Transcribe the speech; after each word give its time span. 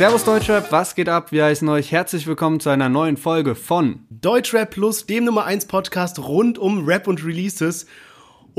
Servus 0.00 0.24
Deutschrap, 0.24 0.72
was 0.72 0.94
geht 0.94 1.10
ab? 1.10 1.30
Wir 1.30 1.44
heißen 1.44 1.68
euch 1.68 1.92
herzlich 1.92 2.26
willkommen 2.26 2.58
zu 2.58 2.70
einer 2.70 2.88
neuen 2.88 3.18
Folge 3.18 3.54
von 3.54 4.06
Deutschrap 4.08 4.70
Plus, 4.70 5.04
dem 5.04 5.24
Nummer 5.24 5.44
1 5.44 5.66
Podcast 5.66 6.18
rund 6.18 6.58
um 6.58 6.86
Rap 6.86 7.06
und 7.06 7.22
Releases. 7.22 7.84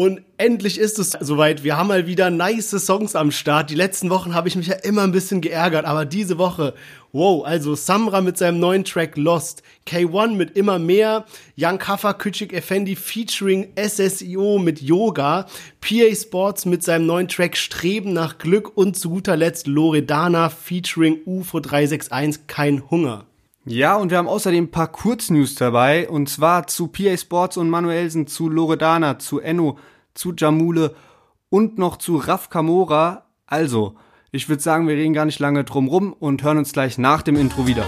Und 0.01 0.23
endlich 0.39 0.79
ist 0.79 0.97
es 0.97 1.11
soweit. 1.11 1.63
Wir 1.63 1.77
haben 1.77 1.89
mal 1.89 2.07
wieder 2.07 2.31
nice 2.31 2.71
Songs 2.71 3.15
am 3.15 3.29
Start. 3.29 3.69
Die 3.69 3.75
letzten 3.75 4.09
Wochen 4.09 4.33
habe 4.33 4.47
ich 4.47 4.55
mich 4.55 4.65
ja 4.65 4.73
immer 4.77 5.03
ein 5.03 5.11
bisschen 5.11 5.41
geärgert, 5.41 5.85
aber 5.85 6.05
diese 6.05 6.39
Woche, 6.39 6.73
wow, 7.11 7.45
also 7.45 7.75
Samra 7.75 8.21
mit 8.21 8.35
seinem 8.35 8.59
neuen 8.59 8.83
Track 8.83 9.15
Lost, 9.15 9.61
K1 9.87 10.33
mit 10.33 10.57
immer 10.57 10.79
mehr, 10.79 11.25
Young 11.55 11.77
Kafa 11.77 12.13
Küçük 12.13 12.51
Effendi 12.51 12.95
featuring 12.95 13.67
SSIO 13.77 14.57
mit 14.57 14.81
Yoga, 14.81 15.45
PA 15.81 16.15
Sports 16.15 16.65
mit 16.65 16.81
seinem 16.81 17.05
neuen 17.05 17.27
Track 17.27 17.55
Streben 17.55 18.11
nach 18.11 18.39
Glück 18.39 18.75
und 18.75 18.97
zu 18.97 19.11
guter 19.11 19.37
Letzt 19.37 19.67
Loredana 19.67 20.49
featuring 20.49 21.19
UFO 21.27 21.59
361 21.59 22.47
Kein 22.47 22.89
Hunger. 22.89 23.27
Ja, 23.65 23.95
und 23.95 24.09
wir 24.09 24.17
haben 24.17 24.27
außerdem 24.27 24.65
ein 24.65 24.71
paar 24.71 24.91
Kurznews 24.91 25.53
dabei, 25.53 26.09
und 26.09 26.27
zwar 26.29 26.65
zu 26.65 26.87
PA 26.87 27.15
Sports 27.15 27.57
und 27.57 27.69
Manuelsen, 27.69 28.25
zu 28.25 28.49
Loredana, 28.49 29.19
zu 29.19 29.39
Enno, 29.39 29.77
zu 30.15 30.33
Jamule 30.35 30.95
und 31.49 31.77
noch 31.77 31.97
zu 31.97 32.17
Raf 32.17 32.49
Kamora. 32.49 33.25
Also, 33.45 33.95
ich 34.31 34.49
würde 34.49 34.63
sagen, 34.63 34.87
wir 34.87 34.95
reden 34.95 35.13
gar 35.13 35.25
nicht 35.25 35.39
lange 35.39 35.63
drum 35.63 35.89
rum 35.89 36.11
und 36.13 36.41
hören 36.41 36.57
uns 36.57 36.73
gleich 36.73 36.97
nach 36.97 37.21
dem 37.21 37.35
Intro 37.35 37.67
wieder. 37.67 37.85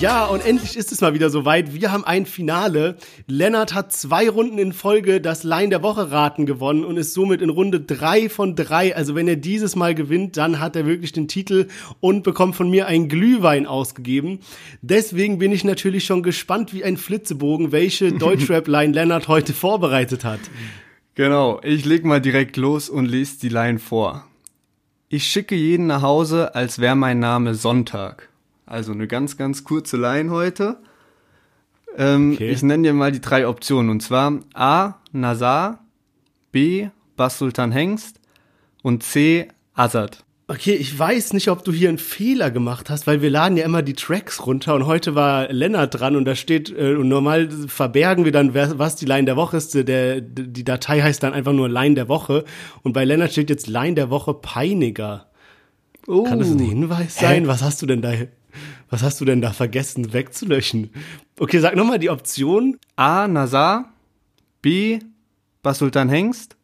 Ja, 0.00 0.26
und 0.26 0.46
endlich 0.46 0.76
ist 0.76 0.92
es 0.92 1.00
mal 1.00 1.12
wieder 1.12 1.28
soweit. 1.28 1.74
Wir 1.74 1.90
haben 1.90 2.04
ein 2.04 2.24
Finale. 2.24 2.98
Lennart 3.26 3.74
hat 3.74 3.92
zwei 3.92 4.28
Runden 4.28 4.56
in 4.56 4.72
Folge 4.72 5.20
das 5.20 5.42
Line 5.42 5.70
der 5.70 5.82
Woche 5.82 6.12
raten 6.12 6.46
gewonnen 6.46 6.84
und 6.84 6.96
ist 6.96 7.14
somit 7.14 7.42
in 7.42 7.50
Runde 7.50 7.80
drei 7.80 8.28
von 8.28 8.54
drei. 8.54 8.94
Also 8.94 9.16
wenn 9.16 9.26
er 9.26 9.34
dieses 9.34 9.74
Mal 9.74 9.96
gewinnt, 9.96 10.36
dann 10.36 10.60
hat 10.60 10.76
er 10.76 10.86
wirklich 10.86 11.10
den 11.10 11.26
Titel 11.26 11.66
und 11.98 12.22
bekommt 12.22 12.54
von 12.54 12.70
mir 12.70 12.86
einen 12.86 13.08
Glühwein 13.08 13.66
ausgegeben. 13.66 14.38
Deswegen 14.82 15.38
bin 15.38 15.50
ich 15.50 15.64
natürlich 15.64 16.04
schon 16.04 16.22
gespannt 16.22 16.72
wie 16.72 16.84
ein 16.84 16.96
Flitzebogen, 16.96 17.72
welche 17.72 18.12
Deutschrap-Line 18.18 18.92
Lennart 18.92 19.26
heute 19.26 19.52
vorbereitet 19.52 20.22
hat. 20.24 20.40
Genau, 21.16 21.60
ich 21.64 21.84
leg 21.84 22.04
mal 22.04 22.20
direkt 22.20 22.56
los 22.56 22.88
und 22.88 23.06
lese 23.06 23.40
die 23.40 23.48
Line 23.48 23.80
vor. 23.80 24.24
Ich 25.08 25.24
schicke 25.24 25.56
jeden 25.56 25.88
nach 25.88 26.02
Hause, 26.02 26.54
als 26.54 26.78
wäre 26.78 26.94
mein 26.94 27.18
Name 27.18 27.56
Sonntag. 27.56 28.28
Also 28.68 28.92
eine 28.92 29.06
ganz, 29.06 29.36
ganz 29.36 29.64
kurze 29.64 29.96
Line 29.96 30.30
heute. 30.30 30.76
Ähm, 31.96 32.32
okay. 32.34 32.50
Ich 32.50 32.62
nenne 32.62 32.82
dir 32.82 32.92
mal 32.92 33.12
die 33.12 33.20
drei 33.20 33.48
Optionen. 33.48 33.90
Und 33.90 34.02
zwar 34.02 34.40
A. 34.54 34.94
Nazar, 35.12 35.84
B. 36.52 36.88
Bas 37.16 37.38
Sultan 37.38 37.72
Hengst 37.72 38.20
und 38.82 39.02
C. 39.02 39.48
Azad. 39.74 40.24
Okay, 40.50 40.74
ich 40.74 40.98
weiß 40.98 41.34
nicht, 41.34 41.50
ob 41.50 41.62
du 41.64 41.72
hier 41.72 41.90
einen 41.90 41.98
Fehler 41.98 42.50
gemacht 42.50 42.88
hast, 42.88 43.06
weil 43.06 43.20
wir 43.20 43.28
laden 43.28 43.58
ja 43.58 43.66
immer 43.66 43.82
die 43.82 43.92
Tracks 43.92 44.46
runter 44.46 44.74
und 44.74 44.86
heute 44.86 45.14
war 45.14 45.52
Lennart 45.52 46.00
dran 46.00 46.16
und 46.16 46.24
da 46.24 46.34
steht, 46.34 46.74
äh, 46.74 46.94
normal 46.94 47.50
verbergen 47.50 48.24
wir 48.24 48.32
dann, 48.32 48.54
was 48.54 48.96
die 48.96 49.04
Line 49.04 49.26
der 49.26 49.36
Woche 49.36 49.58
ist. 49.58 49.74
Der, 49.74 50.22
die 50.22 50.64
Datei 50.64 51.02
heißt 51.02 51.22
dann 51.22 51.34
einfach 51.34 51.52
nur 51.52 51.68
Line 51.68 51.96
der 51.96 52.08
Woche 52.08 52.44
und 52.82 52.94
bei 52.94 53.04
Lennart 53.04 53.32
steht 53.32 53.50
jetzt 53.50 53.66
Line 53.66 53.94
der 53.94 54.08
Woche 54.08 54.32
Peiniger. 54.32 55.26
Oh. 56.06 56.24
Kann 56.24 56.38
das 56.38 56.50
ein 56.50 56.58
Hinweis 56.58 57.16
sein? 57.16 57.42
Hä? 57.42 57.48
Was 57.48 57.62
hast 57.62 57.82
du 57.82 57.86
denn 57.86 58.00
da? 58.00 58.12
Was 58.90 59.02
hast 59.02 59.20
du 59.20 59.24
denn 59.24 59.40
da 59.40 59.52
vergessen 59.52 60.12
wegzulöschen? 60.12 60.90
Okay, 61.38 61.58
sag 61.58 61.76
nochmal 61.76 61.98
die 61.98 62.10
Option. 62.10 62.78
A. 62.96 63.28
Nazar, 63.28 63.92
B. 64.62 65.00
Basultan 65.62 66.08
Hengst 66.08 66.56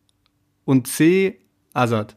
und 0.65 0.87
C. 0.87 1.39
Azad. 1.75 2.17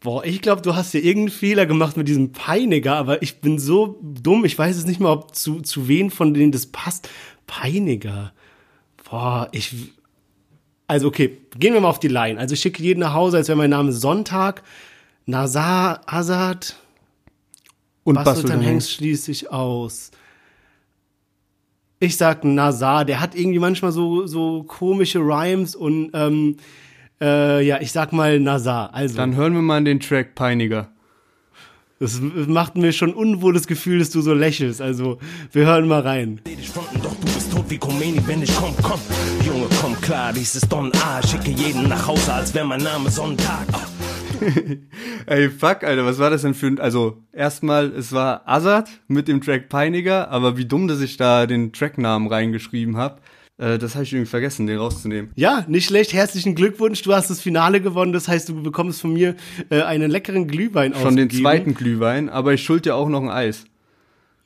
Boah, 0.00 0.24
ich 0.24 0.40
glaube, 0.40 0.62
du 0.62 0.74
hast 0.74 0.92
hier 0.92 1.04
irgendeinen 1.04 1.36
Fehler 1.36 1.66
gemacht 1.66 1.96
mit 1.96 2.08
diesem 2.08 2.32
Peiniger, 2.32 2.96
aber 2.96 3.22
ich 3.22 3.40
bin 3.40 3.58
so 3.58 3.98
dumm, 4.02 4.46
ich 4.46 4.58
weiß 4.58 4.76
es 4.76 4.86
nicht 4.86 5.00
mal, 5.00 5.12
ob 5.12 5.34
zu, 5.34 5.60
zu 5.60 5.88
wen 5.88 6.10
von 6.10 6.32
denen 6.32 6.52
das 6.52 6.66
passt. 6.66 7.10
Peiniger. 7.46 8.32
Boah, 9.10 9.48
ich. 9.52 9.92
Also, 10.86 11.08
okay, 11.08 11.38
gehen 11.58 11.74
wir 11.74 11.80
mal 11.80 11.88
auf 11.88 12.00
die 12.00 12.08
Line. 12.08 12.38
Also, 12.38 12.54
ich 12.54 12.60
schicke 12.60 12.82
jeden 12.82 13.00
nach 13.00 13.12
Hause, 13.12 13.36
als 13.36 13.48
wäre 13.48 13.58
mein 13.58 13.70
Name 13.70 13.92
Sonntag. 13.92 14.62
Nazar, 15.26 16.00
Azad. 16.06 16.76
Und 18.04 18.14
Basultan 18.24 18.60
Hengst 18.60 18.92
schließt 18.92 19.24
sich 19.24 19.50
aus. 19.50 20.10
Ich 21.98 22.16
sag 22.16 22.44
Nazar, 22.44 23.04
der 23.04 23.20
hat 23.20 23.34
irgendwie 23.34 23.58
manchmal 23.58 23.92
so, 23.92 24.26
so 24.26 24.62
komische 24.62 25.18
Rhymes 25.18 25.76
und 25.76 26.10
ähm, 26.14 26.56
äh, 27.20 27.62
ja, 27.62 27.80
ich 27.80 27.92
sag 27.92 28.12
mal 28.12 28.40
Nazar. 28.40 28.94
Also. 28.94 29.16
Dann 29.16 29.36
hören 29.36 29.52
wir 29.52 29.62
mal 29.62 29.84
den 29.84 30.00
Track 30.00 30.34
Peiniger. 30.34 30.88
Das 31.98 32.18
macht 32.18 32.76
mir 32.76 32.92
schon 32.92 33.12
unwohles 33.12 33.66
Gefühl, 33.66 33.98
dass 33.98 34.08
du 34.08 34.22
so 34.22 34.32
lächelst. 34.32 34.80
Also, 34.80 35.18
wir 35.52 35.66
hören 35.66 35.86
mal 35.86 36.00
rein. 36.00 36.40
Doch 37.02 37.14
du 37.14 37.26
bist 37.26 37.52
tot 37.52 37.66
wie 37.68 37.76
Khomeini, 37.76 38.22
wenn 38.26 38.42
ich 38.42 38.56
komm, 38.56 38.74
komm. 38.82 38.98
Junge, 39.46 39.66
komm 39.82 40.00
klar, 40.00 40.32
dies 40.32 40.54
ist 40.54 40.72
Don 40.72 40.90
A. 41.04 41.20
Schicke 41.22 41.50
jeden 41.50 41.90
nach 41.90 42.06
Hause, 42.06 42.32
als 42.32 42.54
wäre 42.54 42.66
mein 42.66 42.82
Name 42.82 43.10
Sonntag. 43.10 43.66
Oh. 43.74 43.89
Ey, 45.26 45.50
fuck, 45.50 45.84
Alter, 45.84 46.04
was 46.04 46.18
war 46.18 46.30
das 46.30 46.42
denn 46.42 46.54
für 46.54 46.66
ein, 46.66 46.78
also, 46.78 47.18
erstmal, 47.32 47.86
es 47.92 48.12
war 48.12 48.42
Azad 48.46 48.90
mit 49.08 49.28
dem 49.28 49.40
Track 49.40 49.68
Peiniger, 49.68 50.30
aber 50.30 50.56
wie 50.56 50.64
dumm, 50.64 50.88
dass 50.88 51.00
ich 51.00 51.16
da 51.16 51.46
den 51.46 51.72
Tracknamen 51.72 52.28
reingeschrieben 52.28 52.96
habe. 52.96 53.20
Äh, 53.60 53.78
das 53.78 53.94
habe 53.94 54.04
ich 54.04 54.12
irgendwie 54.12 54.30
vergessen, 54.30 54.66
den 54.66 54.78
rauszunehmen. 54.78 55.30
Ja, 55.36 55.64
nicht 55.68 55.86
schlecht. 55.86 56.12
Herzlichen 56.12 56.54
Glückwunsch. 56.54 57.02
Du 57.02 57.14
hast 57.14 57.28
das 57.30 57.40
Finale 57.40 57.80
gewonnen. 57.80 58.12
Das 58.12 58.26
heißt, 58.26 58.48
du 58.48 58.62
bekommst 58.62 59.02
von 59.02 59.12
mir 59.12 59.36
äh, 59.68 59.82
einen 59.82 60.10
leckeren 60.10 60.48
Glühwein 60.48 60.94
Schon 60.94 61.16
den 61.16 61.30
zweiten 61.30 61.74
Glühwein, 61.74 62.28
aber 62.30 62.54
ich 62.54 62.62
schuld 62.62 62.86
dir 62.86 62.94
auch 62.94 63.08
noch 63.08 63.22
ein 63.22 63.28
Eis. 63.28 63.64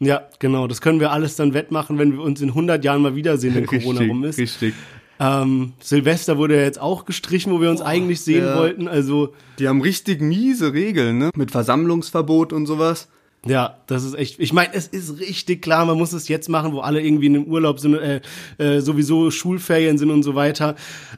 Ja, 0.00 0.28
genau. 0.40 0.66
Das 0.66 0.80
können 0.80 0.98
wir 0.98 1.12
alles 1.12 1.36
dann 1.36 1.54
wettmachen, 1.54 1.98
wenn 1.98 2.12
wir 2.12 2.20
uns 2.20 2.40
in 2.40 2.48
100 2.48 2.84
Jahren 2.84 3.02
mal 3.02 3.14
wiedersehen, 3.14 3.54
wenn 3.54 3.66
Corona 3.82 4.00
rum 4.00 4.24
ist. 4.24 4.38
Richtig. 4.38 4.74
Ähm, 5.20 5.74
Silvester 5.80 6.38
wurde 6.38 6.56
ja 6.56 6.62
jetzt 6.62 6.80
auch 6.80 7.04
gestrichen, 7.04 7.52
wo 7.52 7.60
wir 7.60 7.70
uns 7.70 7.80
Boah, 7.80 7.88
eigentlich 7.88 8.20
sehen 8.20 8.44
ja. 8.44 8.56
wollten. 8.56 8.88
Also 8.88 9.34
die 9.58 9.68
haben 9.68 9.80
richtig 9.80 10.20
miese 10.20 10.72
Regeln, 10.72 11.18
ne? 11.18 11.30
Mit 11.36 11.50
Versammlungsverbot 11.50 12.52
und 12.52 12.66
sowas. 12.66 13.08
Ja, 13.46 13.76
das 13.86 14.04
ist 14.04 14.14
echt. 14.14 14.40
Ich 14.40 14.52
meine, 14.52 14.72
es 14.72 14.86
ist 14.86 15.20
richtig 15.20 15.60
klar, 15.62 15.84
man 15.84 15.98
muss 15.98 16.12
es 16.12 16.28
jetzt 16.28 16.48
machen, 16.48 16.72
wo 16.72 16.80
alle 16.80 17.02
irgendwie 17.02 17.26
in 17.26 17.34
dem 17.34 17.44
Urlaub 17.44 17.78
sind, 17.78 17.94
äh, 17.94 18.20
äh, 18.58 18.80
sowieso 18.80 19.30
Schulferien 19.30 19.98
sind 19.98 20.10
und 20.10 20.22
so 20.22 20.34
weiter. 20.34 20.76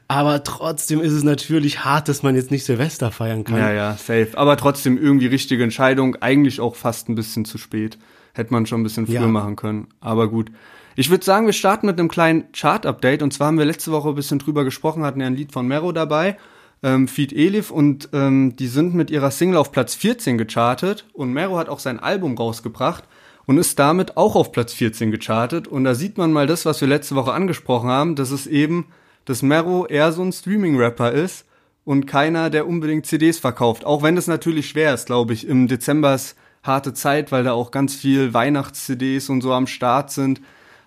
Aber 0.09 0.43
trotzdem 0.43 1.01
ist 1.01 1.13
es 1.13 1.23
natürlich 1.23 1.85
hart, 1.85 2.09
dass 2.09 2.23
man 2.23 2.35
jetzt 2.35 2.51
nicht 2.51 2.65
Silvester 2.65 3.13
feiern 3.13 3.45
kann. 3.45 3.59
Ja, 3.59 3.73
ja, 3.73 3.93
safe. 3.93 4.31
Aber 4.35 4.57
trotzdem 4.57 4.99
irgendwie 4.99 5.27
richtige 5.27 5.63
Entscheidung. 5.63 6.17
Eigentlich 6.17 6.61
auch 6.61 6.75
fast 6.75 7.09
ein 7.09 7.15
bisschen 7.15 7.45
zu 7.45 7.59
spät. 7.59 7.97
Hätte 8.35 8.53
man 8.53 8.67
schon 8.67 8.81
ein 8.81 8.85
bisschen 8.85 9.07
früher 9.07 9.21
ja. 9.21 9.27
machen 9.29 9.57
können. 9.57 9.89
Aber 10.01 10.29
gut. 10.29 10.51
Ich 10.99 11.11
würde 11.11 11.27
sagen, 11.27 11.45
wir 11.45 11.53
starten 11.53 11.87
mit 11.87 12.01
einem 12.01 12.09
kleinen 12.09 12.51
Chart-Update. 12.53 13.23
Und 13.23 13.31
zwar 13.31 13.49
haben 13.49 13.59
wir 13.59 13.67
letzte 13.67 13.93
Woche 13.93 14.09
ein 14.09 14.15
bisschen 14.15 14.39
drüber 14.39 14.65
gesprochen, 14.65 15.05
hatten 15.05 15.21
ja 15.21 15.27
ein 15.27 15.37
Lied 15.37 15.53
von 15.53 15.69
Mero 15.69 15.93
dabei, 15.93 16.39
ähm, 16.83 17.07
Feed 17.07 17.35
Elif, 17.35 17.71
und 17.71 18.09
ähm, 18.15 18.57
die 18.57 18.67
sind 18.67 18.95
mit 18.95 19.11
ihrer 19.11 19.31
Single 19.31 19.59
auf 19.59 19.73
Platz 19.73 19.95
14 19.95 20.39
gechartet. 20.39 21.05
Und 21.13 21.35
Mero 21.35 21.59
hat 21.59 21.69
auch 21.69 21.81
sein 21.81 22.01
Album 22.01 22.39
rausgebracht 22.39 23.05
und 23.45 23.59
ist 23.59 23.79
damit 23.79 24.17
auch 24.17 24.37
auf 24.37 24.53
Platz 24.53 24.73
14 24.73 25.11
gechartet. 25.11 25.69
Und 25.69 25.85
da 25.85 25.95
sieht 25.95 26.17
man 26.17 26.33
mal 26.33 26.47
das, 26.47 26.65
was 26.65 26.81
wir 26.81 26.89
letzte 26.89 27.15
Woche 27.15 27.35
angesprochen 27.35 27.91
haben, 27.91 28.17
dass 28.17 28.31
es 28.31 28.47
eben, 28.47 28.87
dass 29.27 29.43
Mero 29.43 29.87
eher 29.87 30.13
so 30.13 30.23
ein 30.23 30.33
Streaming-Rapper 30.33 31.13
ist 31.13 31.45
und 31.85 32.07
keiner, 32.07 32.49
der 32.49 32.67
unbedingt 32.67 33.05
CDs 33.05 33.39
verkauft. 33.39 33.85
Auch 33.85 34.03
wenn 34.03 34.17
das 34.17 34.29
natürlich 34.29 34.71
schwer 34.71 34.95
ist, 34.95 35.05
glaube 35.05 35.35
ich. 35.35 35.47
Im 35.47 35.69
Dezember 35.69 36.15
ist 36.15 36.37
harte 36.63 36.95
Zeit, 36.95 37.33
weil 37.33 37.45
da 37.45 37.53
auch 37.53 37.71
ganz 37.71 37.95
viel 37.95 38.33
Weihnachts-CDs 38.33 39.29
und 39.29 39.43
so 39.43 39.53
am 39.53 39.67
Start 39.67 40.11
sind. 40.11 40.41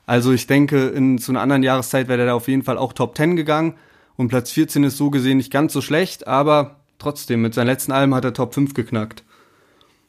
Also 0.10 0.34
ich 0.34 0.48
denke, 0.48 0.88
in 0.88 1.20
zu 1.20 1.32
einer 1.32 1.42
anderen 1.42 1.62
Jahreszeit 1.62 2.08
wäre 2.08 2.18
der 2.18 2.26
da 2.26 2.34
auf 2.34 2.48
jeden 2.48 2.64
Fall 2.64 2.80
auch 2.80 2.94
Top 2.94 3.16
10 3.16 3.36
gegangen. 3.36 3.76
Und 4.18 4.30
Platz 4.30 4.50
14 4.50 4.84
ist 4.84 4.98
so 4.98 5.12
gesehen 5.12 5.38
nicht 5.38 5.52
ganz 5.52 5.72
so 5.72 5.82
schlecht, 5.82 6.26
aber 6.26 6.78
trotzdem, 6.98 7.44
mit 7.44 7.54
seinem 7.54 7.68
letzten 7.68 7.92
Album 7.92 8.16
hat 8.16 8.26
er 8.26 8.34
Top 8.34 8.56
5 8.56 8.74
geknackt. 8.74 9.24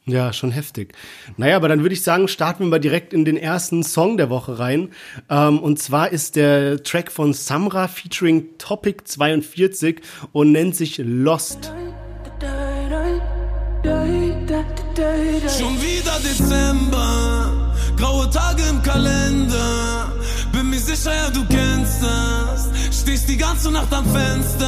Ja, 0.05 0.33
schon 0.33 0.49
heftig. 0.49 0.95
Naja, 1.37 1.55
aber 1.55 1.67
dann 1.67 1.83
würde 1.83 1.93
ich 1.93 2.01
sagen, 2.01 2.27
starten 2.27 2.63
wir 2.63 2.69
mal 2.69 2.79
direkt 2.79 3.13
in 3.13 3.25
den 3.25 3.37
ersten 3.37 3.83
Song 3.83 4.17
der 4.17 4.31
Woche 4.31 4.57
rein. 4.57 4.89
Ähm, 5.29 5.59
und 5.59 5.77
zwar 5.77 6.11
ist 6.11 6.35
der 6.35 6.81
Track 6.81 7.11
von 7.11 7.33
Samra 7.33 7.87
featuring 7.87 8.57
Topic 8.57 9.03
42 9.05 10.01
und 10.31 10.51
nennt 10.51 10.75
sich 10.75 10.97
Lost. 10.97 11.71
Schon 15.47 15.75
wieder 15.79 16.19
Dezember 16.23 17.71
Graue 18.01 18.27
Tage 18.31 18.63
im 18.67 18.81
Kalender. 18.81 19.80
Sicher, 20.81 21.13
ja, 21.13 21.29
du 21.29 21.45
kennst 21.45 22.01
das. 22.01 22.69
Stehst 22.91 23.29
die 23.29 23.37
ganze 23.37 23.71
Nacht 23.71 23.93
am 23.93 24.05
Fenster. 24.05 24.67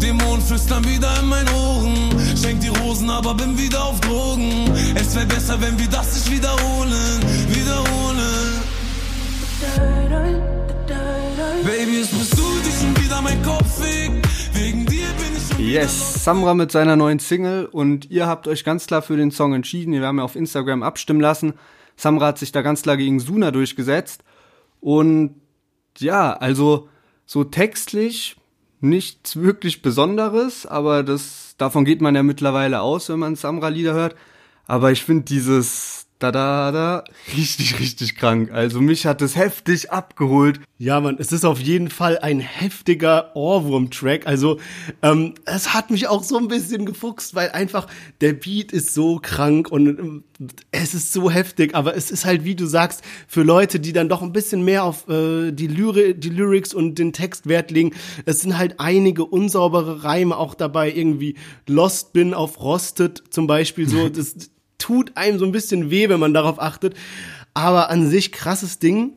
Dämonen 0.00 0.40
flüstern 0.40 0.84
wieder 0.84 1.10
in 1.20 1.26
meinen 1.26 1.48
Ohren. 1.50 2.10
Schenk 2.36 2.60
die 2.60 2.68
Rosen, 2.68 3.10
aber 3.10 3.34
bin 3.34 3.56
wieder 3.58 3.84
auf 3.84 4.00
Drogen. 4.00 4.72
Es 4.94 5.14
wäre 5.14 5.26
besser, 5.26 5.60
wenn 5.60 5.78
wir 5.78 5.88
das 5.88 6.14
nicht 6.14 6.30
wiederholen. 6.30 7.20
Wiederholen. 7.48 8.16
Baby, 11.62 12.00
es 12.00 12.08
bist 12.08 12.38
du, 12.38 12.42
die 12.64 12.72
schon 12.72 13.04
wieder 13.04 13.20
mein 13.20 13.42
Kopf 13.42 13.82
fickt. 13.82 14.26
Wegen 14.54 14.86
dir 14.86 15.06
bin 15.18 15.36
ich 15.36 15.48
schon 15.48 15.64
Yes, 15.64 16.24
Samra 16.24 16.54
mit 16.54 16.72
seiner 16.72 16.96
neuen 16.96 17.18
Single 17.18 17.66
und 17.66 18.10
ihr 18.10 18.26
habt 18.26 18.48
euch 18.48 18.64
ganz 18.64 18.86
klar 18.86 19.02
für 19.02 19.16
den 19.16 19.30
Song 19.30 19.52
entschieden. 19.52 19.92
Wir 19.92 20.06
haben 20.06 20.18
ja 20.18 20.24
auf 20.24 20.36
Instagram 20.36 20.82
abstimmen 20.82 21.20
lassen. 21.20 21.54
Samra 21.96 22.26
hat 22.26 22.38
sich 22.38 22.52
da 22.52 22.62
ganz 22.62 22.82
klar 22.82 22.96
gegen 22.96 23.20
Suna 23.20 23.50
durchgesetzt. 23.50 24.22
Und 24.80 25.40
ja, 25.98 26.32
also 26.34 26.88
so 27.24 27.44
textlich 27.44 28.36
nichts 28.80 29.36
wirklich 29.36 29.82
Besonderes, 29.82 30.66
aber 30.66 31.02
das, 31.02 31.54
davon 31.58 31.84
geht 31.84 32.00
man 32.00 32.14
ja 32.14 32.22
mittlerweile 32.22 32.80
aus, 32.82 33.08
wenn 33.08 33.18
man 33.18 33.36
Samra-Lieder 33.36 33.94
hört. 33.94 34.14
Aber 34.66 34.92
ich 34.92 35.02
finde 35.02 35.24
dieses 35.24 36.05
da 36.18 36.32
da 36.32 36.72
da 36.72 37.04
richtig 37.36 37.78
richtig 37.78 38.16
krank. 38.16 38.50
Also 38.50 38.80
mich 38.80 39.06
hat 39.06 39.20
es 39.20 39.36
heftig 39.36 39.90
abgeholt. 39.90 40.60
Ja, 40.78 41.00
man, 41.00 41.16
es 41.18 41.32
ist 41.32 41.44
auf 41.44 41.60
jeden 41.60 41.88
Fall 41.88 42.18
ein 42.18 42.40
heftiger 42.40 43.34
Ohrwurm-Track. 43.34 44.26
Also 44.26 44.58
ähm, 45.02 45.34
es 45.44 45.72
hat 45.72 45.90
mich 45.90 46.08
auch 46.08 46.22
so 46.22 46.36
ein 46.38 46.48
bisschen 46.48 46.84
gefuchst, 46.84 47.34
weil 47.34 47.50
einfach 47.50 47.86
der 48.20 48.34
Beat 48.34 48.72
ist 48.72 48.94
so 48.94 49.18
krank 49.22 49.70
und 49.70 49.86
ähm, 49.86 50.24
es 50.72 50.94
ist 50.94 51.12
so 51.12 51.30
heftig. 51.30 51.74
Aber 51.74 51.96
es 51.96 52.10
ist 52.10 52.24
halt, 52.24 52.44
wie 52.44 52.54
du 52.54 52.66
sagst, 52.66 53.02
für 53.26 53.42
Leute, 53.42 53.80
die 53.80 53.92
dann 53.92 54.08
doch 54.08 54.22
ein 54.22 54.32
bisschen 54.32 54.64
mehr 54.64 54.84
auf 54.84 55.08
äh, 55.08 55.52
die, 55.52 55.66
Lyri 55.66 56.14
die 56.14 56.30
Lyrics 56.30 56.74
und 56.74 56.98
den 56.98 57.12
Text 57.12 57.46
Wert 57.46 57.70
legen. 57.70 57.92
Es 58.24 58.40
sind 58.40 58.58
halt 58.58 58.78
einige 58.78 59.24
unsaubere 59.24 60.04
Reime 60.04 60.36
auch 60.36 60.54
dabei. 60.54 60.92
Irgendwie 60.92 61.36
Lost 61.66 62.12
bin 62.12 62.34
auf 62.34 62.60
Rostet 62.60 63.22
zum 63.30 63.46
Beispiel 63.46 63.88
so. 63.88 64.08
Das, 64.16 64.50
tut 64.78 65.16
einem 65.16 65.38
so 65.38 65.44
ein 65.44 65.52
bisschen 65.52 65.90
weh, 65.90 66.08
wenn 66.08 66.20
man 66.20 66.34
darauf 66.34 66.60
achtet. 66.60 66.94
Aber 67.54 67.90
an 67.90 68.08
sich 68.08 68.32
krasses 68.32 68.78
Ding. 68.78 69.16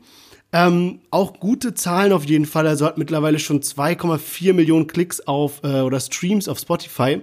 Ähm, 0.52 1.00
auch 1.10 1.38
gute 1.38 1.74
Zahlen 1.74 2.12
auf 2.12 2.24
jeden 2.24 2.46
Fall. 2.46 2.66
Also 2.66 2.84
hat 2.86 2.98
mittlerweile 2.98 3.38
schon 3.38 3.60
2,4 3.60 4.52
Millionen 4.52 4.88
Klicks 4.88 5.20
auf 5.20 5.60
äh, 5.62 5.80
oder 5.82 6.00
Streams 6.00 6.48
auf 6.48 6.58
Spotify. 6.58 7.20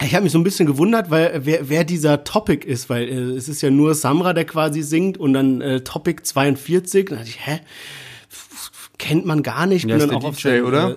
Ich 0.00 0.14
habe 0.14 0.24
mich 0.24 0.32
so 0.32 0.38
ein 0.38 0.44
bisschen 0.44 0.66
gewundert, 0.66 1.10
weil 1.10 1.42
wer, 1.44 1.68
wer 1.68 1.84
dieser 1.84 2.24
Topic 2.24 2.66
ist, 2.66 2.88
weil 2.88 3.08
äh, 3.08 3.36
es 3.36 3.48
ist 3.48 3.60
ja 3.62 3.70
nur 3.70 3.94
Samra, 3.94 4.32
der 4.32 4.44
quasi 4.44 4.82
singt 4.82 5.18
und 5.18 5.32
dann 5.32 5.60
äh, 5.60 5.80
Topic 5.80 6.22
42. 6.22 7.08
Da 7.08 7.16
dachte 7.16 7.28
ich, 7.28 7.44
hä? 7.44 7.60
Kennt 8.98 9.26
man 9.26 9.42
gar 9.42 9.66
nicht. 9.66 9.82
Ja, 9.82 9.88
Bin 9.88 9.96
ist 9.96 10.02
dann 10.02 10.08
der 10.10 10.18
auch 10.18 10.30
auf 10.30 10.36
DJ, 10.36 10.42
sein, 10.42 10.64
oder? 10.64 10.90
Äh, 10.90 10.96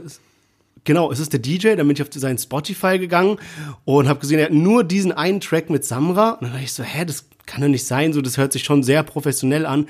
Genau, 0.85 1.11
es 1.11 1.19
ist 1.19 1.33
der 1.33 1.39
DJ, 1.39 1.75
dann 1.75 1.87
bin 1.87 1.91
ich 1.91 2.01
auf 2.01 2.09
seinen 2.13 2.37
Spotify 2.37 2.97
gegangen 2.99 3.37
und 3.83 4.07
habe 4.07 4.19
gesehen, 4.19 4.39
er 4.39 4.45
hat 4.45 4.53
nur 4.53 4.83
diesen 4.83 5.11
einen 5.11 5.41
Track 5.41 5.69
mit 5.69 5.83
Samra. 5.83 6.31
Und 6.31 6.43
dann 6.43 6.51
dachte 6.51 6.63
ich 6.63 6.73
so, 6.73 6.83
hä, 6.83 7.03
das 7.05 7.27
kann 7.45 7.61
doch 7.61 7.67
nicht 7.67 7.85
sein, 7.85 8.13
so 8.13 8.21
das 8.21 8.37
hört 8.37 8.53
sich 8.53 8.63
schon 8.63 8.83
sehr 8.83 9.03
professionell 9.03 9.65
an. 9.65 9.87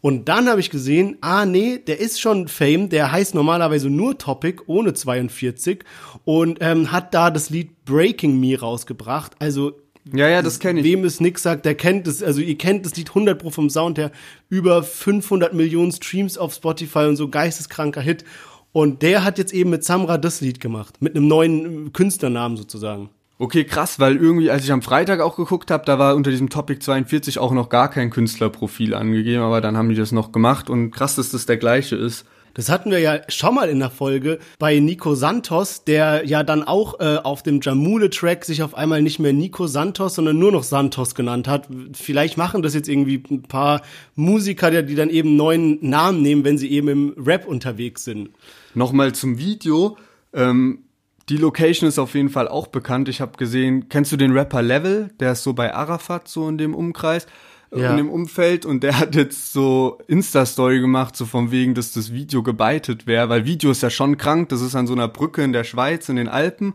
Und 0.00 0.28
dann 0.30 0.48
habe 0.48 0.60
ich 0.60 0.70
gesehen, 0.70 1.18
ah 1.20 1.44
nee, 1.44 1.78
der 1.78 2.00
ist 2.00 2.20
schon 2.20 2.48
Fame, 2.48 2.88
der 2.88 3.12
heißt 3.12 3.34
normalerweise 3.34 3.90
nur 3.90 4.16
Topic 4.16 4.62
ohne 4.66 4.94
42 4.94 5.84
und 6.24 6.58
ähm, 6.62 6.90
hat 6.90 7.12
da 7.12 7.30
das 7.30 7.50
Lied 7.50 7.84
Breaking 7.84 8.40
Me 8.40 8.58
rausgebracht. 8.58 9.32
Also 9.40 9.72
Ja, 10.10 10.26
ja, 10.26 10.40
das 10.40 10.58
kenne 10.58 10.80
ich. 10.80 10.86
Wem 10.86 11.04
es 11.04 11.20
nix 11.20 11.42
sagt, 11.42 11.66
der 11.66 11.74
kennt 11.74 12.06
es. 12.06 12.22
Also 12.22 12.40
ihr 12.40 12.56
kennt 12.56 12.86
das 12.86 12.96
Lied 12.96 13.10
100 13.10 13.38
pro 13.38 13.50
vom 13.50 13.68
Sound 13.68 13.98
her. 13.98 14.10
Über 14.48 14.82
500 14.82 15.52
Millionen 15.52 15.92
Streams 15.92 16.38
auf 16.38 16.54
Spotify 16.54 17.00
und 17.00 17.16
so 17.16 17.28
geisteskranker 17.28 18.00
Hit. 18.00 18.24
Und 18.72 19.02
der 19.02 19.24
hat 19.24 19.38
jetzt 19.38 19.52
eben 19.52 19.70
mit 19.70 19.84
Samra 19.84 20.18
das 20.18 20.40
Lied 20.40 20.60
gemacht. 20.60 21.00
Mit 21.00 21.16
einem 21.16 21.28
neuen 21.28 21.86
äh, 21.86 21.90
Künstlernamen 21.90 22.56
sozusagen. 22.56 23.10
Okay, 23.38 23.64
krass, 23.64 23.98
weil 23.98 24.16
irgendwie, 24.16 24.50
als 24.50 24.64
ich 24.64 24.72
am 24.72 24.82
Freitag 24.82 25.20
auch 25.20 25.36
geguckt 25.36 25.70
habe, 25.70 25.84
da 25.86 25.98
war 25.98 26.14
unter 26.14 26.30
diesem 26.30 26.50
Topic 26.50 26.78
42 26.78 27.38
auch 27.38 27.52
noch 27.52 27.70
gar 27.70 27.88
kein 27.88 28.10
Künstlerprofil 28.10 28.92
angegeben, 28.94 29.42
aber 29.42 29.62
dann 29.62 29.78
haben 29.78 29.88
die 29.88 29.94
das 29.94 30.12
noch 30.12 30.30
gemacht 30.30 30.68
und 30.68 30.90
krass, 30.90 31.16
dass 31.16 31.30
das 31.30 31.46
der 31.46 31.56
gleiche 31.56 31.96
ist. 31.96 32.26
Das 32.54 32.68
hatten 32.68 32.90
wir 32.90 32.98
ja 32.98 33.20
schon 33.28 33.54
mal 33.54 33.68
in 33.68 33.78
der 33.78 33.90
Folge 33.90 34.38
bei 34.58 34.78
Nico 34.78 35.14
Santos, 35.14 35.84
der 35.84 36.26
ja 36.26 36.42
dann 36.42 36.62
auch 36.62 37.00
äh, 37.00 37.16
auf 37.16 37.42
dem 37.42 37.60
Jamule-Track 37.60 38.44
sich 38.44 38.62
auf 38.62 38.74
einmal 38.74 39.02
nicht 39.02 39.18
mehr 39.18 39.32
Nico 39.32 39.66
Santos, 39.66 40.14
sondern 40.14 40.38
nur 40.38 40.52
noch 40.52 40.64
Santos 40.64 41.14
genannt 41.14 41.48
hat. 41.48 41.68
Vielleicht 41.92 42.36
machen 42.36 42.62
das 42.62 42.74
jetzt 42.74 42.88
irgendwie 42.88 43.22
ein 43.30 43.42
paar 43.42 43.82
Musiker, 44.14 44.82
die 44.82 44.94
dann 44.94 45.10
eben 45.10 45.36
neuen 45.36 45.78
Namen 45.80 46.22
nehmen, 46.22 46.44
wenn 46.44 46.58
sie 46.58 46.70
eben 46.70 46.88
im 46.88 47.14
Rap 47.16 47.46
unterwegs 47.46 48.04
sind. 48.04 48.30
Nochmal 48.74 49.12
zum 49.12 49.38
Video. 49.38 49.96
Ähm, 50.32 50.80
die 51.28 51.36
Location 51.36 51.88
ist 51.88 51.98
auf 51.98 52.14
jeden 52.14 52.28
Fall 52.28 52.48
auch 52.48 52.66
bekannt. 52.66 53.08
Ich 53.08 53.20
habe 53.20 53.36
gesehen, 53.36 53.88
kennst 53.88 54.10
du 54.10 54.16
den 54.16 54.32
Rapper 54.32 54.62
Level? 54.62 55.10
Der 55.20 55.32
ist 55.32 55.44
so 55.44 55.52
bei 55.52 55.72
Arafat, 55.72 56.26
so 56.26 56.48
in 56.48 56.58
dem 56.58 56.74
Umkreis, 56.74 57.26
Ja. 57.74 57.92
in 57.92 57.96
dem 57.98 58.10
Umfeld. 58.10 58.66
Und 58.66 58.82
der 58.82 58.98
hat 58.98 59.14
jetzt 59.14 59.52
so 59.52 59.98
Insta-Story 60.08 60.80
gemacht, 60.80 61.16
so 61.16 61.24
von 61.26 61.50
wegen, 61.50 61.74
dass 61.74 61.92
das 61.92 62.12
Video 62.12 62.42
gebeitet 62.42 63.06
wäre. 63.06 63.28
Weil 63.28 63.44
Video 63.44 63.70
ist 63.70 63.82
ja 63.82 63.90
schon 63.90 64.16
krank. 64.16 64.48
Das 64.48 64.60
ist 64.60 64.74
an 64.74 64.86
so 64.86 64.92
einer 64.92 65.08
Brücke 65.08 65.42
in 65.42 65.52
der 65.52 65.64
Schweiz, 65.64 66.08
in 66.08 66.16
den 66.16 66.28
Alpen. 66.28 66.74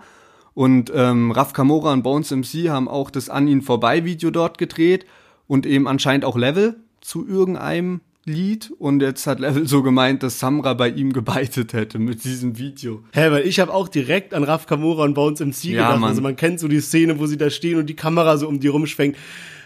Und 0.53 0.91
ähm, 0.95 1.31
Raf 1.31 1.51
Kamora 1.51 1.91
und 1.91 2.03
Bones 2.03 2.31
MC 2.31 2.69
haben 2.69 2.87
auch 2.87 3.09
das 3.09 3.29
An 3.29 3.47
ihn 3.47 3.61
vorbei 3.61 4.05
Video 4.05 4.31
dort 4.31 4.57
gedreht. 4.57 5.05
Und 5.47 5.65
eben 5.65 5.87
anscheinend 5.87 6.23
auch 6.25 6.37
Level 6.37 6.77
zu 7.01 7.27
irgendeinem 7.27 7.99
Lied. 8.23 8.71
Und 8.79 9.01
jetzt 9.01 9.27
hat 9.27 9.39
Level 9.39 9.67
so 9.67 9.83
gemeint, 9.83 10.23
dass 10.23 10.39
Samra 10.39 10.73
bei 10.73 10.89
ihm 10.89 11.13
gebeitet 11.13 11.73
hätte 11.73 11.99
mit 11.99 12.23
diesem 12.23 12.57
Video. 12.57 13.03
Hä, 13.11 13.31
weil 13.31 13.45
ich 13.45 13.59
habe 13.59 13.73
auch 13.73 13.87
direkt 13.87 14.33
an 14.33 14.43
Raf 14.43 14.65
Kamora 14.65 15.03
und 15.03 15.13
Bones 15.13 15.41
MC 15.41 15.65
Ja, 15.65 15.87
gedacht. 15.87 15.99
Mann. 15.99 16.09
Also 16.09 16.21
man 16.21 16.35
kennt 16.35 16.59
so 16.59 16.67
die 16.67 16.79
Szene, 16.79 17.19
wo 17.19 17.27
sie 17.27 17.37
da 17.37 17.49
stehen 17.49 17.77
und 17.77 17.87
die 17.87 17.95
Kamera 17.95 18.37
so 18.37 18.47
um 18.47 18.59
die 18.59 18.67
rumschwenkt. 18.69 19.17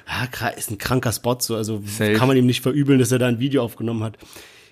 Ja, 0.09 0.25
kra- 0.25 0.57
ist 0.57 0.71
ein 0.71 0.79
kranker 0.79 1.11
Spot 1.11 1.37
so. 1.39 1.55
Also 1.55 1.81
Safe. 1.85 2.13
kann 2.13 2.27
man 2.27 2.35
ihm 2.35 2.47
nicht 2.47 2.61
verübeln, 2.63 2.97
dass 2.99 3.11
er 3.11 3.19
da 3.19 3.27
ein 3.27 3.39
Video 3.39 3.63
aufgenommen 3.63 4.03
hat. 4.03 4.17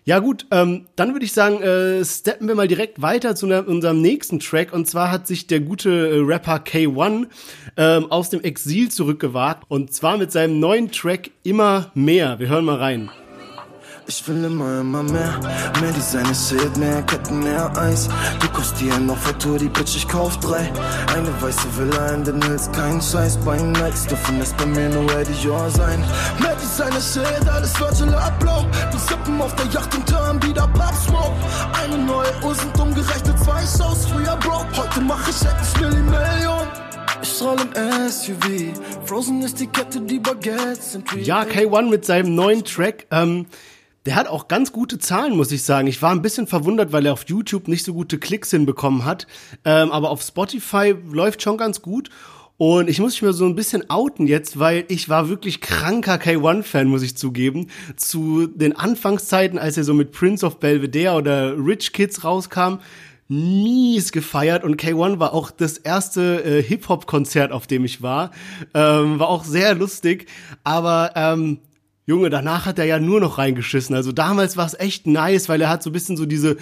Ja 0.04 0.20
gut, 0.20 0.46
ähm, 0.52 0.86
dann 0.96 1.12
würde 1.14 1.26
ich 1.26 1.34
sagen, 1.34 1.62
äh, 1.62 2.04
steppen 2.06 2.48
wir 2.48 2.56
mal 2.56 2.68
direkt 2.70 3.02
weiter 3.02 3.36
zu 3.36 3.46
ne- 3.46 3.64
unserem 3.64 4.02
nächsten 4.02 4.40
Track. 4.40 4.72
Und 4.74 4.88
zwar 4.88 5.12
hat 5.12 5.28
sich 5.28 5.48
der 5.48 5.60
gute 5.60 5.90
äh, 5.90 6.20
Rapper 6.22 6.64
K1 6.66 7.28
ähm, 7.76 8.10
aus 8.12 8.30
dem 8.30 8.42
Exil 8.42 8.90
zurückgewagt. 8.90 9.66
Und 9.68 9.94
zwar 9.94 10.18
mit 10.18 10.32
seinem 10.32 10.60
neuen 10.62 10.92
Track 10.92 11.32
Immer 11.44 11.92
mehr. 11.94 12.40
Wir 12.40 12.48
hören 12.48 12.64
mal 12.66 12.78
rein. 12.78 13.10
Ich 14.10 14.26
will 14.26 14.42
immer, 14.46 14.80
immer 14.80 15.04
mehr. 15.04 15.38
Mehr 15.82 15.92
Designer 15.92 16.34
Shit, 16.34 16.78
mehr 16.78 17.02
Ketten, 17.02 17.40
mehr 17.44 17.70
Eis. 17.78 18.08
Du 18.40 18.48
kaufst 18.48 18.80
dir 18.80 18.98
noch 19.00 19.18
Tour, 19.34 19.58
die 19.58 19.68
Bitch, 19.68 19.98
ich 19.98 20.08
kauf 20.08 20.38
drei. 20.40 20.72
Eine 21.14 21.42
weiße 21.42 21.68
Villa 21.78 22.14
in 22.14 22.24
den 22.24 22.42
Hills, 22.42 22.72
kein 22.72 23.02
Scheiß. 23.02 23.36
Bei 23.44 23.58
Nikes 23.58 24.08
dürfen 24.08 24.40
es 24.40 24.54
bei 24.54 24.66
mir 24.66 24.88
nur 24.88 25.06
Dior 25.08 25.70
sein. 25.72 26.02
Mehr 26.40 26.56
Designer 26.56 27.02
Shit, 27.02 27.50
alles 27.50 27.78
Virgil 27.78 28.14
Ablauf. 28.16 28.66
Wir 28.92 29.00
sippen 29.00 29.42
auf 29.42 29.54
der 29.56 29.66
Yacht 29.66 29.94
und 29.94 30.10
hören 30.10 30.42
wieder 30.42 30.68
Pop 30.70 30.96
Smoke. 31.06 31.36
Eine 31.84 31.98
neue 31.98 32.32
Uhr 32.44 32.56
sind 32.56 32.80
umgerechnet 32.80 33.38
zwei 33.40 33.60
Shows. 33.60 34.06
Früher 34.06 34.38
broke, 34.38 34.68
heute 34.78 35.02
mach 35.02 35.28
ich 35.28 35.42
etwas 35.42 35.78
Million. 35.82 36.66
Ich 37.22 37.30
strahl 37.30 37.58
im 37.60 38.10
SUV. 38.10 38.74
Frozen 39.06 39.42
ist 39.42 39.60
die 39.60 39.68
Kette, 39.68 40.00
die 40.00 40.20
Baguettes 40.20 40.94
sind 40.94 41.12
Ja, 41.26 41.42
K1 41.42 41.90
mit 41.90 42.06
seinem 42.06 42.36
neuen 42.36 42.64
Track. 42.64 43.06
Ähm, 43.12 43.48
der 44.08 44.16
hat 44.16 44.30
auch 44.30 44.48
ganz 44.48 44.72
gute 44.72 45.00
Zahlen, 45.00 45.36
muss 45.36 45.52
ich 45.52 45.64
sagen. 45.64 45.86
Ich 45.86 46.02
war 46.02 46.12
ein 46.12 46.22
bisschen 46.22 46.48
verwundert, 46.48 46.94
weil 46.94 47.06
er 47.06 47.12
auf 47.12 47.26
YouTube 47.28 47.68
nicht 47.68 47.84
so 47.84 47.94
gute 47.94 48.18
Klicks 48.18 48.52
hinbekommen 48.52 49.04
hat. 49.04 49.28
Ähm, 49.66 49.92
aber 49.92 50.12
auf 50.12 50.22
Spotify 50.22 50.96
läuft 51.12 51.42
schon 51.42 51.58
ganz 51.58 51.82
gut. 51.82 52.10
Und 52.56 52.90
ich 52.90 53.00
muss 53.00 53.16
mich 53.16 53.22
mal 53.22 53.34
so 53.34 53.46
ein 53.46 53.56
bisschen 53.56 53.90
outen 53.90 54.26
jetzt, 54.26 54.58
weil 54.58 54.86
ich 54.88 55.10
war 55.10 55.28
wirklich 55.28 55.60
kranker 55.60 56.16
K1-Fan, 56.16 56.88
muss 56.88 57.04
ich 57.04 57.18
zugeben. 57.18 57.68
Zu 57.98 58.48
den 58.48 58.78
Anfangszeiten, 58.78 59.60
als 59.60 59.76
er 59.76 59.84
so 59.84 59.94
mit 59.94 60.14
Prince 60.14 60.46
of 60.46 60.62
Belvedere 60.62 61.16
oder 61.16 61.58
Rich 61.58 61.92
Kids 61.92 62.24
rauskam, 62.24 62.78
mies 63.28 64.14
gefeiert 64.14 64.64
und 64.64 64.82
K1 64.82 65.20
war 65.20 65.34
auch 65.34 65.52
das 65.52 65.78
erste 65.78 66.46
äh, 66.46 66.64
Hip-Hop-Konzert, 66.64 67.52
auf 67.52 67.68
dem 67.68 67.84
ich 67.84 68.02
war. 68.02 68.32
Ähm, 68.74 69.20
war 69.20 69.28
auch 69.28 69.44
sehr 69.44 69.76
lustig, 69.76 70.28
aber 70.64 71.12
ähm, 71.16 71.60
Junge, 72.08 72.30
danach 72.30 72.66
hat 72.66 72.80
er 72.80 72.86
ja 72.86 73.00
nur 73.00 73.20
noch 73.20 73.38
reingeschissen. 73.38 73.94
Also 73.94 74.14
damals 74.14 74.56
war 74.56 74.66
es 74.66 74.80
echt 74.80 75.08
nice, 75.08 75.50
weil 75.50 75.60
er 75.60 75.70
hat 75.70 75.84
so 75.84 75.90
ein 75.90 75.94
bisschen 75.94 76.16
so 76.16 76.26
diese 76.26 76.56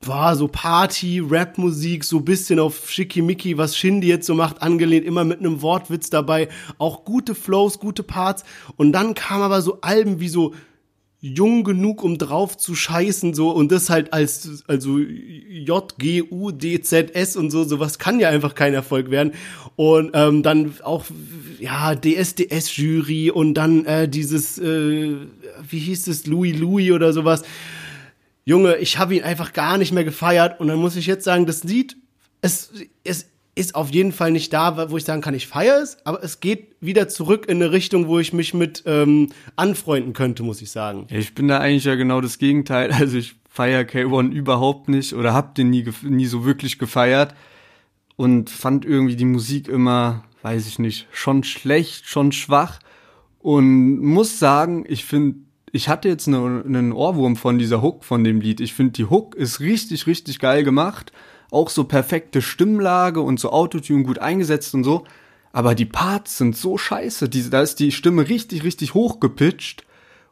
war 0.00 0.34
so 0.34 0.48
Party, 0.48 1.20
Rap-Musik, 1.20 2.04
so 2.04 2.20
bisschen 2.20 2.58
auf 2.58 2.90
Schickimicki, 2.90 3.58
was 3.58 3.76
Shindy 3.76 4.08
jetzt 4.08 4.26
so 4.26 4.34
macht, 4.34 4.62
angelehnt, 4.62 5.06
immer 5.06 5.24
mit 5.24 5.40
einem 5.40 5.62
Wortwitz 5.62 6.10
dabei, 6.10 6.48
auch 6.78 7.04
gute 7.04 7.34
Flows, 7.34 7.78
gute 7.78 8.02
Parts. 8.02 8.44
Und 8.76 8.92
dann 8.92 9.14
kam 9.14 9.42
aber 9.42 9.60
so 9.60 9.80
Alben 9.82 10.18
wie 10.18 10.28
so 10.28 10.54
jung 11.24 11.62
genug, 11.62 12.02
um 12.02 12.18
drauf 12.18 12.58
zu 12.58 12.74
scheißen, 12.74 13.32
so, 13.32 13.50
und 13.50 13.70
das 13.70 13.88
halt 13.88 14.12
als, 14.12 14.64
also 14.66 14.98
J, 14.98 15.96
G, 15.96 16.22
U, 16.22 16.50
D, 16.50 16.82
Z, 16.82 17.14
S 17.14 17.36
und 17.36 17.52
so, 17.52 17.62
sowas 17.62 18.00
kann 18.00 18.18
ja 18.18 18.28
einfach 18.28 18.56
kein 18.56 18.74
Erfolg 18.74 19.10
werden. 19.10 19.32
Und 19.76 20.10
ähm, 20.14 20.42
dann 20.42 20.74
auch, 20.82 21.04
ja, 21.60 21.94
DSDS-Jury 21.94 23.30
und 23.30 23.54
dann 23.54 23.86
äh, 23.86 24.08
dieses, 24.08 24.58
äh, 24.58 25.14
wie 25.70 25.78
hieß 25.78 26.08
es, 26.08 26.26
Louis 26.26 26.58
Louis 26.58 26.90
oder 26.90 27.12
sowas. 27.12 27.42
Junge, 28.44 28.76
ich 28.78 28.98
habe 28.98 29.14
ihn 29.14 29.22
einfach 29.22 29.52
gar 29.52 29.78
nicht 29.78 29.92
mehr 29.92 30.04
gefeiert 30.04 30.58
und 30.58 30.66
dann 30.66 30.80
muss 30.80 30.96
ich 30.96 31.06
jetzt 31.06 31.22
sagen, 31.22 31.46
das 31.46 31.62
Lied, 31.62 31.96
es, 32.40 32.72
es 33.04 33.26
ist 33.54 33.74
auf 33.74 33.90
jeden 33.90 34.12
Fall 34.12 34.30
nicht 34.30 34.52
da, 34.52 34.90
wo 34.90 34.96
ich 34.96 35.04
sagen 35.04 35.20
kann, 35.20 35.34
ich 35.34 35.46
feiere 35.46 35.82
es, 35.82 35.98
aber 36.04 36.22
es 36.22 36.40
geht 36.40 36.74
wieder 36.80 37.08
zurück 37.08 37.46
in 37.48 37.62
eine 37.62 37.70
Richtung, 37.70 38.08
wo 38.08 38.18
ich 38.18 38.32
mich 38.32 38.54
mit 38.54 38.82
ähm, 38.86 39.28
anfreunden 39.56 40.14
könnte, 40.14 40.42
muss 40.42 40.62
ich 40.62 40.70
sagen. 40.70 41.06
Ich 41.10 41.34
bin 41.34 41.48
da 41.48 41.58
eigentlich 41.58 41.84
ja 41.84 41.94
genau 41.94 42.20
das 42.20 42.38
Gegenteil. 42.38 42.90
Also 43.02 43.18
ich 43.18 43.34
feier 43.48 43.82
K1 43.82 44.30
überhaupt 44.30 44.88
nicht 44.88 45.12
oder 45.12 45.34
hab 45.34 45.54
den 45.54 45.68
nie, 45.68 45.84
nie 46.02 46.24
so 46.24 46.46
wirklich 46.46 46.78
gefeiert 46.78 47.34
und 48.16 48.48
fand 48.48 48.86
irgendwie 48.86 49.16
die 49.16 49.26
Musik 49.26 49.68
immer, 49.68 50.24
weiß 50.40 50.66
ich 50.66 50.78
nicht, 50.78 51.06
schon 51.12 51.44
schlecht, 51.44 52.06
schon 52.06 52.32
schwach 52.32 52.78
und 53.40 53.98
muss 53.98 54.38
sagen, 54.38 54.84
ich 54.88 55.04
finde, 55.04 55.40
ich 55.70 55.88
hatte 55.88 56.08
jetzt 56.08 56.28
eine, 56.28 56.62
einen 56.64 56.92
Ohrwurm 56.92 57.36
von 57.36 57.58
dieser 57.58 57.82
Hook 57.82 58.04
von 58.04 58.24
dem 58.24 58.40
Lied. 58.40 58.60
Ich 58.60 58.72
finde, 58.72 58.92
die 58.92 59.06
Hook 59.06 59.34
ist 59.34 59.60
richtig, 59.60 60.06
richtig 60.06 60.38
geil 60.38 60.64
gemacht. 60.64 61.12
Auch 61.52 61.70
so 61.70 61.84
perfekte 61.84 62.42
Stimmlage 62.42 63.20
und 63.20 63.38
so 63.38 63.50
Autotune 63.50 64.02
gut 64.02 64.18
eingesetzt 64.18 64.74
und 64.74 64.82
so. 64.82 65.04
Aber 65.52 65.74
die 65.74 65.84
Parts 65.84 66.38
sind 66.38 66.56
so 66.56 66.78
scheiße. 66.78 67.28
Die, 67.28 67.48
da 67.48 67.62
ist 67.62 67.78
die 67.78 67.92
Stimme 67.92 68.28
richtig, 68.28 68.64
richtig 68.64 68.94
hoch 68.94 69.20
gepitcht. 69.20 69.84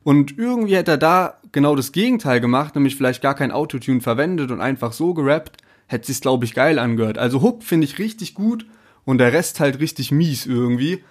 Und 0.02 0.38
irgendwie 0.38 0.76
hätte 0.76 0.92
er 0.92 0.98
da 0.98 1.34
genau 1.52 1.76
das 1.76 1.92
Gegenteil 1.92 2.40
gemacht, 2.40 2.74
nämlich 2.74 2.96
vielleicht 2.96 3.22
gar 3.22 3.34
kein 3.34 3.52
Autotune 3.52 4.00
verwendet 4.00 4.50
und 4.50 4.60
einfach 4.60 4.92
so 4.92 5.14
gerappt, 5.14 5.58
hätte 5.86 6.06
sich's 6.06 6.20
glaube 6.22 6.46
ich 6.46 6.54
geil 6.54 6.78
angehört. 6.78 7.18
Also 7.18 7.42
Hook 7.42 7.62
finde 7.62 7.84
ich 7.84 7.98
richtig 7.98 8.34
gut 8.34 8.66
und 9.04 9.18
der 9.18 9.32
Rest 9.32 9.60
halt 9.60 9.78
richtig 9.78 10.10
mies 10.10 10.46
irgendwie. 10.46 11.04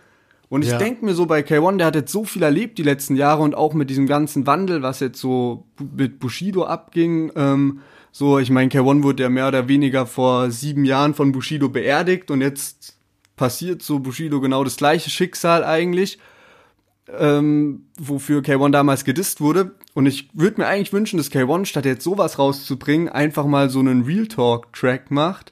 Und 0.50 0.64
ich 0.64 0.72
ja. 0.72 0.80
denke 0.80 1.06
mir 1.06 1.14
so 1.14 1.28
bei 1.28 1.42
K1, 1.42 1.78
der 1.78 1.88
hat 1.88 1.96
jetzt 1.96 2.12
so 2.12 2.24
viel 2.24 2.42
erlebt 2.42 2.80
die 2.80 2.84
letzten 2.84 3.16
Jahre 3.16 3.44
und 3.44 3.54
auch 3.54 3.76
mit 3.76 3.92
diesem 3.92 4.08
ganzen 4.08 4.48
Wandel, 4.48 4.82
was 4.82 5.00
jetzt 5.00 5.20
so 5.20 5.66
mit 5.96 6.20
Bushido 6.20 6.64
abging. 6.64 7.32
Ähm, 7.36 7.82
so, 8.12 8.40
ich 8.40 8.50
meine, 8.50 8.70
K1 8.70 9.04
wurde 9.04 9.24
ja 9.24 9.30
mehr 9.30 9.48
oder 9.48 9.68
weniger 9.68 10.06
vor 10.06 10.52
sieben 10.52 10.86
Jahren 10.86 11.14
von 11.14 11.32
Bushido 11.32 11.70
beerdigt 11.70 12.32
und 12.32 12.42
jetzt 12.42 12.98
passiert 13.36 13.82
so 13.82 14.00
Bushido 14.00 14.42
genau 14.42 14.64
das 14.64 14.78
gleiche 14.78 15.10
Schicksal 15.10 15.64
eigentlich 15.64 16.20
ähm, 17.18 17.86
wofür 17.98 18.42
K1 18.42 18.72
damals 18.72 19.04
gedisst 19.04 19.42
wurde. 19.42 19.72
Und 19.94 20.06
ich 20.06 20.30
würde 20.34 20.62
mir 20.62 20.68
eigentlich 20.68 20.94
wünschen, 20.94 21.18
dass 21.18 21.32
K1 21.32 21.66
statt 21.66 21.86
jetzt 21.86 22.04
sowas 22.04 22.40
rauszubringen, 22.40 23.10
einfach 23.10 23.46
mal 23.46 23.70
so 23.70 23.80
einen 23.80 24.04
Real 24.04 24.28
Talk 24.28 24.72
Track 24.74 25.12
macht, 25.12 25.52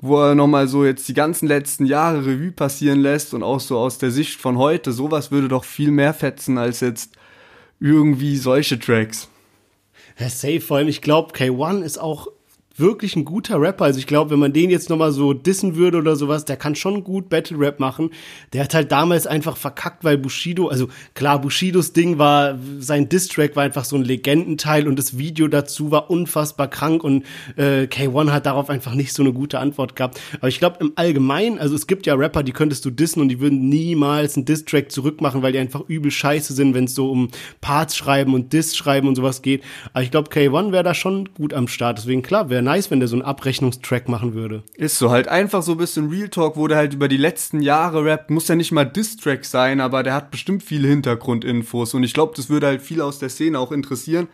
wo 0.00 0.20
er 0.20 0.34
nochmal 0.34 0.68
so 0.68 0.84
jetzt 0.84 1.08
die 1.08 1.14
ganzen 1.14 1.46
letzten 1.46 1.86
Jahre 1.86 2.26
Revue 2.26 2.52
passieren 2.52 3.00
lässt 3.00 3.34
und 3.34 3.42
auch 3.42 3.60
so 3.60 3.78
aus 3.78 3.98
der 3.98 4.10
Sicht 4.10 4.40
von 4.40 4.58
heute. 4.58 4.92
Sowas 4.92 5.30
würde 5.30 5.48
doch 5.48 5.64
viel 5.64 5.90
mehr 5.90 6.14
fetzen 6.14 6.58
als 6.58 6.80
jetzt 6.80 7.14
irgendwie 7.78 8.36
solche 8.36 8.78
Tracks. 8.78 9.29
Ja, 10.20 10.28
safe, 10.28 10.60
vor 10.60 10.76
allem, 10.76 10.88
ich 10.88 11.00
glaube, 11.00 11.32
K1 11.34 11.82
ist 11.82 11.98
auch 11.98 12.28
wirklich 12.80 13.16
ein 13.16 13.24
guter 13.24 13.60
Rapper. 13.60 13.84
Also 13.84 13.98
ich 13.98 14.06
glaube, 14.06 14.30
wenn 14.30 14.38
man 14.38 14.52
den 14.52 14.70
jetzt 14.70 14.90
nochmal 14.90 15.12
so 15.12 15.32
dissen 15.32 15.76
würde 15.76 15.98
oder 15.98 16.16
sowas, 16.16 16.44
der 16.44 16.56
kann 16.56 16.74
schon 16.74 17.04
gut 17.04 17.28
Battle 17.28 17.58
Rap 17.58 17.78
machen. 17.78 18.10
Der 18.52 18.64
hat 18.64 18.74
halt 18.74 18.90
damals 18.90 19.26
einfach 19.26 19.56
verkackt, 19.56 20.04
weil 20.04 20.18
Bushido, 20.18 20.68
also 20.68 20.88
klar, 21.14 21.40
Bushidos 21.40 21.92
Ding 21.92 22.18
war, 22.18 22.58
sein 22.78 23.08
Diss-Track 23.08 23.56
war 23.56 23.62
einfach 23.62 23.84
so 23.84 23.96
ein 23.96 24.04
Legendenteil 24.04 24.88
und 24.88 24.98
das 24.98 25.18
Video 25.18 25.48
dazu 25.48 25.90
war 25.90 26.10
unfassbar 26.10 26.68
krank 26.68 27.04
und 27.04 27.24
äh, 27.56 27.82
K1 27.82 28.30
hat 28.30 28.46
darauf 28.46 28.70
einfach 28.70 28.94
nicht 28.94 29.12
so 29.12 29.22
eine 29.22 29.32
gute 29.32 29.58
Antwort 29.58 29.96
gehabt. 29.96 30.20
Aber 30.38 30.48
ich 30.48 30.58
glaube 30.58 30.78
im 30.80 30.92
Allgemeinen, 30.96 31.58
also 31.58 31.74
es 31.74 31.86
gibt 31.86 32.06
ja 32.06 32.14
Rapper, 32.14 32.42
die 32.42 32.52
könntest 32.52 32.84
du 32.84 32.90
dissen 32.90 33.20
und 33.20 33.28
die 33.28 33.40
würden 33.40 33.68
niemals 33.68 34.36
einen 34.36 34.46
Diss-Track 34.46 34.90
zurückmachen, 34.90 35.42
weil 35.42 35.52
die 35.52 35.58
einfach 35.58 35.82
übel 35.88 36.10
scheiße 36.10 36.54
sind, 36.54 36.74
wenn 36.74 36.84
es 36.84 36.94
so 36.94 37.10
um 37.10 37.28
Parts 37.60 37.96
schreiben 37.96 38.34
und 38.34 38.52
Diss 38.52 38.76
schreiben 38.76 39.08
und 39.08 39.16
sowas 39.16 39.42
geht. 39.42 39.62
Aber 39.92 40.02
ich 40.02 40.10
glaube, 40.10 40.30
K1 40.30 40.72
wäre 40.72 40.84
da 40.84 40.94
schon 40.94 41.28
gut 41.34 41.54
am 41.54 41.68
Start. 41.68 41.98
Deswegen 41.98 42.22
klar, 42.22 42.50
wäre 42.50 42.62
nice, 42.70 42.90
wenn 42.90 43.00
der 43.00 43.08
so 43.08 43.16
einen 43.16 43.24
Abrechnungstrack 43.24 44.08
machen 44.08 44.34
würde. 44.34 44.62
Ist 44.74 44.98
so, 44.98 45.10
halt 45.10 45.26
einfach 45.26 45.62
so 45.62 45.72
ein 45.72 45.78
bisschen 45.78 46.08
Real 46.08 46.28
Talk, 46.28 46.56
wo 46.56 46.68
der 46.68 46.78
halt 46.78 46.94
über 46.94 47.08
die 47.08 47.16
letzten 47.16 47.60
Jahre 47.62 48.04
rappt. 48.04 48.30
Muss 48.30 48.48
ja 48.48 48.54
nicht 48.54 48.70
mal 48.70 48.84
Diss-Track 48.84 49.44
sein, 49.44 49.80
aber 49.80 50.02
der 50.02 50.14
hat 50.14 50.30
bestimmt 50.30 50.62
viele 50.62 50.86
Hintergrundinfos. 50.88 51.94
Und 51.94 52.04
ich 52.04 52.14
glaube, 52.14 52.34
das 52.36 52.48
würde 52.48 52.68
halt 52.68 52.82
viel 52.82 53.00
aus 53.00 53.18
der 53.18 53.28
Szene 53.28 53.58
auch 53.58 53.72
interessieren. 53.72 54.28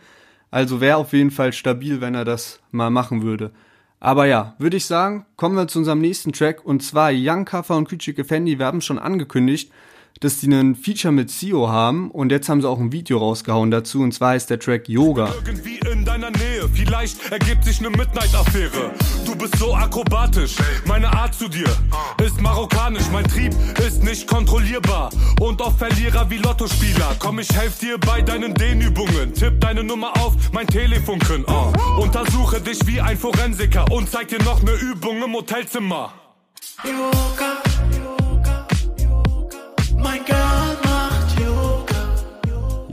Also 0.51 0.81
wäre 0.81 0.97
auf 0.97 1.13
jeden 1.13 1.31
Fall 1.31 1.51
stabil, 1.51 1.99
wenn 1.99 2.15
er 2.15 2.25
das 2.25 2.59
mal 2.71 2.91
machen 2.91 3.23
würde. 3.23 3.51
Aber 3.99 4.27
ja, 4.27 4.55
würde 4.59 4.77
ich 4.77 4.85
sagen, 4.85 5.25
kommen 5.35 5.55
wir 5.55 5.67
zu 5.67 5.79
unserem 5.79 5.99
nächsten 5.99 6.31
Track 6.31 6.63
und 6.63 6.83
zwar 6.83 7.11
Young 7.11 7.45
Kaffer 7.45 7.75
und 7.75 7.89
Küçük 7.89 8.19
Effendi. 8.19 8.59
Wir 8.59 8.67
haben 8.67 8.81
schon 8.81 8.99
angekündigt, 8.99 9.71
dass 10.19 10.39
die 10.39 10.47
einen 10.47 10.75
Feature 10.75 11.11
mit 11.11 11.29
Sio 11.29 11.69
haben 11.69 12.11
und 12.11 12.31
jetzt 12.31 12.49
haben 12.49 12.61
sie 12.61 12.69
auch 12.69 12.79
ein 12.79 12.91
Video 12.91 13.17
rausgehauen 13.17 13.71
dazu 13.71 14.01
und 14.01 14.13
zwar 14.13 14.31
heißt 14.31 14.49
der 14.49 14.59
Track 14.59 14.89
Yoga. 14.89 15.33
Irgendwie 15.33 15.79
in 15.91 16.05
deiner 16.05 16.31
Nähe, 16.31 16.67
vielleicht 16.73 17.31
ergibt 17.31 17.65
sich 17.65 17.79
eine 17.79 17.89
Midnight-Affäre. 17.89 18.91
Du 19.25 19.35
bist 19.35 19.57
so 19.57 19.73
akrobatisch, 19.73 20.55
meine 20.85 21.11
Art 21.11 21.33
zu 21.33 21.47
dir 21.47 21.67
ist 22.23 22.41
marokkanisch, 22.41 23.09
mein 23.11 23.25
Trieb 23.25 23.53
ist 23.85 24.03
nicht 24.03 24.27
kontrollierbar 24.27 25.09
und 25.39 25.61
auf 25.61 25.77
Verlierer 25.77 26.29
wie 26.29 26.37
Lottospieler. 26.37 27.15
Komm, 27.19 27.39
ich 27.39 27.49
helf 27.53 27.79
dir 27.79 27.97
bei 27.97 28.21
deinen 28.21 28.53
Dehnübungen, 28.53 29.33
tipp 29.33 29.59
deine 29.61 29.83
Nummer 29.83 30.15
auf 30.17 30.33
mein 30.51 30.67
Telefunken. 30.67 31.45
Oh. 31.47 32.01
Untersuche 32.01 32.61
dich 32.61 32.85
wie 32.87 33.01
ein 33.01 33.17
Forensiker 33.17 33.91
und 33.91 34.09
zeig 34.09 34.29
dir 34.29 34.41
noch 34.43 34.61
eine 34.61 34.73
Übung 34.73 35.23
im 35.23 35.33
Hotelzimmer. 35.33 36.13
Yoga. 36.83 38.06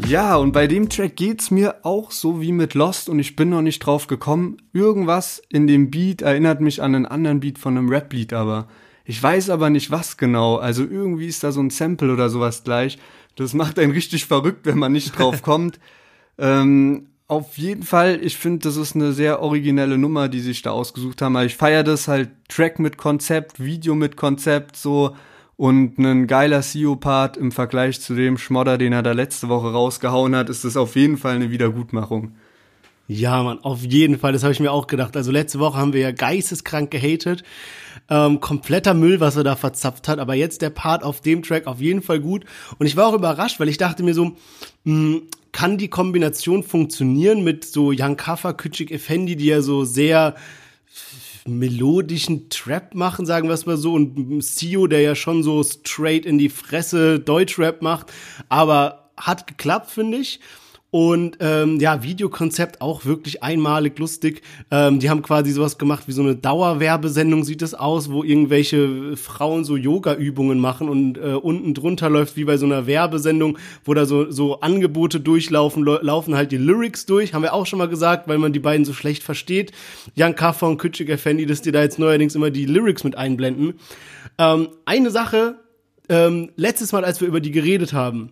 Ja, 0.07 0.37
und 0.37 0.53
bei 0.53 0.67
dem 0.67 0.91
Track 0.91 1.17
geht's 1.17 1.51
mir 1.51 1.77
auch 1.83 2.11
so 2.11 2.41
wie 2.41 2.53
mit 2.53 2.75
Lost 2.75 3.09
und 3.09 3.19
ich 3.19 3.37
bin 3.37 3.49
noch 3.49 3.63
nicht 3.63 3.81
drauf 3.81 4.07
gekommen. 4.07 4.59
Irgendwas 4.73 5.43
in 5.49 5.67
dem 5.67 5.91
Beat 5.91 6.23
erinnert 6.23 6.61
mich 6.61 6.83
an 6.83 6.95
einen 6.95 7.07
anderen 7.07 7.41
Beat 7.41 7.59
von 7.59 7.77
einem 7.77 7.89
Rap-Lied, 7.89 8.33
aber 8.35 8.69
ich 9.05 9.21
weiß 9.23 9.51
aber 9.51 9.71
nicht 9.71 9.91
was 9.91 10.17
genau. 10.17 10.57
Also 10.57 10.85
irgendwie 10.85 11.27
ist 11.27 11.43
da 11.43 11.53
so 11.53 11.61
ein 11.61 11.71
Sample 11.71 12.13
oder 12.13 12.29
sowas 12.29 12.65
gleich. 12.65 12.99
Das 13.37 13.55
macht 13.55 13.79
einen 13.79 13.93
richtig 13.93 14.27
verrückt, 14.27 14.67
wenn 14.67 14.79
man 14.79 14.93
nicht 14.93 15.19
drauf 15.19 15.43
kommt. 15.43 15.81
ähm, 16.39 17.09
auf 17.27 17.57
jeden 17.57 17.83
Fall, 17.83 18.21
ich 18.23 18.37
finde, 18.37 18.69
das 18.69 18.77
ist 18.77 18.95
eine 18.95 19.15
sehr 19.15 19.41
originelle 19.41 19.97
Nummer, 19.97 20.29
die 20.29 20.41
sich 20.41 20.61
da 20.61 20.73
ausgesucht 20.73 21.23
haben. 21.23 21.35
Aber 21.35 21.47
ich 21.47 21.57
feiere 21.57 21.83
das 21.83 22.07
halt 22.07 22.31
Track 22.49 22.79
mit 22.79 22.99
Konzept, 22.99 23.59
Video 23.59 23.95
mit 23.95 24.17
Konzept, 24.17 24.77
so 24.77 25.17
und 25.57 25.99
ein 25.99 26.27
geiler 26.27 26.63
CEO-Part 26.63 27.37
im 27.37 27.53
Vergleich 27.53 28.01
zu 28.01 28.15
dem 28.15 28.39
Schmodder, 28.39 28.79
den 28.79 28.93
er 28.93 29.03
da 29.03 29.13
letzte 29.13 29.49
Woche 29.49 29.71
rausgehauen 29.73 30.35
hat, 30.35 30.51
ist 30.51 30.65
das 30.65 30.77
auf 30.77 30.97
jeden 30.97 31.17
Fall 31.17 31.37
eine 31.37 31.51
Wiedergutmachung. 31.51 32.33
Ja, 33.07 33.43
man, 33.43 33.59
auf 33.61 33.83
jeden 33.83 34.19
Fall, 34.19 34.33
das 34.33 34.43
habe 34.43 34.53
ich 34.53 34.61
mir 34.61 34.73
auch 34.73 34.87
gedacht. 34.87 35.17
Also 35.17 35.31
letzte 35.31 35.59
Woche 35.59 35.77
haben 35.77 35.93
wir 35.93 36.01
ja 36.01 36.11
geisteskrank 36.11 36.91
gehatet. 36.91 37.45
Ähm, 38.09 38.41
kompletter 38.41 38.95
Müll, 38.95 39.21
was 39.21 39.37
er 39.37 39.45
da 39.45 39.57
verzapft 39.57 40.09
hat. 40.09 40.19
Aber 40.19 40.35
jetzt 40.35 40.63
der 40.63 40.71
Part 40.71 41.03
auf 41.05 41.21
dem 41.21 41.43
Track 41.43 41.67
auf 41.67 41.81
jeden 41.81 42.03
Fall 42.03 42.21
gut. 42.21 42.45
Und 42.79 42.87
ich 42.87 42.97
war 42.97 43.07
auch 43.07 43.15
überrascht, 43.15 43.61
weil 43.61 43.69
ich 43.69 43.77
dachte 43.77 44.03
mir 44.03 44.15
so, 44.15 44.25
mh, 44.25 44.35
hm, 44.85 45.23
kann 45.53 45.79
die 45.79 45.89
Kombination 45.89 46.65
funktionieren 46.65 47.45
mit 47.45 47.65
so 47.65 47.93
Jan 47.93 48.17
Kaffer, 48.17 48.55
Küçük 48.55 48.91
Effendi, 48.91 49.37
die 49.37 49.47
ja 49.47 49.63
so 49.63 49.85
sehr 49.85 50.35
melodischen 51.47 52.49
Trap 52.49 52.95
machen, 52.95 53.27
sagen 53.27 53.49
wir 53.49 53.55
es 53.55 53.67
mal 53.67 53.77
so, 53.77 53.95
und 53.95 54.43
Sio, 54.43 54.87
der 54.87 55.01
ja 55.01 55.15
schon 55.15 55.43
so 55.43 55.63
straight 55.63 56.25
in 56.25 56.39
die 56.39 56.49
Fresse 56.49 57.21
Deutschrap 57.21 57.83
macht, 57.83 58.13
aber 58.49 59.11
hat 59.17 59.47
geklappt, 59.47 59.91
finde 59.91 60.19
ich. 60.19 60.41
Und 60.95 61.39
ähm, 61.41 61.81
ja, 61.81 62.05
Videokonzept 62.05 62.81
auch 62.81 63.05
wirklich 63.05 63.43
einmalig 63.43 63.99
lustig. 63.99 64.43
Ähm, 64.71 65.01
die 65.01 65.11
haben 65.11 65.23
quasi 65.23 65.51
sowas 65.51 65.77
gemacht 65.77 66.05
wie 66.07 66.13
so 66.13 66.23
eine 66.23 66.37
Dauerwerbesendung 66.37 67.43
sieht 67.43 67.63
es 67.63 67.75
aus, 67.75 68.13
wo 68.13 68.23
irgendwelche 68.23 69.17
Frauen 69.17 69.65
so 69.65 69.77
Yoga-Übungen 69.77 70.61
machen 70.61 70.89
und 70.89 71.19
äh, 71.19 71.33
unten 71.33 71.75
drunter 71.75 72.09
läuft 72.09 72.37
wie 72.37 72.45
bei 72.45 72.59
so 72.59 72.67
einer 72.67 72.87
Werbesendung, 72.87 73.59
wo 73.85 73.93
da 73.93 74.07
so, 74.07 74.31
so 74.31 74.61
Angebote 74.61 75.19
durchlaufen, 75.19 75.85
laufen 75.85 76.37
halt 76.37 76.53
die 76.53 76.59
Lyrics 76.59 77.07
durch. 77.07 77.35
Haben 77.35 77.43
wir 77.43 77.55
auch 77.55 77.67
schon 77.67 77.81
mal 77.81 77.89
gesagt, 77.89 78.29
weil 78.29 78.39
man 78.39 78.53
die 78.53 78.61
beiden 78.61 78.85
so 78.85 78.93
schlecht 78.93 79.25
versteht. 79.25 79.73
Jan 80.15 80.37
Kaffer 80.37 80.69
und 80.69 80.81
Küçük 80.81 81.09
Effendi, 81.09 81.45
dass 81.45 81.61
die 81.61 81.73
da 81.73 81.83
jetzt 81.83 81.99
neuerdings 81.99 82.37
immer 82.37 82.51
die 82.51 82.67
Lyrics 82.67 83.03
mit 83.03 83.19
einblenden. 83.19 83.81
Ähm, 84.39 84.69
eine 84.85 85.11
Sache, 85.11 85.57
ähm, 86.09 86.53
letztes 86.55 86.93
Mal, 86.93 87.05
als 87.05 87.21
wir 87.21 87.27
über 87.27 87.41
die 87.41 87.51
geredet 87.51 87.93
haben, 87.95 88.31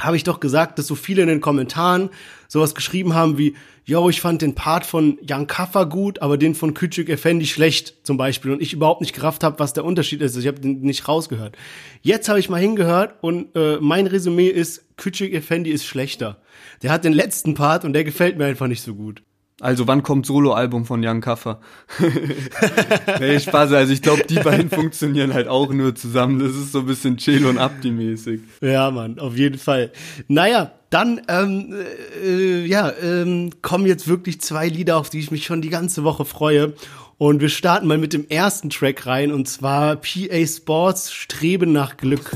habe 0.00 0.16
ich 0.16 0.24
doch 0.24 0.40
gesagt, 0.40 0.78
dass 0.78 0.86
so 0.86 0.94
viele 0.94 1.22
in 1.22 1.28
den 1.28 1.40
Kommentaren 1.40 2.10
sowas 2.48 2.74
geschrieben 2.74 3.14
haben 3.14 3.38
wie, 3.38 3.54
yo, 3.84 4.08
ich 4.10 4.20
fand 4.20 4.42
den 4.42 4.54
Part 4.54 4.84
von 4.84 5.18
Jan 5.22 5.46
Kaffer 5.46 5.86
gut, 5.86 6.20
aber 6.20 6.36
den 6.36 6.54
von 6.54 6.74
Küçük 6.74 7.08
Effendi 7.08 7.46
schlecht 7.46 7.94
zum 8.02 8.16
Beispiel 8.16 8.52
und 8.52 8.60
ich 8.60 8.72
überhaupt 8.72 9.00
nicht 9.00 9.14
gerafft 9.14 9.42
habe, 9.42 9.58
was 9.58 9.72
der 9.72 9.84
Unterschied 9.84 10.20
ist. 10.20 10.36
Ich 10.36 10.46
habe 10.46 10.60
den 10.60 10.80
nicht 10.80 11.08
rausgehört. 11.08 11.56
Jetzt 12.02 12.28
habe 12.28 12.38
ich 12.38 12.50
mal 12.50 12.60
hingehört 12.60 13.14
und 13.22 13.54
äh, 13.56 13.78
mein 13.80 14.06
Resümee 14.06 14.48
ist, 14.48 14.84
Küçük 14.98 15.32
Effendi 15.32 15.70
ist 15.70 15.86
schlechter. 15.86 16.40
Der 16.82 16.90
hat 16.90 17.04
den 17.04 17.12
letzten 17.12 17.54
Part 17.54 17.84
und 17.84 17.92
der 17.92 18.04
gefällt 18.04 18.36
mir 18.36 18.46
einfach 18.46 18.66
nicht 18.66 18.82
so 18.82 18.94
gut. 18.94 19.22
Also 19.60 19.86
wann 19.86 20.02
kommt 20.02 20.26
Soloalbum 20.26 20.84
von 20.84 21.02
Jan 21.02 21.22
Kaffer? 21.22 21.60
nee, 23.20 23.40
Spaß, 23.40 23.72
also 23.72 23.90
ich 23.90 24.02
glaube, 24.02 24.24
die 24.28 24.34
beiden 24.34 24.68
funktionieren 24.68 25.32
halt 25.32 25.48
auch 25.48 25.72
nur 25.72 25.94
zusammen. 25.94 26.40
Das 26.40 26.54
ist 26.54 26.72
so 26.72 26.80
ein 26.80 26.86
bisschen 26.86 27.16
Chill 27.16 27.46
und 27.46 27.56
Abdi-mäßig. 27.56 28.40
Ja, 28.60 28.90
Mann, 28.90 29.18
auf 29.18 29.34
jeden 29.34 29.58
Fall. 29.58 29.92
Naja, 30.28 30.72
dann 30.90 31.22
ähm, 31.28 31.74
äh, 32.22 32.66
ja, 32.66 32.92
ähm, 33.02 33.50
kommen 33.62 33.86
jetzt 33.86 34.08
wirklich 34.08 34.42
zwei 34.42 34.68
Lieder, 34.68 34.98
auf 34.98 35.08
die 35.08 35.20
ich 35.20 35.30
mich 35.30 35.46
schon 35.46 35.62
die 35.62 35.70
ganze 35.70 36.04
Woche 36.04 36.26
freue. 36.26 36.74
Und 37.18 37.40
wir 37.40 37.48
starten 37.48 37.86
mal 37.86 37.96
mit 37.96 38.12
dem 38.12 38.28
ersten 38.28 38.68
Track 38.68 39.06
rein 39.06 39.32
und 39.32 39.48
zwar 39.48 39.96
PA 39.96 40.46
Sports 40.46 41.10
Streben 41.14 41.72
nach 41.72 41.96
Glück. 41.96 42.30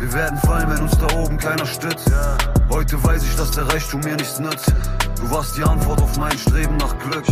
Wir 0.00 0.12
werden 0.12 0.38
fallen, 0.38 0.70
wenn 0.70 0.82
uns 0.82 0.98
da 0.98 1.16
oben 1.16 1.38
keiner 1.38 1.64
stützt. 1.64 2.10
Heute 2.68 3.04
weiß 3.04 3.22
ich, 3.22 3.36
dass 3.36 3.52
der 3.52 3.68
Reichtum 3.68 4.00
mir 4.00 4.16
nichts 4.16 4.40
nützt. 4.40 4.74
Du 5.16 5.30
warst 5.30 5.56
die 5.56 5.62
Antwort 5.62 6.02
auf 6.02 6.18
mein 6.18 6.36
Streben 6.36 6.76
nach 6.76 6.98
Glück. 6.98 7.24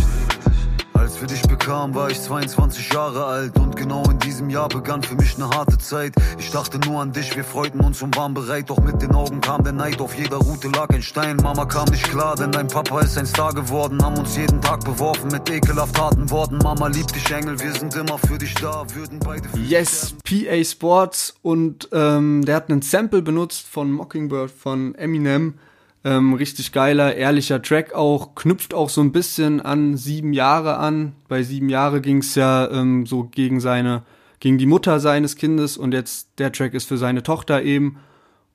Als 1.05 1.21
wir 1.21 1.27
dich 1.27 1.43
bekamen, 1.43 1.93
war 1.93 2.09
ich 2.09 2.19
22 2.19 2.91
Jahre 2.91 3.25
alt 3.25 3.55
und 3.59 3.75
genau 3.75 4.01
in 4.09 4.17
diesem 4.17 4.49
Jahr 4.49 4.67
begann 4.67 5.03
für 5.03 5.13
mich 5.13 5.35
eine 5.35 5.47
harte 5.47 5.77
Zeit. 5.77 6.15
Ich 6.39 6.49
dachte 6.49 6.79
nur 6.79 6.99
an 6.99 7.11
dich, 7.11 7.35
wir 7.35 7.43
freuten 7.43 7.79
uns 7.81 8.01
und 8.01 8.17
waren 8.17 8.33
bereit, 8.33 8.71
doch 8.71 8.79
mit 8.79 9.03
den 9.03 9.13
Augen 9.13 9.39
kam 9.39 9.63
der 9.63 9.73
Neid. 9.73 10.01
Auf 10.01 10.17
jeder 10.17 10.37
Route 10.37 10.67
lag 10.69 10.89
ein 10.89 11.03
Stein. 11.03 11.35
Mama 11.35 11.65
kam 11.65 11.89
nicht 11.89 12.09
klar, 12.09 12.35
denn 12.35 12.51
dein 12.51 12.67
Papa 12.67 13.01
ist 13.01 13.19
ein 13.19 13.27
Star 13.27 13.53
geworden. 13.53 14.03
Haben 14.03 14.17
uns 14.17 14.35
jeden 14.35 14.59
Tag 14.61 14.83
beworfen 14.83 15.27
mit 15.27 15.47
ekelhaft 15.47 15.95
harten 16.01 16.27
Worten. 16.31 16.57
Mama 16.57 16.87
liebt 16.87 17.13
dich, 17.13 17.31
Engel, 17.31 17.59
wir 17.59 17.73
sind 17.73 17.95
immer 17.95 18.17
für 18.17 18.39
dich 18.39 18.55
da. 18.55 18.83
Würden 18.95 19.19
beide 19.19 19.47
für 19.47 19.59
Yes, 19.59 20.15
PA 20.23 20.63
Sports 20.63 21.35
und 21.43 21.87
ähm, 21.91 22.43
der 22.45 22.55
hat 22.55 22.71
einen 22.71 22.81
Sample 22.81 23.21
benutzt 23.21 23.67
von 23.67 23.91
Mockingbird 23.91 24.49
von 24.49 24.95
Eminem. 24.95 25.59
Ähm, 26.05 26.35
richtig 26.35 26.71
geiler, 26.71 27.15
ehrlicher 27.15 27.63
Track 27.63 27.93
auch, 27.95 28.35
knüpft 28.35 28.75
auch 28.75 28.89
so 28.89 29.01
ein 29.01 29.11
bisschen 29.11 29.59
an 29.59 29.97
sieben 29.97 30.33
Jahre 30.33 30.77
an. 30.77 31.13
Bei 31.27 31.41
sieben 31.41 31.67
Jahre 31.67 31.99
ging's 31.99 32.35
ja 32.35 32.69
ähm, 32.69 33.07
so 33.07 33.23
gegen 33.23 33.59
seine, 33.59 34.03
gegen 34.39 34.59
die 34.59 34.67
Mutter 34.67 34.99
seines 34.99 35.35
Kindes 35.35 35.77
und 35.77 35.95
jetzt 35.95 36.29
der 36.37 36.51
Track 36.51 36.75
ist 36.75 36.87
für 36.87 36.99
seine 36.99 37.23
Tochter 37.23 37.63
eben. 37.63 37.97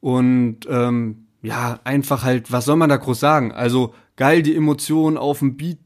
Und 0.01 0.61
ähm, 0.71 1.27
ja, 1.43 1.81
einfach 1.83 2.23
halt, 2.23 2.53
was 2.53 2.67
soll 2.67 2.77
man 2.77 2.89
da 2.89 2.97
groß 2.99 3.19
sagen? 3.19 3.51
Also 3.51 3.95
geil 4.15 4.45
die 4.45 4.55
Emotionen 4.55 5.17
auf 5.17 5.41
den 5.41 5.57
Beat 5.57 5.79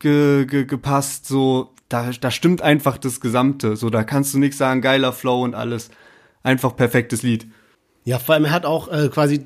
ge, 0.00 0.44
ge, 0.44 0.66
gepasst, 0.66 1.26
so, 1.26 1.72
da, 1.88 2.10
da 2.10 2.30
stimmt 2.30 2.60
einfach 2.60 2.98
das 2.98 3.22
Gesamte. 3.22 3.76
So, 3.76 3.88
da 3.88 4.04
kannst 4.04 4.34
du 4.34 4.38
nichts 4.38 4.58
sagen, 4.58 4.82
geiler 4.82 5.14
Flow 5.14 5.42
und 5.42 5.54
alles. 5.54 5.90
Einfach 6.42 6.76
perfektes 6.76 7.22
Lied. 7.22 7.48
Ja, 8.08 8.18
vor 8.18 8.34
allem 8.34 8.46
er 8.46 8.52
hat 8.52 8.64
auch 8.64 8.90
äh, 8.90 9.10
quasi 9.10 9.38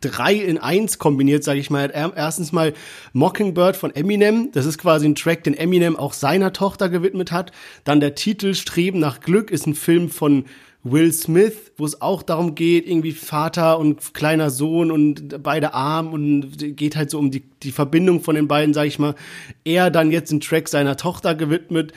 drei 0.00 0.32
in 0.32 0.56
eins 0.56 0.98
kombiniert, 0.98 1.44
sage 1.44 1.60
ich 1.60 1.68
mal. 1.68 1.90
Er 1.90 2.04
hat 2.04 2.16
erstens 2.16 2.50
mal 2.50 2.72
Mockingbird 3.12 3.76
von 3.76 3.94
Eminem, 3.94 4.48
das 4.52 4.64
ist 4.64 4.78
quasi 4.78 5.04
ein 5.04 5.16
Track, 5.16 5.44
den 5.44 5.52
Eminem 5.52 5.96
auch 5.96 6.14
seiner 6.14 6.54
Tochter 6.54 6.88
gewidmet 6.88 7.30
hat. 7.30 7.52
Dann 7.84 8.00
der 8.00 8.14
Titel 8.14 8.54
Streben 8.54 9.00
nach 9.00 9.20
Glück 9.20 9.50
ist 9.50 9.66
ein 9.66 9.74
Film 9.74 10.08
von 10.08 10.46
Will 10.82 11.12
Smith, 11.12 11.72
wo 11.76 11.84
es 11.84 12.00
auch 12.00 12.22
darum 12.22 12.54
geht, 12.54 12.88
irgendwie 12.88 13.12
Vater 13.12 13.78
und 13.78 14.14
kleiner 14.14 14.48
Sohn 14.48 14.90
und 14.90 15.42
beide 15.42 15.74
arm 15.74 16.14
und 16.14 16.56
geht 16.78 16.96
halt 16.96 17.10
so 17.10 17.18
um 17.18 17.30
die, 17.30 17.42
die 17.62 17.70
Verbindung 17.70 18.22
von 18.22 18.34
den 18.34 18.48
beiden, 18.48 18.72
sag 18.72 18.86
ich 18.86 18.98
mal. 18.98 19.14
Er 19.62 19.90
dann 19.90 20.10
jetzt 20.10 20.30
einen 20.30 20.40
Track 20.40 20.70
seiner 20.70 20.96
Tochter 20.96 21.34
gewidmet. 21.34 21.92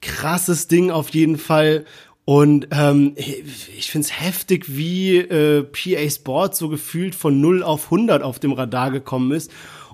Krasses 0.00 0.66
Ding 0.66 0.90
auf 0.90 1.10
jeden 1.10 1.38
Fall. 1.38 1.84
Und 2.26 2.66
ähm, 2.72 3.12
ich 3.16 3.88
find's 3.88 4.20
heftig, 4.20 4.76
wie 4.76 5.18
äh, 5.18 5.62
PA 5.62 6.10
Sports 6.10 6.58
so 6.58 6.68
gefühlt 6.68 7.14
von 7.14 7.40
0 7.40 7.62
auf 7.62 7.84
100 7.84 8.24
auf 8.24 8.40
dem 8.40 8.50
Radar 8.50 8.90
gekommen 8.90 9.30
ist. 9.30 9.52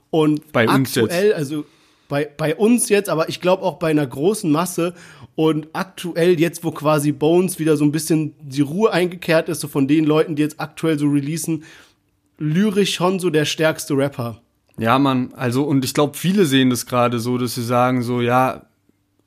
Und 0.09 0.51
bei 0.51 0.67
uns 0.67 0.97
aktuell, 0.97 1.27
jetzt. 1.27 1.37
also 1.37 1.67
bei, 2.09 2.25
bei 2.25 2.57
uns 2.57 2.89
jetzt, 2.89 3.11
aber 3.11 3.29
ich 3.29 3.43
glaube 3.43 3.63
auch 3.63 3.79
bei 3.79 3.91
einer 3.91 4.07
großen 4.07 4.51
Masse. 4.51 4.95
Und 5.35 5.69
aktuell 5.75 6.41
jetzt, 6.41 6.65
wo 6.65 6.71
quasi 6.71 7.13
Bones 7.13 7.59
wieder 7.59 7.77
so 7.77 7.85
ein 7.85 7.93
bisschen 7.93 8.35
die 8.41 8.63
Ruhe 8.63 8.91
eingekehrt 8.91 9.51
ist, 9.51 9.61
so 9.61 9.69
von 9.69 9.87
den 9.87 10.07
Leuten, 10.07 10.35
die 10.35 10.43
jetzt 10.43 10.59
aktuell 10.59 10.99
so 10.99 11.09
releasen, 11.09 11.65
lyrisch 12.39 12.95
schon 12.95 13.19
so 13.19 13.29
der 13.29 13.45
stärkste 13.45 13.95
Rapper. 13.95 14.41
Ja, 14.79 14.99
Mann, 14.99 15.35
also 15.37 15.65
und 15.65 15.85
ich 15.85 15.93
glaube, 15.93 16.17
viele 16.17 16.47
sehen 16.47 16.71
das 16.71 16.87
gerade 16.87 17.19
so, 17.19 17.37
dass 17.37 17.57
sie 17.57 17.65
sagen 17.65 18.01
so, 18.03 18.23
ja, 18.23 18.63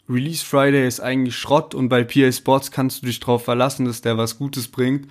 Release 0.10 0.46
Friday 0.46 0.88
ist 0.88 1.00
eigentlich 1.00 1.36
Schrott 1.36 1.74
und 1.74 1.90
bei 1.90 2.04
PA 2.04 2.32
Sports 2.32 2.72
kannst 2.72 3.02
du 3.02 3.08
dich 3.08 3.20
drauf 3.20 3.44
verlassen, 3.44 3.86
dass 3.86 4.02
der 4.02 4.18
was 4.18 4.38
Gutes 4.38 4.68
bringt. 4.68 5.08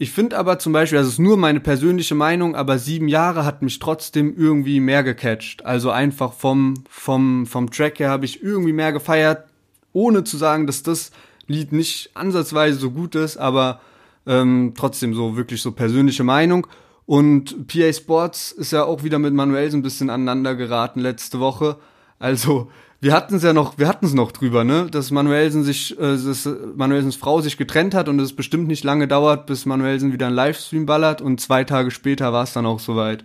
Ich 0.00 0.12
finde 0.12 0.38
aber 0.38 0.60
zum 0.60 0.72
Beispiel, 0.72 0.98
also 0.98 1.08
es 1.08 1.14
ist 1.14 1.18
nur 1.18 1.36
meine 1.36 1.58
persönliche 1.58 2.14
Meinung, 2.14 2.54
aber 2.54 2.78
sieben 2.78 3.08
Jahre 3.08 3.44
hat 3.44 3.62
mich 3.62 3.80
trotzdem 3.80 4.32
irgendwie 4.36 4.78
mehr 4.78 5.02
gecatcht. 5.02 5.66
Also 5.66 5.90
einfach 5.90 6.32
vom, 6.34 6.74
vom, 6.88 7.46
vom 7.46 7.68
Track 7.70 7.98
her 7.98 8.10
habe 8.10 8.24
ich 8.24 8.40
irgendwie 8.40 8.72
mehr 8.72 8.92
gefeiert, 8.92 9.48
ohne 9.92 10.22
zu 10.22 10.36
sagen, 10.36 10.68
dass 10.68 10.84
das 10.84 11.10
Lied 11.48 11.72
nicht 11.72 12.10
ansatzweise 12.14 12.78
so 12.78 12.92
gut 12.92 13.16
ist, 13.16 13.38
aber 13.38 13.80
ähm, 14.24 14.74
trotzdem 14.76 15.14
so 15.14 15.36
wirklich 15.36 15.62
so 15.62 15.72
persönliche 15.72 16.22
Meinung. 16.22 16.68
Und 17.04 17.66
PA 17.66 17.92
Sports 17.92 18.52
ist 18.52 18.70
ja 18.70 18.84
auch 18.84 19.02
wieder 19.02 19.18
mit 19.18 19.34
Manuel 19.34 19.68
so 19.70 19.78
ein 19.78 19.82
bisschen 19.82 20.10
aneinander 20.10 20.54
geraten 20.54 21.00
letzte 21.00 21.40
Woche. 21.40 21.76
Also 22.20 22.70
wir 23.00 23.12
hatten 23.12 23.36
es 23.36 23.42
ja 23.44 23.52
noch, 23.52 23.78
wir 23.78 23.86
hatten 23.86 24.06
es 24.06 24.14
noch 24.14 24.32
drüber, 24.32 24.64
ne, 24.64 24.88
dass 24.90 25.10
Manuelsen 25.10 25.62
sich, 25.62 25.98
äh, 25.98 26.16
dass 26.16 26.48
Manuelsens 26.74 27.16
Frau 27.16 27.40
sich 27.40 27.56
getrennt 27.56 27.94
hat 27.94 28.08
und 28.08 28.18
es 28.18 28.34
bestimmt 28.34 28.66
nicht 28.66 28.82
lange 28.82 29.06
dauert, 29.06 29.46
bis 29.46 29.66
Manuelsen 29.66 30.12
wieder 30.12 30.26
einen 30.26 30.36
Livestream 30.36 30.86
ballert 30.86 31.20
und 31.20 31.40
zwei 31.40 31.64
Tage 31.64 31.90
später 31.90 32.32
war 32.32 32.42
es 32.42 32.52
dann 32.52 32.66
auch 32.66 32.80
soweit. 32.80 33.24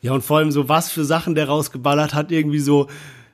Ja, 0.00 0.12
und 0.12 0.22
vor 0.22 0.38
allem 0.38 0.50
so, 0.50 0.68
was 0.68 0.90
für 0.90 1.04
Sachen 1.04 1.34
der 1.34 1.48
rausgeballert 1.48 2.14
hat, 2.14 2.32
irgendwie 2.32 2.58
so, 2.58 2.86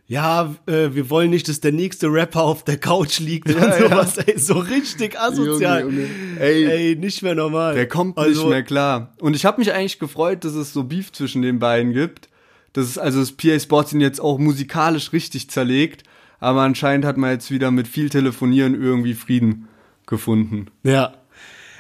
ja, 0.09 0.55
äh, 0.67 0.91
wir 0.93 1.11
wollen 1.11 1.31
nicht, 1.31 1.49
dass 1.49 1.61
der 1.61 1.73
nächste 1.73 2.09
Rapper 2.09 2.43
auf 2.43 2.65
der 2.65 2.77
Couch 2.77 3.21
liegt 3.21 3.49
ja, 3.49 3.57
und 3.57 3.75
sowas, 3.91 4.17
ja. 4.17 4.25
ey, 4.27 4.39
so 4.39 4.55
richtig 4.55 5.19
asozial. 5.19 5.83
Junge, 5.83 6.03
Junge. 6.03 6.41
Ey, 6.41 6.65
ey, 6.65 6.97
nicht 6.97 7.23
mehr 7.23 7.37
normal. 7.37 7.75
Der 7.75 7.87
kommt 7.87 8.19
also, 8.19 8.43
nicht 8.43 8.51
mehr 8.51 8.63
klar. 8.65 9.13
Und 9.21 9.35
ich 9.37 9.45
habe 9.45 9.61
mich 9.61 9.73
eigentlich 9.73 10.01
gefreut, 10.01 10.45
dass 10.45 10.55
es 10.55 10.73
so 10.73 10.85
Beef 10.85 11.13
zwischen 11.13 11.41
den 11.41 11.61
beiden 11.61 11.93
gibt 11.93 12.29
das 12.73 12.87
ist 12.87 12.99
also 12.99 13.21
das 13.21 13.33
PA 13.33 13.59
Sports 13.59 13.93
ihn 13.93 14.01
jetzt 14.01 14.21
auch 14.21 14.39
musikalisch 14.39 15.13
richtig 15.13 15.51
zerlegt, 15.51 16.05
aber 16.41 16.63
anscheinend 16.63 17.05
hat 17.05 17.17
man 17.17 17.31
jetzt 17.31 17.51
wieder 17.51 17.71
mit 17.71 17.87
viel 17.87 18.11
Telefonieren 18.11 18.75
irgendwie 18.75 19.15
Frieden 19.15 19.69
gefunden. 20.07 20.67
Ja. 20.83 21.15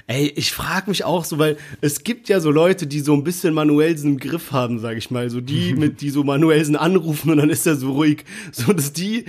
Ey, 0.08 0.32
ich 0.36 0.52
frage 0.52 0.90
mich 0.90 1.04
auch 1.04 1.24
so, 1.24 1.38
weil 1.38 1.56
es 1.80 2.02
gibt 2.02 2.28
ja 2.28 2.40
so 2.40 2.50
Leute, 2.50 2.86
die 2.86 3.00
so 3.00 3.14
ein 3.14 3.24
bisschen 3.24 3.54
Manuelsen 3.54 4.12
im 4.12 4.18
Griff 4.18 4.50
haben, 4.52 4.78
sag 4.78 4.96
ich 4.96 5.10
mal, 5.10 5.30
so 5.30 5.40
die 5.40 5.74
mit 5.76 6.00
die 6.00 6.10
so 6.10 6.24
Manuelsen 6.24 6.76
anrufen 6.76 7.30
und 7.30 7.38
dann 7.38 7.50
ist 7.50 7.66
er 7.66 7.76
so 7.76 7.92
ruhig, 7.92 8.24
so 8.50 8.72
dass 8.72 8.92
die 8.92 9.24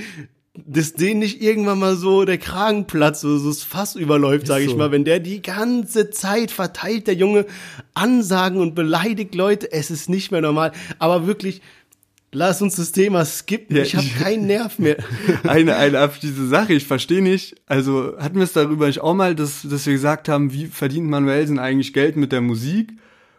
dass 0.56 0.94
denen 0.94 1.20
nicht 1.20 1.42
irgendwann 1.42 1.80
mal 1.80 1.96
so 1.96 2.26
der 2.26 2.38
Kragen 2.38 2.86
platzt, 2.86 3.22
so, 3.22 3.38
so 3.38 3.50
das 3.50 3.64
Fass 3.64 3.96
überläuft, 3.96 4.46
sage 4.46 4.66
so. 4.66 4.72
ich 4.72 4.78
mal, 4.78 4.92
wenn 4.92 5.04
der 5.04 5.20
die 5.20 5.42
ganze 5.42 6.12
Zeit 6.12 6.52
verteilt, 6.52 7.08
der 7.08 7.16
Junge 7.16 7.48
Ansagen 7.96 8.60
und 8.60 8.76
beleidigt 8.76 9.34
Leute, 9.34 9.72
es 9.72 9.90
ist 9.90 10.10
nicht 10.10 10.32
mehr 10.32 10.42
normal. 10.42 10.72
Aber 11.00 11.26
wirklich, 11.26 11.62
lass 12.32 12.62
uns 12.62 12.76
das 12.76 12.92
Thema 12.92 13.26
skippen, 13.26 13.76
ja, 13.76 13.82
ich 13.82 13.96
habe 13.96 14.08
keinen 14.08 14.46
Nerv 14.46 14.78
mehr. 14.78 14.98
eine, 15.44 15.76
eine 15.76 16.00
abschließende 16.00 16.48
Sache, 16.48 16.74
ich 16.74 16.86
verstehe 16.86 17.24
nicht, 17.24 17.56
also 17.66 18.16
hatten 18.20 18.36
wir 18.36 18.44
es 18.44 18.54
darüber 18.54 18.86
nicht 18.86 19.02
auch 19.02 19.16
mal, 19.16 19.34
dass, 19.34 19.64
dass 19.64 19.88
wir 19.88 19.94
gesagt 19.94 20.30
haben, 20.30 20.54
wie 20.54 20.68
verdient 20.68 21.10
Manuelsen 21.10 21.58
eigentlich 21.58 21.94
Geld 21.94 22.16
mit 22.16 22.32
der 22.32 22.42
Musik? 22.42 22.94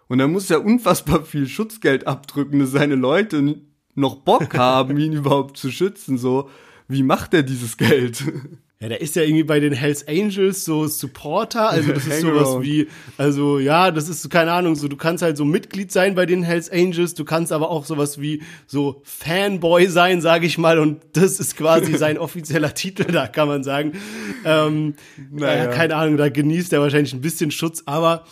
Und 0.09 0.19
da 0.19 0.27
muss 0.27 0.51
er 0.51 0.65
unfassbar 0.65 1.25
viel 1.25 1.47
Schutzgeld 1.47 2.09
abdrücken, 2.09 2.59
dass 2.59 2.73
seine 2.73 2.97
Leute 2.97 3.61
noch 3.95 4.17
Bock 4.17 4.55
haben, 4.59 4.99
ihn 4.99 5.13
überhaupt 5.13 5.57
zu 5.57 5.71
schützen, 5.71 6.19
so 6.19 6.51
wie 6.89 7.03
macht 7.03 7.35
er 7.35 7.43
dieses 7.43 7.77
Geld? 7.77 8.23
Ja, 8.81 8.89
der 8.89 9.01
ist 9.01 9.17
ja 9.17 9.23
irgendwie 9.23 9.45
bei 9.45 9.61
den 9.61 9.73
Hells 9.73 10.07
Angels 10.07 10.65
so 10.65 10.87
Supporter, 10.87 11.71
also 11.71 11.93
das 11.93 12.07
ist 12.07 12.21
sowas 12.21 12.61
wie, 12.61 12.89
also 13.17 13.59
ja, 13.59 13.91
das 13.91 14.11
ist 14.11 14.29
keine 14.29 14.53
Ahnung, 14.53 14.75
so 14.75 14.89
du 14.89 14.97
kannst 14.97 15.23
halt 15.23 15.39
so 15.39 15.47
Mitglied 15.47 15.91
sein 15.91 16.15
bei 16.15 16.27
den 16.27 16.43
Hells 16.43 16.69
Angels, 16.69 17.15
du 17.15 17.25
kannst 17.25 17.51
aber 17.53 17.71
auch 17.71 17.87
sowas 17.87 18.21
wie 18.21 18.43
so 18.67 19.01
Fanboy 19.05 19.87
sein, 19.87 20.21
sage 20.21 20.45
ich 20.45 20.59
mal, 20.59 20.79
und 20.79 21.01
das 21.15 21.41
ist 21.41 21.57
quasi 21.57 21.95
sein 21.97 22.19
offizieller 22.19 22.75
Titel, 22.75 23.05
da 23.05 23.27
kann 23.27 23.49
man 23.49 23.65
sagen. 23.65 23.93
Ähm, 24.45 24.97
naja. 25.31 25.71
äh, 25.71 25.75
keine 25.75 25.97
Ahnung, 25.97 26.19
da 26.19 26.29
genießt 26.29 26.73
er 26.75 26.83
wahrscheinlich 26.83 27.15
ein 27.15 27.23
bisschen 27.23 27.53
Schutz, 27.53 27.85
aber 27.87 28.25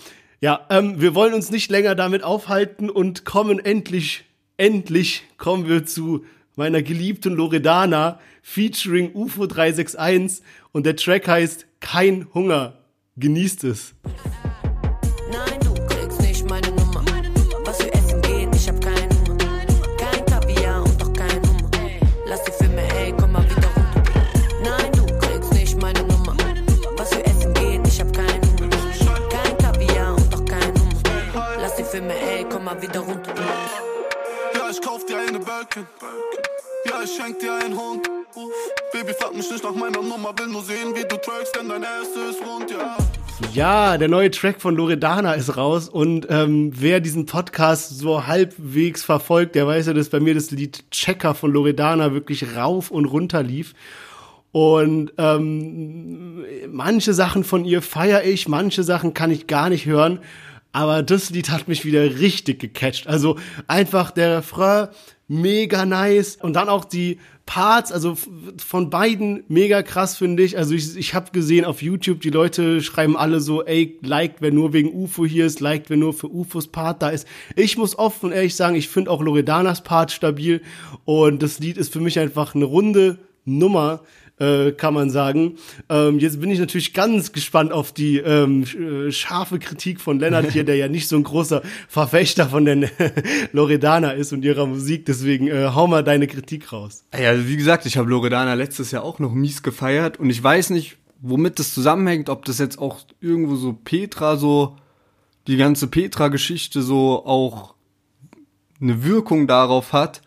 ja, 0.42 0.66
ähm, 0.68 1.00
wir 1.00 1.14
wollen 1.14 1.32
uns 1.32 1.50
nicht 1.50 1.70
länger 1.70 1.94
damit 1.94 2.24
aufhalten 2.24 2.90
und 2.90 3.24
kommen 3.24 3.58
endlich, 3.58 4.24
endlich 4.58 5.22
kommen 5.38 5.66
wir 5.66 5.86
zu 5.86 6.24
meiner 6.56 6.82
geliebten 6.82 7.34
Loredana 7.34 8.18
featuring 8.42 9.12
UFO 9.14 9.46
361 9.46 10.44
und 10.72 10.86
der 10.86 10.96
Track 10.96 11.28
heißt 11.28 11.66
Kein 11.80 12.26
Hunger. 12.34 12.78
Genießt 13.16 13.64
es. 13.64 13.94
Nein, 15.30 15.60
du 15.60 15.74
kriegst 15.86 16.20
nicht 16.20 16.48
meine 16.48 16.68
Nummer. 16.70 17.04
Was 17.64 17.82
für 17.82 17.92
Essen 17.92 18.20
geht, 18.22 18.54
ich 18.54 18.68
hab 18.68 18.80
keinen 18.80 19.10
Hunger. 19.28 19.66
Kein 19.98 20.24
Kaviar 20.26 20.82
und 20.82 21.02
auch 21.02 21.12
kein 21.12 21.42
Hummer. 21.42 21.70
Lass 22.26 22.42
die 22.44 22.52
Filme, 22.52 22.82
ey, 22.96 23.12
komm 23.18 23.32
mal 23.32 23.44
wieder 23.44 23.68
runter. 23.68 24.12
Nein, 24.64 24.92
du 24.92 25.06
kriegst 25.18 25.52
nicht 25.52 25.80
meine 25.80 26.02
Nummer. 26.02 26.36
Was 26.96 27.14
für 27.14 27.24
Essen 27.24 27.52
geht, 27.54 27.86
ich 27.86 28.00
hab 28.00 28.12
keinen 28.12 28.42
Hunger. 28.58 29.28
Kein 29.30 29.58
Kaviar 29.58 30.14
und 30.16 30.34
auch 30.34 30.44
kein 30.44 30.74
Hummer. 30.74 31.56
Lass 31.60 31.76
die 31.76 31.84
Filme, 31.84 32.14
ey, 32.14 32.46
komm 32.50 32.64
mal 32.64 32.80
wieder 32.80 33.00
runter. 33.00 33.34
Ja, 34.54 34.70
ich 34.70 34.80
kauf 34.80 35.04
dir 35.04 35.18
eine 35.18 35.38
Birkin. 35.38 35.86
Ich 37.04 37.16
schenk 37.16 37.40
dir 37.40 37.54
einen 37.54 37.76
Hund. 37.76 38.08
Baby, 38.92 39.12
frag 39.18 39.34
mich 39.34 39.50
nicht 39.50 39.64
nach 39.64 39.74
meiner 39.74 40.02
Nummer, 40.02 40.32
will 40.38 40.46
nur 40.46 40.62
sehen, 40.62 40.94
wie 40.94 41.00
du 41.00 41.16
trackst, 41.16 41.56
denn 41.58 41.68
dein 41.68 41.82
Ass 41.82 42.10
ist 42.30 42.40
rund, 42.46 42.70
ja. 42.70 42.96
Ja, 43.52 43.98
der 43.98 44.08
neue 44.08 44.30
Track 44.30 44.60
von 44.60 44.76
Loredana 44.76 45.32
ist 45.32 45.56
raus 45.56 45.88
und 45.88 46.28
ähm, 46.30 46.70
wer 46.74 47.00
diesen 47.00 47.26
Podcast 47.26 47.98
so 47.98 48.26
halbwegs 48.26 49.02
verfolgt, 49.02 49.56
der 49.56 49.66
weiß 49.66 49.86
ja, 49.86 49.94
dass 49.94 50.10
bei 50.10 50.20
mir 50.20 50.34
das 50.34 50.52
Lied 50.52 50.88
Checker 50.92 51.34
von 51.34 51.52
Loredana 51.52 52.12
wirklich 52.12 52.54
rauf 52.54 52.90
und 52.90 53.06
runter 53.06 53.42
lief. 53.42 53.74
Und 54.52 55.12
ähm, 55.18 56.44
manche 56.70 57.14
Sachen 57.14 57.42
von 57.42 57.64
ihr 57.64 57.82
feiere 57.82 58.24
ich, 58.24 58.46
manche 58.46 58.84
Sachen 58.84 59.12
kann 59.12 59.30
ich 59.30 59.48
gar 59.48 59.70
nicht 59.70 59.86
hören. 59.86 60.20
Aber 60.72 61.02
das 61.02 61.30
Lied 61.30 61.50
hat 61.50 61.68
mich 61.68 61.84
wieder 61.84 62.02
richtig 62.18 62.60
gecatcht. 62.60 63.06
Also 63.06 63.38
einfach 63.66 64.10
der 64.10 64.38
Refrain, 64.38 64.88
mega 65.32 65.86
nice. 65.86 66.36
Und 66.36 66.54
dann 66.54 66.68
auch 66.68 66.84
die 66.84 67.18
Parts, 67.46 67.90
also 67.90 68.16
von 68.58 68.90
beiden 68.90 69.44
mega 69.48 69.82
krass, 69.82 70.16
finde 70.16 70.42
ich. 70.42 70.58
Also 70.58 70.74
ich, 70.74 70.96
ich 70.96 71.14
habe 71.14 71.32
gesehen 71.32 71.64
auf 71.64 71.82
YouTube, 71.82 72.20
die 72.20 72.30
Leute 72.30 72.82
schreiben 72.82 73.16
alle 73.16 73.40
so, 73.40 73.64
ey, 73.64 73.98
liked, 74.02 74.42
wer 74.42 74.52
nur 74.52 74.72
wegen 74.74 74.92
UFO 74.92 75.24
hier 75.24 75.46
ist, 75.46 75.60
liked, 75.60 75.88
wer 75.88 75.96
nur 75.96 76.12
für 76.12 76.28
UFOs 76.28 76.68
Part 76.68 77.02
da 77.02 77.08
ist. 77.08 77.26
Ich 77.56 77.78
muss 77.78 77.98
offen 77.98 78.26
und 78.26 78.32
ehrlich 78.32 78.54
sagen, 78.54 78.76
ich 78.76 78.88
finde 78.88 79.10
auch 79.10 79.22
Loredanas 79.22 79.82
Part 79.82 80.12
stabil. 80.12 80.60
Und 81.04 81.42
das 81.42 81.58
Lied 81.58 81.78
ist 81.78 81.92
für 81.92 82.00
mich 82.00 82.18
einfach 82.18 82.54
eine 82.54 82.66
runde 82.66 83.18
Nummer 83.44 84.02
äh, 84.38 84.72
kann 84.72 84.94
man 84.94 85.10
sagen. 85.10 85.56
Ähm, 85.88 86.18
jetzt 86.18 86.40
bin 86.40 86.50
ich 86.50 86.58
natürlich 86.58 86.94
ganz 86.94 87.32
gespannt 87.32 87.72
auf 87.72 87.92
die 87.92 88.18
ähm, 88.18 88.64
äh, 88.64 89.12
scharfe 89.12 89.58
Kritik 89.58 90.00
von 90.00 90.18
Lennart 90.18 90.50
hier, 90.50 90.64
der 90.64 90.76
ja 90.76 90.88
nicht 90.88 91.08
so 91.08 91.16
ein 91.16 91.22
großer 91.22 91.62
Verfechter 91.88 92.48
von 92.48 92.64
den 92.64 92.88
Loredana 93.52 94.12
ist 94.12 94.32
und 94.32 94.44
ihrer 94.44 94.66
Musik. 94.66 95.06
Deswegen 95.06 95.48
äh, 95.48 95.70
hau 95.74 95.86
mal 95.86 96.02
deine 96.02 96.26
Kritik 96.26 96.72
raus. 96.72 97.04
Ja, 97.12 97.30
also 97.30 97.48
wie 97.48 97.56
gesagt, 97.56 97.86
ich 97.86 97.96
habe 97.96 98.08
Loredana 98.08 98.54
letztes 98.54 98.90
Jahr 98.90 99.04
auch 99.04 99.18
noch 99.18 99.32
mies 99.32 99.62
gefeiert 99.62 100.18
und 100.18 100.30
ich 100.30 100.42
weiß 100.42 100.70
nicht, 100.70 100.96
womit 101.20 101.58
das 101.58 101.72
zusammenhängt, 101.72 102.28
ob 102.28 102.44
das 102.44 102.58
jetzt 102.58 102.78
auch 102.78 103.00
irgendwo 103.20 103.54
so 103.56 103.72
Petra 103.72 104.36
so 104.36 104.76
die 105.46 105.56
ganze 105.56 105.86
Petra-Geschichte 105.86 106.82
so 106.82 107.24
auch 107.24 107.74
eine 108.80 109.04
Wirkung 109.04 109.46
darauf 109.46 109.92
hat. 109.92 110.22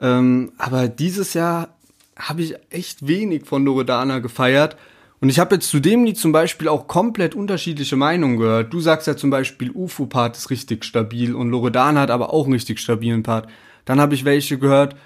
Ähm, 0.00 0.52
aber 0.58 0.88
dieses 0.88 1.34
Jahr 1.34 1.76
habe 2.16 2.42
ich 2.42 2.54
echt 2.70 3.06
wenig 3.06 3.46
von 3.46 3.64
Loredana 3.64 4.18
gefeiert. 4.18 4.76
Und 5.20 5.28
ich 5.28 5.38
habe 5.38 5.54
jetzt 5.54 5.70
zu 5.70 5.78
dem 5.78 6.04
Lied 6.04 6.18
zum 6.18 6.32
Beispiel 6.32 6.68
auch 6.68 6.88
komplett 6.88 7.34
unterschiedliche 7.34 7.96
Meinungen 7.96 8.38
gehört. 8.38 8.72
Du 8.72 8.80
sagst 8.80 9.06
ja 9.06 9.16
zum 9.16 9.30
Beispiel, 9.30 9.70
UFO-Part 9.70 10.36
ist 10.36 10.50
richtig 10.50 10.84
stabil 10.84 11.34
und 11.34 11.50
Loredana 11.50 12.00
hat 12.00 12.10
aber 12.10 12.32
auch 12.32 12.44
einen 12.44 12.54
richtig 12.54 12.80
stabilen 12.80 13.22
Part. 13.22 13.48
Dann 13.84 14.00
habe 14.00 14.14
ich 14.14 14.24
welche 14.24 14.58
gehört, 14.58 14.96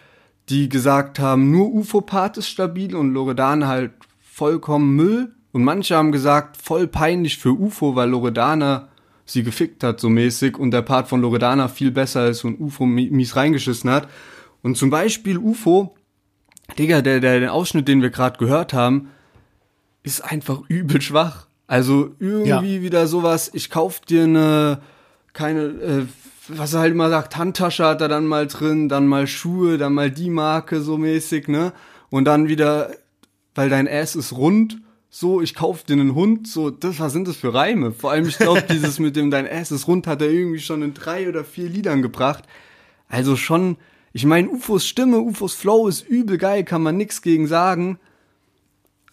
die 0.48 0.68
gesagt 0.68 1.18
haben, 1.18 1.50
nur 1.50 1.72
UFO-Part 1.72 2.38
ist 2.38 2.48
stabil 2.48 2.94
und 2.94 3.12
Loredana 3.12 3.66
halt 3.66 3.92
vollkommen 4.22 4.96
Müll. 4.96 5.34
Und 5.52 5.64
manche 5.64 5.96
haben 5.96 6.12
gesagt, 6.12 6.56
voll 6.56 6.86
peinlich 6.86 7.38
für 7.38 7.52
UFO, 7.52 7.94
weil 7.94 8.08
Loredana 8.10 8.88
sie 9.26 9.42
gefickt 9.42 9.82
hat 9.82 10.00
so 10.00 10.08
mäßig 10.08 10.56
und 10.56 10.70
der 10.70 10.82
Part 10.82 11.08
von 11.08 11.20
Loredana 11.20 11.68
viel 11.68 11.90
besser 11.90 12.28
ist 12.28 12.44
und 12.44 12.60
UFO 12.60 12.86
mies 12.86 13.36
reingeschissen 13.36 13.90
hat. 13.90 14.08
Und 14.62 14.76
zum 14.76 14.88
Beispiel 14.88 15.36
UFO 15.36 15.95
Digga, 16.78 17.02
der, 17.02 17.20
der, 17.20 17.40
der 17.40 17.52
Ausschnitt, 17.52 17.88
den 17.88 18.02
wir 18.02 18.10
gerade 18.10 18.38
gehört 18.38 18.72
haben, 18.72 19.08
ist 20.02 20.20
einfach 20.20 20.62
übel 20.68 21.00
schwach. 21.00 21.46
Also 21.66 22.14
irgendwie 22.20 22.76
ja. 22.76 22.82
wieder 22.82 23.06
sowas, 23.06 23.50
ich 23.52 23.70
kauf 23.70 24.00
dir 24.00 24.24
eine, 24.24 24.80
keine, 25.32 25.60
äh, 25.62 26.06
was 26.48 26.74
er 26.74 26.80
halt 26.80 26.92
immer 26.92 27.10
sagt, 27.10 27.36
Handtasche 27.36 27.84
hat 27.84 28.00
er 28.00 28.08
dann 28.08 28.26
mal 28.26 28.46
drin, 28.46 28.88
dann 28.88 29.06
mal 29.06 29.26
Schuhe, 29.26 29.78
dann 29.78 29.94
mal 29.94 30.10
die 30.10 30.30
Marke 30.30 30.80
so 30.80 30.96
mäßig, 30.96 31.48
ne? 31.48 31.72
Und 32.08 32.24
dann 32.26 32.48
wieder, 32.48 32.90
weil 33.56 33.68
dein 33.68 33.88
Ass 33.88 34.14
ist 34.14 34.32
rund, 34.32 34.78
so, 35.10 35.40
ich 35.40 35.54
kauf 35.54 35.82
dir 35.82 35.94
einen 35.94 36.14
Hund, 36.14 36.46
so, 36.46 36.70
das, 36.70 37.00
was 37.00 37.12
sind 37.12 37.26
das 37.26 37.36
für 37.36 37.52
Reime? 37.52 37.90
Vor 37.90 38.12
allem, 38.12 38.28
ich 38.28 38.38
glaube, 38.38 38.62
dieses 38.70 39.00
mit 39.00 39.16
dem 39.16 39.30
dein 39.30 39.48
Ass 39.48 39.72
ist 39.72 39.88
rund 39.88 40.06
hat 40.06 40.22
er 40.22 40.30
irgendwie 40.30 40.60
schon 40.60 40.82
in 40.82 40.94
drei 40.94 41.28
oder 41.28 41.42
vier 41.42 41.68
Liedern 41.68 42.02
gebracht. 42.02 42.44
Also 43.08 43.34
schon, 43.34 43.76
ich 44.16 44.24
meine, 44.24 44.48
UFOs 44.48 44.86
Stimme, 44.86 45.20
UFOs 45.20 45.52
Flow 45.52 45.88
ist 45.88 46.08
übel 46.08 46.38
geil, 46.38 46.64
kann 46.64 46.82
man 46.82 46.96
nix 46.96 47.20
gegen 47.20 47.46
sagen. 47.46 47.98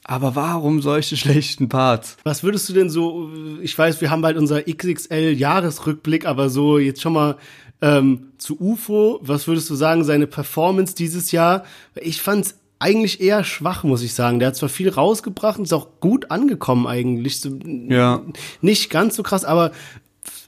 Aber 0.05 0.35
warum 0.35 0.81
solche 0.81 1.17
schlechten 1.23 1.67
Parts? 1.67 2.15
Was 2.23 2.41
würdest 2.41 2.69
du 2.69 2.73
denn 2.73 2.89
so, 2.89 3.29
ich 3.61 3.77
weiß, 3.77 3.99
wir 3.99 4.09
haben 4.09 4.21
bald 4.21 4.37
unser 4.37 4.61
XXL-Jahresrückblick, 4.61 6.25
aber 6.25 6.49
so 6.49 6.77
jetzt 6.77 7.01
schon 7.01 7.11
mal 7.11 7.35
ähm, 7.81 8.31
zu 8.37 8.57
UFO, 8.61 9.19
was 9.21 9.45
würdest 9.45 9.69
du 9.69 9.75
sagen, 9.75 10.05
seine 10.05 10.25
Performance 10.25 10.95
dieses 10.95 11.33
Jahr? 11.33 11.65
Ich 11.99 12.21
fand's 12.21 12.55
eigentlich 12.79 13.19
eher 13.19 13.43
schwach, 13.43 13.83
muss 13.83 14.03
ich 14.03 14.13
sagen. 14.13 14.39
Der 14.39 14.47
hat 14.47 14.55
zwar 14.55 14.69
viel 14.69 14.87
rausgebracht 14.87 15.57
und 15.57 15.65
ist 15.65 15.73
auch 15.73 15.99
gut 15.99 16.31
angekommen 16.31 16.87
eigentlich. 16.87 17.41
ja. 17.89 18.21
Nicht 18.61 18.89
ganz 18.89 19.17
so 19.17 19.23
krass, 19.23 19.43
aber 19.43 19.73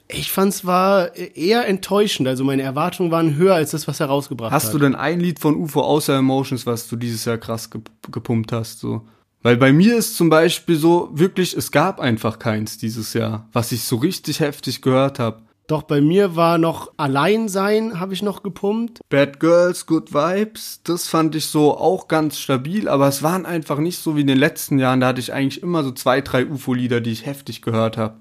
ich 0.08 0.30
fand 0.30 0.52
es 0.52 0.64
war 0.64 1.14
eher 1.16 1.66
enttäuschend. 1.66 2.28
Also 2.28 2.44
meine 2.44 2.62
Erwartungen 2.62 3.10
waren 3.10 3.36
höher 3.36 3.54
als 3.54 3.72
das, 3.72 3.88
was 3.88 4.00
er 4.00 4.06
rausgebracht 4.06 4.52
hast 4.52 4.64
hat. 4.64 4.68
Hast 4.68 4.74
du 4.74 4.78
denn 4.78 4.94
ein 4.94 5.20
Lied 5.20 5.40
von 5.40 5.56
UFO 5.56 5.80
außer 5.80 6.16
Emotions, 6.16 6.66
was 6.66 6.88
du 6.88 6.96
dieses 6.96 7.24
Jahr 7.24 7.38
krass 7.38 7.70
gepumpt 7.70 8.52
hast? 8.52 8.80
So? 8.80 9.02
Weil 9.42 9.56
bei 9.56 9.72
mir 9.72 9.96
ist 9.96 10.16
zum 10.16 10.28
Beispiel 10.28 10.76
so, 10.76 11.10
wirklich, 11.12 11.56
es 11.56 11.70
gab 11.70 12.00
einfach 12.00 12.38
keins 12.38 12.78
dieses 12.78 13.14
Jahr, 13.14 13.48
was 13.52 13.72
ich 13.72 13.82
so 13.82 13.96
richtig 13.96 14.40
heftig 14.40 14.82
gehört 14.82 15.18
habe. 15.18 15.42
Doch 15.66 15.82
bei 15.82 16.00
mir 16.00 16.36
war 16.36 16.58
noch 16.58 16.92
Alleinsein, 16.96 17.98
habe 17.98 18.14
ich 18.14 18.22
noch 18.22 18.44
gepumpt. 18.44 19.00
Bad 19.08 19.40
Girls, 19.40 19.86
Good 19.86 20.14
Vibes, 20.14 20.80
das 20.84 21.08
fand 21.08 21.34
ich 21.34 21.46
so 21.46 21.76
auch 21.76 22.06
ganz 22.06 22.38
stabil, 22.38 22.88
aber 22.88 23.08
es 23.08 23.24
waren 23.24 23.44
einfach 23.44 23.78
nicht 23.78 23.98
so 23.98 24.14
wie 24.14 24.20
in 24.20 24.28
den 24.28 24.38
letzten 24.38 24.78
Jahren. 24.78 25.00
Da 25.00 25.08
hatte 25.08 25.20
ich 25.20 25.32
eigentlich 25.32 25.64
immer 25.64 25.82
so 25.82 25.90
zwei, 25.90 26.20
drei 26.20 26.46
UFO-Lieder, 26.46 27.00
die 27.00 27.10
ich 27.10 27.26
heftig 27.26 27.62
gehört 27.62 27.96
habe 27.96 28.14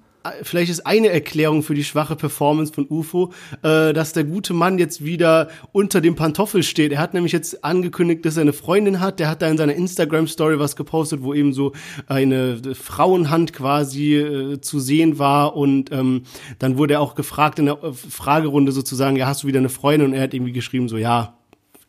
vielleicht 0.44 0.72
ist 0.72 0.86
eine 0.86 1.10
Erklärung 1.10 1.64
für 1.64 1.74
die 1.74 1.84
schwache 1.84 2.16
Performance 2.16 2.74
von 2.74 2.88
UFO, 2.90 3.34
äh, 3.62 3.94
dass 3.94 4.14
der 4.14 4.24
gute 4.24 4.54
Mann 4.54 4.78
jetzt 4.78 5.04
wieder 5.04 5.50
unter 5.72 6.02
dem 6.02 6.16
Pantoffel 6.16 6.64
steht. 6.64 6.92
Er 6.92 7.00
hat 7.00 7.14
nämlich 7.14 7.32
jetzt 7.32 7.64
angekündigt, 7.64 8.26
dass 8.26 8.38
er 8.38 8.42
eine 8.42 8.54
Freundin 8.54 9.00
hat. 9.00 9.20
Der 9.20 9.30
hat 9.30 9.42
da 9.42 9.48
in 9.48 9.58
seiner 9.58 9.74
Instagram-Story 9.74 10.60
was 10.60 10.76
gepostet, 10.76 11.22
wo 11.24 11.34
eben 11.34 11.54
so 11.54 11.74
eine 12.08 12.62
Frauenhand 12.74 13.54
quasi 13.54 14.16
äh, 14.16 14.62
zu 14.62 14.80
sehen 14.80 15.20
war. 15.20 15.56
Und 15.56 15.92
ähm, 15.92 16.24
dann 16.60 16.78
wurde 16.78 16.96
er 16.96 17.02
auch 17.02 17.16
gefragt 17.16 17.60
in 17.60 17.66
der 17.66 17.84
äh, 17.84 17.94
Fragerunde 17.94 18.72
sozusagen, 18.72 19.16
ja, 19.16 19.28
hast 19.28 19.44
du 19.44 19.48
wieder 19.48 19.60
eine 19.60 19.70
Freundin? 19.70 20.10
Und 20.10 20.14
er 20.14 20.24
hat 20.24 20.34
irgendwie 20.34 20.54
geschrieben, 20.54 20.90
so, 20.90 20.98
ja, 20.98 21.36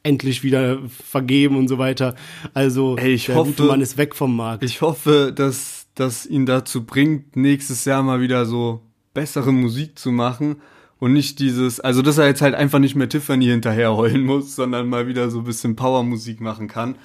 endlich 0.02 0.42
wieder 0.44 0.78
vergeben 0.88 1.56
und 1.56 1.68
so 1.68 1.78
weiter. 1.78 2.14
Also 2.54 2.96
hey, 2.98 3.14
ich 3.14 3.26
der 3.26 3.34
hoffe, 3.34 3.50
gute 3.50 3.64
Mann 3.64 3.80
ist 3.80 3.98
weg 3.98 4.14
vom 4.14 4.36
Markt. 4.36 4.62
Ich 4.62 4.80
hoffe, 4.80 5.32
dass 5.34 5.85
das 5.96 6.26
ihn 6.26 6.46
dazu 6.46 6.84
bringt, 6.84 7.36
nächstes 7.36 7.84
Jahr 7.84 8.02
mal 8.02 8.20
wieder 8.20 8.46
so 8.46 8.82
bessere 9.14 9.52
Musik 9.52 9.98
zu 9.98 10.12
machen 10.12 10.56
und 10.98 11.12
nicht 11.12 11.38
dieses, 11.40 11.80
also 11.80 12.02
dass 12.02 12.18
er 12.18 12.26
jetzt 12.26 12.42
halt 12.42 12.54
einfach 12.54 12.78
nicht 12.78 12.94
mehr 12.94 13.08
Tiffany 13.08 13.46
hinterher 13.46 13.96
heulen 13.96 14.24
muss, 14.24 14.54
sondern 14.54 14.88
mal 14.88 15.08
wieder 15.08 15.30
so 15.30 15.40
ein 15.40 15.44
bisschen 15.44 15.74
Powermusik 15.74 16.40
machen 16.40 16.68
kann. 16.68 16.96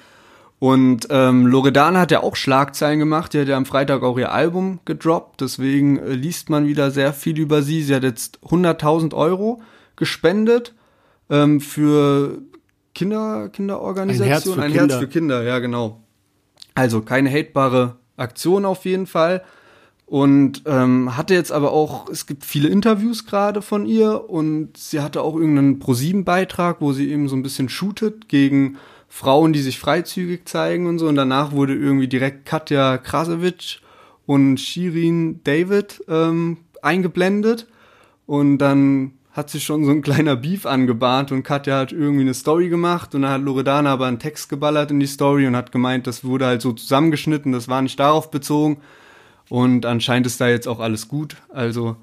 Und 0.58 1.08
ähm, 1.10 1.46
Loredana 1.46 1.98
hat 1.98 2.12
ja 2.12 2.22
auch 2.22 2.36
Schlagzeilen 2.36 3.00
gemacht, 3.00 3.32
die 3.32 3.40
hat 3.40 3.48
ja 3.48 3.56
am 3.56 3.66
Freitag 3.66 4.04
auch 4.04 4.16
ihr 4.16 4.30
Album 4.30 4.78
gedroppt, 4.84 5.40
deswegen 5.40 5.98
äh, 5.98 6.12
liest 6.12 6.50
man 6.50 6.68
wieder 6.68 6.92
sehr 6.92 7.12
viel 7.12 7.40
über 7.40 7.62
sie. 7.62 7.82
Sie 7.82 7.94
hat 7.94 8.04
jetzt 8.04 8.38
100.000 8.44 9.12
Euro 9.12 9.60
gespendet 9.96 10.74
ähm, 11.30 11.60
für 11.60 12.42
Kinder, 12.94 13.48
Kinderorganisation, 13.48 14.28
ein 14.28 14.30
Herz 14.30 14.44
für 14.44 14.62
ein 14.62 14.72
Kinder. 14.72 14.94
Herz 14.94 15.02
für 15.02 15.08
Kinder, 15.08 15.42
ja 15.42 15.58
genau. 15.58 16.04
Also 16.74 17.02
keine 17.02 17.28
hatebare 17.30 17.96
Aktion 18.22 18.64
auf 18.64 18.84
jeden 18.84 19.06
Fall. 19.06 19.42
Und 20.06 20.64
ähm, 20.66 21.16
hatte 21.16 21.32
jetzt 21.32 21.52
aber 21.52 21.72
auch, 21.72 22.08
es 22.10 22.26
gibt 22.26 22.44
viele 22.44 22.68
Interviews 22.68 23.24
gerade 23.24 23.62
von 23.62 23.86
ihr 23.86 24.28
und 24.28 24.76
sie 24.76 25.00
hatte 25.00 25.22
auch 25.22 25.34
irgendeinen 25.34 25.78
Pro-7-Beitrag, 25.78 26.80
wo 26.80 26.92
sie 26.92 27.10
eben 27.10 27.28
so 27.28 27.36
ein 27.36 27.42
bisschen 27.42 27.70
shootet 27.70 28.28
gegen 28.28 28.76
Frauen, 29.08 29.52
die 29.54 29.62
sich 29.62 29.78
freizügig 29.78 30.46
zeigen 30.46 30.86
und 30.86 30.98
so. 30.98 31.08
Und 31.08 31.16
danach 31.16 31.52
wurde 31.52 31.74
irgendwie 31.74 32.08
direkt 32.08 32.44
Katja 32.44 32.98
Krasowitsch 32.98 33.80
und 34.26 34.58
Shirin 34.58 35.40
David 35.44 36.04
ähm, 36.08 36.58
eingeblendet. 36.82 37.66
Und 38.26 38.58
dann 38.58 39.12
hat 39.32 39.48
sich 39.48 39.64
schon 39.64 39.84
so 39.84 39.90
ein 39.90 40.02
kleiner 40.02 40.36
Beef 40.36 40.66
angebahnt 40.66 41.32
und 41.32 41.42
Katja 41.42 41.78
hat 41.78 41.92
irgendwie 41.92 42.20
eine 42.20 42.34
Story 42.34 42.68
gemacht 42.68 43.14
und 43.14 43.22
dann 43.22 43.30
hat 43.30 43.42
Loredana 43.42 43.90
aber 43.90 44.06
einen 44.06 44.18
Text 44.18 44.48
geballert 44.48 44.90
in 44.90 45.00
die 45.00 45.06
Story 45.06 45.46
und 45.46 45.56
hat 45.56 45.72
gemeint, 45.72 46.06
das 46.06 46.22
wurde 46.22 46.46
halt 46.46 46.60
so 46.60 46.72
zusammengeschnitten, 46.72 47.52
das 47.52 47.68
war 47.68 47.80
nicht 47.80 47.98
darauf 47.98 48.30
bezogen 48.30 48.78
und 49.48 49.86
anscheinend 49.86 50.26
ist 50.26 50.40
da 50.40 50.48
jetzt 50.48 50.68
auch 50.68 50.80
alles 50.80 51.08
gut. 51.08 51.36
Also 51.48 51.96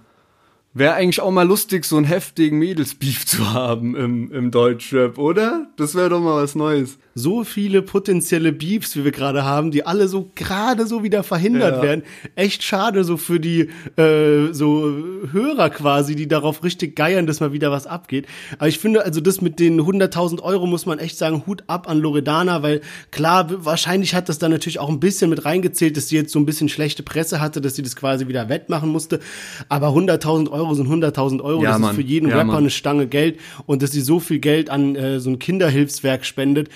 Wäre 0.71 0.93
eigentlich 0.93 1.19
auch 1.19 1.31
mal 1.31 1.47
lustig, 1.47 1.83
so 1.83 1.97
einen 1.97 2.05
heftigen 2.05 2.59
Mädelsbeef 2.59 3.25
zu 3.25 3.53
haben 3.53 3.95
im, 3.95 4.31
im 4.31 4.51
Deutschrap, 4.51 5.17
oder? 5.17 5.67
Das 5.77 5.95
wäre 5.95 6.09
doch 6.09 6.19
mal 6.21 6.43
was 6.43 6.53
Neues. 6.53 6.99
So 7.15 7.43
viele 7.43 7.81
potenzielle 7.81 8.53
Beefs, 8.53 8.95
wie 8.95 9.03
wir 9.03 9.11
gerade 9.11 9.43
haben, 9.43 9.71
die 9.71 9.85
alle 9.85 10.07
so 10.07 10.31
gerade 10.35 10.85
so 10.85 11.01
wieder 11.03 11.23
verhindert 11.23 11.77
Ja. 11.77 11.81
werden. 11.81 12.03
Echt 12.35 12.61
schade 12.63 13.03
so 13.03 13.17
für 13.17 13.39
die 13.39 13.69
äh, 13.97 14.53
so 14.53 14.93
Hörer 15.31 15.71
quasi, 15.71 16.15
die 16.15 16.27
darauf 16.27 16.63
richtig 16.63 16.95
geiern, 16.95 17.25
dass 17.25 17.39
mal 17.39 17.51
wieder 17.51 17.71
was 17.71 17.87
abgeht. 17.87 18.27
Aber 18.59 18.67
ich 18.67 18.77
finde, 18.77 19.03
also 19.03 19.21
das 19.21 19.41
mit 19.41 19.59
den 19.59 19.81
100.000 19.81 20.39
Euro 20.43 20.67
muss 20.67 20.85
man 20.85 20.99
echt 20.99 21.17
sagen, 21.17 21.43
Hut 21.47 21.63
ab 21.65 21.89
an 21.89 21.97
Loredana, 21.97 22.61
weil 22.61 22.81
klar, 23.09 23.47
wahrscheinlich 23.65 24.13
hat 24.13 24.29
das 24.29 24.37
dann 24.37 24.51
natürlich 24.51 24.79
auch 24.79 24.89
ein 24.89 24.99
bisschen 24.99 25.31
mit 25.31 25.45
reingezählt, 25.45 25.97
dass 25.97 26.09
sie 26.09 26.15
jetzt 26.15 26.31
so 26.31 26.37
ein 26.39 26.45
bisschen 26.45 26.69
schlechte 26.69 27.01
Presse 27.01 27.41
hatte, 27.41 27.59
dass 27.59 27.75
sie 27.75 27.81
das 27.81 27.95
quasi 27.95 28.27
wieder 28.27 28.49
wettmachen 28.49 28.89
musste. 28.89 29.19
Aber 29.67 29.87
100.000 29.89 30.51
Euro 30.51 30.58
sind 30.73 30.87
100.000 30.87 31.41
Euro. 31.41 31.63
Ja, 31.63 31.71
das 31.71 31.79
Mann. 31.79 31.89
ist 31.91 31.95
für 31.95 32.01
jeden 32.01 32.29
Ja, 32.29 32.35
Rapper 32.35 32.47
Mann. 32.47 32.57
eine 32.57 32.69
Stange 32.69 33.07
Geld. 33.07 33.39
Und 33.65 33.81
dass 33.81 33.91
sie 33.91 34.01
so 34.01 34.19
viel 34.19 34.39
Geld 34.39 34.69
an 34.69 34.95
äh, 34.95 35.19
so 35.19 35.29
ein 35.29 35.39
Kinderhilfswerk 35.39 36.25
spendet, 36.25 36.69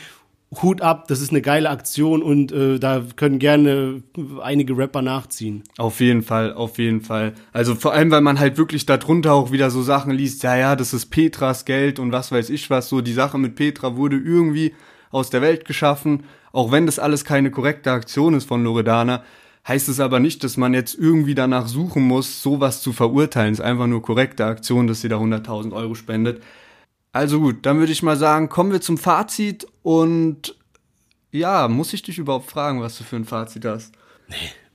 Hut 0.61 0.81
ab, 0.81 1.07
das 1.07 1.19
ist 1.19 1.31
eine 1.31 1.41
geile 1.41 1.71
Aktion 1.71 2.21
und 2.21 2.51
äh, 2.51 2.77
da 2.77 3.01
können 3.15 3.39
gerne 3.39 4.03
einige 4.43 4.77
Rapper 4.77 5.01
nachziehen. 5.01 5.63
Auf 5.79 5.99
jeden 5.99 6.21
Fall, 6.21 6.53
auf 6.53 6.77
jeden 6.77 7.01
Fall. 7.01 7.33
Also 7.53 7.73
vor 7.73 7.93
allem, 7.93 8.11
weil 8.11 8.21
man 8.21 8.39
halt 8.39 8.57
wirklich 8.59 8.85
darunter 8.85 9.33
auch 9.33 9.51
wieder 9.51 9.71
so 9.71 9.81
Sachen 9.81 10.11
liest, 10.11 10.43
ja, 10.43 10.55
ja, 10.55 10.75
das 10.75 10.93
ist 10.93 11.07
Petras 11.07 11.65
Geld 11.65 11.97
und 11.97 12.11
was 12.11 12.31
weiß 12.31 12.51
ich 12.51 12.69
was, 12.69 12.87
so 12.87 13.01
die 13.01 13.13
Sache 13.13 13.39
mit 13.39 13.55
Petra 13.55 13.95
wurde 13.95 14.17
irgendwie 14.17 14.73
aus 15.09 15.31
der 15.31 15.41
Welt 15.41 15.65
geschaffen, 15.65 16.23
auch 16.51 16.71
wenn 16.71 16.85
das 16.85 16.99
alles 16.99 17.25
keine 17.25 17.49
korrekte 17.49 17.91
Aktion 17.91 18.35
ist 18.35 18.47
von 18.47 18.63
Loredana, 18.63 19.23
heißt 19.67 19.89
es 19.89 19.99
aber 19.99 20.19
nicht, 20.19 20.43
dass 20.43 20.57
man 20.57 20.73
jetzt 20.73 20.95
irgendwie 20.95 21.35
danach 21.35 21.67
suchen 21.67 22.03
muss, 22.03 22.41
sowas 22.41 22.81
zu 22.81 22.93
verurteilen. 22.93 23.53
Es 23.53 23.59
ist 23.59 23.65
einfach 23.65 23.87
nur 23.87 24.01
korrekte 24.01 24.45
Aktion, 24.45 24.87
dass 24.87 25.01
sie 25.01 25.09
da 25.09 25.17
100.000 25.17 25.73
Euro 25.73 25.95
spendet. 25.95 26.41
Also 27.11 27.39
gut, 27.39 27.65
dann 27.65 27.79
würde 27.79 27.91
ich 27.91 28.03
mal 28.03 28.17
sagen, 28.17 28.49
kommen 28.49 28.71
wir 28.71 28.81
zum 28.81 28.97
Fazit 28.97 29.67
und 29.83 30.55
ja, 31.31 31.67
muss 31.67 31.93
ich 31.93 32.01
dich 32.01 32.17
überhaupt 32.17 32.49
fragen, 32.49 32.81
was 32.81 32.97
du 32.97 33.03
für 33.03 33.15
ein 33.15 33.25
Fazit 33.25 33.65
hast? 33.65 33.93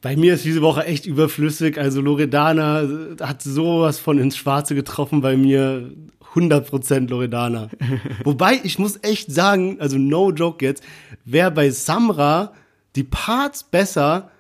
Bei 0.01 0.17
mir 0.17 0.35
ist 0.35 0.45
diese 0.45 0.63
Woche 0.63 0.85
echt 0.85 1.07
überflüssig. 1.07 1.79
Also 1.79 2.01
Loredana 2.01 2.89
hat 3.21 3.43
sowas 3.43 3.99
von 3.99 4.19
ins 4.19 4.37
Schwarze 4.37 4.75
getroffen 4.75 5.21
bei 5.21 5.37
mir. 5.37 5.91
100% 6.35 7.09
Loredana. 7.09 7.71
Wobei, 8.25 8.61
ich 8.63 8.79
muss 8.79 8.99
echt 9.03 9.33
sagen, 9.33 9.79
also 9.81 9.99
no 9.99 10.31
joke 10.31 10.65
jetzt, 10.65 10.85
wäre 11.25 11.51
bei 11.51 11.71
Samra 11.71 12.53
die 12.97 13.05
Parts 13.05 13.65
besser, 13.65 14.31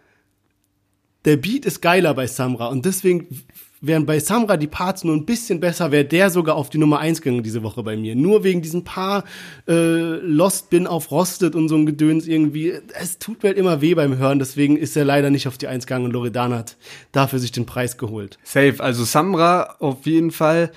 der 1.24 1.36
Beat 1.36 1.66
ist 1.66 1.80
geiler 1.80 2.14
bei 2.14 2.26
Samra 2.26 2.68
und 2.68 2.84
deswegen 2.84 3.26
wären 3.80 4.06
bei 4.06 4.18
Samra 4.18 4.56
die 4.56 4.66
Parts 4.66 5.04
nur 5.04 5.14
ein 5.14 5.24
bisschen 5.24 5.60
besser, 5.60 5.92
wäre 5.92 6.04
der 6.04 6.30
sogar 6.30 6.56
auf 6.56 6.70
die 6.70 6.78
Nummer 6.78 6.98
1 6.98 7.22
gegangen 7.22 7.42
diese 7.42 7.62
Woche 7.62 7.82
bei 7.82 7.96
mir. 7.96 8.16
Nur 8.16 8.44
wegen 8.44 8.62
diesen 8.62 8.84
paar 8.84 9.24
äh, 9.68 9.72
Lost 9.72 10.70
Bin 10.70 10.86
auf 10.86 11.10
Rostet 11.10 11.54
und 11.54 11.68
so 11.68 11.76
ein 11.76 11.86
Gedöns 11.86 12.26
irgendwie. 12.26 12.72
Es 12.98 13.18
tut 13.18 13.42
mir 13.42 13.50
halt 13.50 13.58
immer 13.58 13.80
weh 13.80 13.94
beim 13.94 14.18
Hören, 14.18 14.38
deswegen 14.38 14.76
ist 14.76 14.96
er 14.96 15.04
leider 15.04 15.30
nicht 15.30 15.48
auf 15.48 15.58
die 15.58 15.68
1 15.68 15.86
gegangen 15.86 16.06
und 16.06 16.12
Loredana 16.12 16.58
hat 16.58 16.76
dafür 17.12 17.38
sich 17.38 17.52
den 17.52 17.66
Preis 17.66 17.98
geholt. 17.98 18.38
Safe, 18.42 18.76
also 18.78 19.04
Samra 19.04 19.76
auf 19.78 20.06
jeden 20.06 20.30
Fall. 20.30 20.72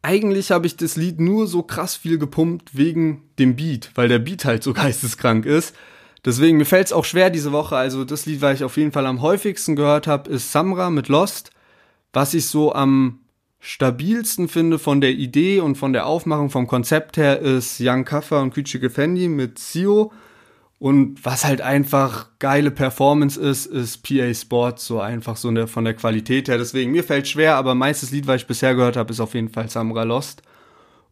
Eigentlich 0.00 0.50
habe 0.50 0.66
ich 0.66 0.76
das 0.76 0.96
Lied 0.96 1.20
nur 1.20 1.46
so 1.46 1.62
krass 1.62 1.94
viel 1.94 2.18
gepumpt 2.18 2.76
wegen 2.76 3.22
dem 3.38 3.54
Beat, 3.54 3.90
weil 3.94 4.08
der 4.08 4.18
Beat 4.18 4.44
halt 4.44 4.62
so 4.62 4.72
geisteskrank 4.74 5.46
ist. 5.46 5.74
Deswegen, 6.24 6.56
mir 6.56 6.64
fällt 6.64 6.86
es 6.86 6.92
auch 6.92 7.04
schwer 7.04 7.30
diese 7.30 7.52
Woche. 7.52 7.76
Also 7.76 8.04
das 8.04 8.26
Lied, 8.26 8.40
was 8.40 8.56
ich 8.56 8.64
auf 8.64 8.76
jeden 8.76 8.92
Fall 8.92 9.06
am 9.06 9.22
häufigsten 9.22 9.74
gehört 9.74 10.06
habe, 10.06 10.30
ist 10.30 10.52
Samra 10.52 10.90
mit 10.90 11.08
Lost. 11.08 11.50
Was 12.12 12.34
ich 12.34 12.46
so 12.46 12.72
am 12.74 13.20
stabilsten 13.58 14.48
finde 14.48 14.78
von 14.78 15.00
der 15.00 15.12
Idee 15.12 15.60
und 15.60 15.76
von 15.76 15.92
der 15.92 16.06
Aufmachung 16.06 16.50
vom 16.50 16.66
Konzept 16.66 17.16
her, 17.16 17.40
ist 17.40 17.80
Young 17.80 18.04
Kaffer 18.04 18.40
und 18.40 18.54
Küçük 18.54 18.82
Effendi 18.82 19.28
mit 19.28 19.58
Sio. 19.58 20.12
Und 20.78 21.24
was 21.24 21.44
halt 21.44 21.60
einfach 21.60 22.30
geile 22.40 22.72
Performance 22.72 23.40
ist, 23.40 23.66
ist 23.66 24.02
PA 24.02 24.34
Sports, 24.34 24.84
so 24.84 25.00
einfach 25.00 25.36
so 25.36 25.66
von 25.68 25.84
der 25.84 25.94
Qualität 25.94 26.48
her. 26.48 26.58
Deswegen, 26.58 26.90
mir 26.90 27.04
fällt 27.04 27.28
schwer, 27.28 27.54
aber 27.54 27.76
meistes 27.76 28.10
Lied, 28.10 28.26
was 28.26 28.42
ich 28.42 28.48
bisher 28.48 28.74
gehört 28.74 28.96
habe, 28.96 29.12
ist 29.12 29.20
auf 29.20 29.34
jeden 29.34 29.48
Fall 29.48 29.68
Samra 29.68 30.02
Lost. 30.02 30.42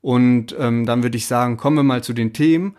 Und 0.01 0.57
ähm, 0.59 0.87
dann 0.87 1.05
würde 1.05 1.17
ich 1.17 1.27
sagen, 1.27 1.57
kommen 1.57 1.77
wir 1.77 1.83
mal 1.85 2.03
zu 2.03 2.13
den 2.15 2.33
Themen. 2.33 2.77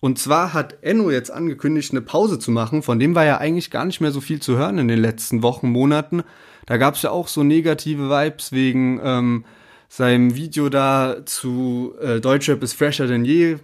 Und 0.00 0.18
zwar 0.18 0.54
hat 0.54 0.78
Enno 0.82 1.10
jetzt 1.10 1.30
angekündigt, 1.30 1.92
eine 1.92 2.00
Pause 2.00 2.38
zu 2.38 2.50
machen. 2.50 2.82
Von 2.82 2.98
dem 2.98 3.14
war 3.14 3.26
ja 3.26 3.36
eigentlich 3.38 3.70
gar 3.70 3.84
nicht 3.84 4.00
mehr 4.00 4.12
so 4.12 4.22
viel 4.22 4.40
zu 4.40 4.56
hören 4.56 4.78
in 4.78 4.88
den 4.88 4.98
letzten 4.98 5.42
Wochen, 5.42 5.70
Monaten. 5.70 6.22
Da 6.66 6.78
gab 6.78 6.94
es 6.94 7.02
ja 7.02 7.10
auch 7.10 7.28
so 7.28 7.42
negative 7.42 8.08
Vibes 8.08 8.52
wegen 8.52 9.00
ähm, 9.04 9.44
seinem 9.88 10.34
Video 10.36 10.70
da 10.70 11.16
zu 11.26 11.94
äh, 12.00 12.20
Deutschrap 12.20 12.62
ist 12.62 12.72
fresher 12.72 13.06
denn 13.06 13.24
je. 13.24 13.58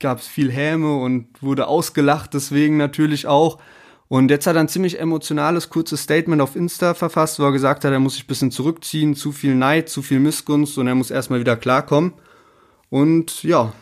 Gab 0.00 0.18
es 0.18 0.26
viel 0.26 0.50
Häme 0.50 0.96
und 0.96 1.28
wurde 1.40 1.66
ausgelacht, 1.66 2.34
deswegen 2.34 2.76
natürlich 2.76 3.26
auch. 3.26 3.58
Und 4.08 4.30
jetzt 4.30 4.46
hat 4.46 4.56
er 4.56 4.60
ein 4.60 4.68
ziemlich 4.68 4.98
emotionales, 4.98 5.70
kurzes 5.70 6.02
Statement 6.02 6.42
auf 6.42 6.56
Insta 6.56 6.94
verfasst, 6.94 7.38
wo 7.38 7.44
er 7.44 7.52
gesagt 7.52 7.84
hat, 7.84 7.92
er 7.92 8.00
muss 8.00 8.14
sich 8.14 8.24
ein 8.24 8.26
bisschen 8.26 8.50
zurückziehen, 8.50 9.14
zu 9.14 9.30
viel 9.30 9.54
Neid, 9.54 9.88
zu 9.88 10.02
viel 10.02 10.18
Missgunst 10.18 10.76
und 10.78 10.88
er 10.88 10.96
muss 10.96 11.12
erstmal 11.12 11.38
wieder 11.38 11.56
klarkommen. 11.56 12.14
Und 12.88 13.44
ja, 13.44 13.72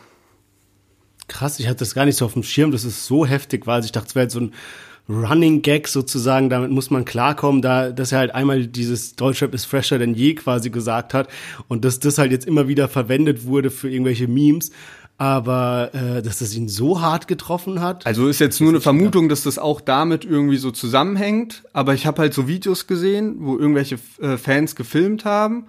Krass, 1.29 1.59
ich 1.59 1.67
hatte 1.67 1.79
das 1.79 1.95
gar 1.95 2.05
nicht 2.05 2.17
so 2.17 2.25
auf 2.25 2.33
dem 2.33 2.43
Schirm, 2.43 2.71
dass 2.71 2.83
es 2.83 3.05
so 3.05 3.25
heftig 3.25 3.65
war. 3.65 3.75
Also 3.75 3.85
ich 3.85 3.91
dachte, 3.93 4.07
es 4.09 4.15
wäre 4.15 4.23
halt 4.23 4.31
so 4.31 4.41
ein 4.41 4.51
Running 5.09 5.63
Gag 5.63 5.87
sozusagen, 5.87 6.49
damit 6.49 6.69
muss 6.69 6.91
man 6.91 7.03
klarkommen, 7.03 7.63
da, 7.63 7.89
dass 7.91 8.11
er 8.11 8.19
halt 8.19 8.35
einmal 8.35 8.67
dieses 8.67 9.15
Deutschrap 9.15 9.55
ist 9.55 9.65
fresher 9.65 9.97
denn 9.97 10.13
je 10.13 10.35
quasi 10.35 10.69
gesagt 10.69 11.15
hat 11.15 11.29
und 11.67 11.83
dass 11.83 11.99
das 11.99 12.19
halt 12.19 12.31
jetzt 12.31 12.45
immer 12.45 12.67
wieder 12.67 12.87
verwendet 12.87 13.45
wurde 13.45 13.71
für 13.71 13.89
irgendwelche 13.89 14.27
Memes. 14.27 14.71
Aber 15.17 15.89
äh, 15.93 16.21
dass 16.21 16.39
das 16.39 16.55
ihn 16.55 16.69
so 16.69 17.01
hart 17.01 17.27
getroffen 17.27 17.81
hat. 17.81 18.05
Also 18.05 18.29
ist 18.29 18.39
jetzt 18.39 18.61
nur 18.61 18.69
eine 18.69 18.79
Vermutung, 18.79 19.27
dass 19.27 19.43
das 19.43 19.59
auch 19.59 19.81
damit 19.81 20.23
irgendwie 20.23 20.55
so 20.55 20.71
zusammenhängt. 20.71 21.63
Aber 21.73 21.93
ich 21.93 22.05
habe 22.05 22.21
halt 22.21 22.33
so 22.33 22.47
Videos 22.47 22.87
gesehen, 22.87 23.35
wo 23.39 23.57
irgendwelche 23.57 23.99
äh, 24.21 24.37
Fans 24.37 24.77
gefilmt 24.77 25.25
haben, 25.25 25.65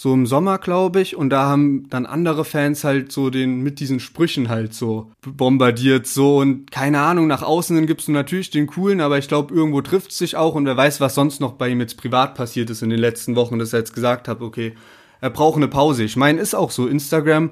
so 0.00 0.14
im 0.14 0.26
Sommer, 0.26 0.58
glaube 0.58 1.00
ich. 1.00 1.16
Und 1.16 1.30
da 1.30 1.48
haben 1.48 1.88
dann 1.90 2.06
andere 2.06 2.44
Fans 2.44 2.84
halt 2.84 3.10
so 3.10 3.30
den 3.30 3.62
mit 3.62 3.80
diesen 3.80 3.98
Sprüchen 3.98 4.48
halt 4.48 4.72
so 4.72 5.10
bombardiert. 5.22 6.06
So 6.06 6.38
und 6.38 6.70
keine 6.70 7.00
Ahnung, 7.00 7.26
nach 7.26 7.42
außen 7.42 7.74
hin 7.74 7.88
gibst 7.88 8.06
du 8.06 8.12
natürlich 8.12 8.50
den 8.50 8.68
coolen, 8.68 9.00
aber 9.00 9.18
ich 9.18 9.26
glaube, 9.26 9.52
irgendwo 9.52 9.80
trifft 9.80 10.12
es 10.12 10.18
sich 10.18 10.36
auch. 10.36 10.54
Und 10.54 10.66
wer 10.66 10.76
weiß, 10.76 11.00
was 11.00 11.16
sonst 11.16 11.40
noch 11.40 11.54
bei 11.54 11.70
ihm 11.70 11.80
jetzt 11.80 11.96
privat 11.96 12.36
passiert 12.36 12.70
ist 12.70 12.82
in 12.82 12.90
den 12.90 13.00
letzten 13.00 13.34
Wochen, 13.34 13.58
dass 13.58 13.72
er 13.72 13.80
jetzt 13.80 13.92
gesagt 13.92 14.28
hat, 14.28 14.40
okay, 14.40 14.76
er 15.20 15.30
braucht 15.30 15.56
eine 15.56 15.66
Pause. 15.66 16.04
Ich 16.04 16.14
meine, 16.14 16.40
ist 16.40 16.54
auch 16.54 16.70
so. 16.70 16.86
Instagram 16.86 17.50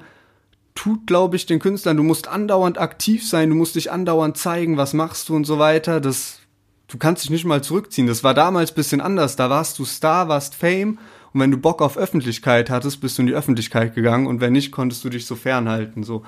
tut, 0.76 1.08
glaube 1.08 1.34
ich, 1.34 1.46
den 1.46 1.58
Künstlern, 1.58 1.96
du 1.96 2.04
musst 2.04 2.28
andauernd 2.28 2.78
aktiv 2.78 3.28
sein, 3.28 3.50
du 3.50 3.56
musst 3.56 3.74
dich 3.74 3.90
andauernd 3.90 4.36
zeigen, 4.36 4.76
was 4.76 4.94
machst 4.94 5.30
du 5.30 5.34
und 5.34 5.46
so 5.46 5.58
weiter. 5.58 6.00
Das, 6.00 6.38
du 6.86 6.96
kannst 6.96 7.24
dich 7.24 7.30
nicht 7.30 7.44
mal 7.44 7.64
zurückziehen. 7.64 8.06
Das 8.06 8.22
war 8.22 8.34
damals 8.34 8.70
bisschen 8.70 9.00
anders. 9.00 9.34
Da 9.34 9.50
warst 9.50 9.80
du 9.80 9.84
Star, 9.84 10.28
warst 10.28 10.54
Fame 10.54 10.98
und 11.36 11.42
wenn 11.42 11.50
du 11.50 11.58
Bock 11.58 11.82
auf 11.82 11.98
Öffentlichkeit 11.98 12.70
hattest, 12.70 13.02
bist 13.02 13.18
du 13.18 13.22
in 13.22 13.26
die 13.26 13.34
Öffentlichkeit 13.34 13.94
gegangen 13.94 14.26
und 14.26 14.40
wenn 14.40 14.54
nicht, 14.54 14.72
konntest 14.72 15.04
du 15.04 15.10
dich 15.10 15.26
so 15.26 15.34
fernhalten, 15.36 16.02
so. 16.02 16.22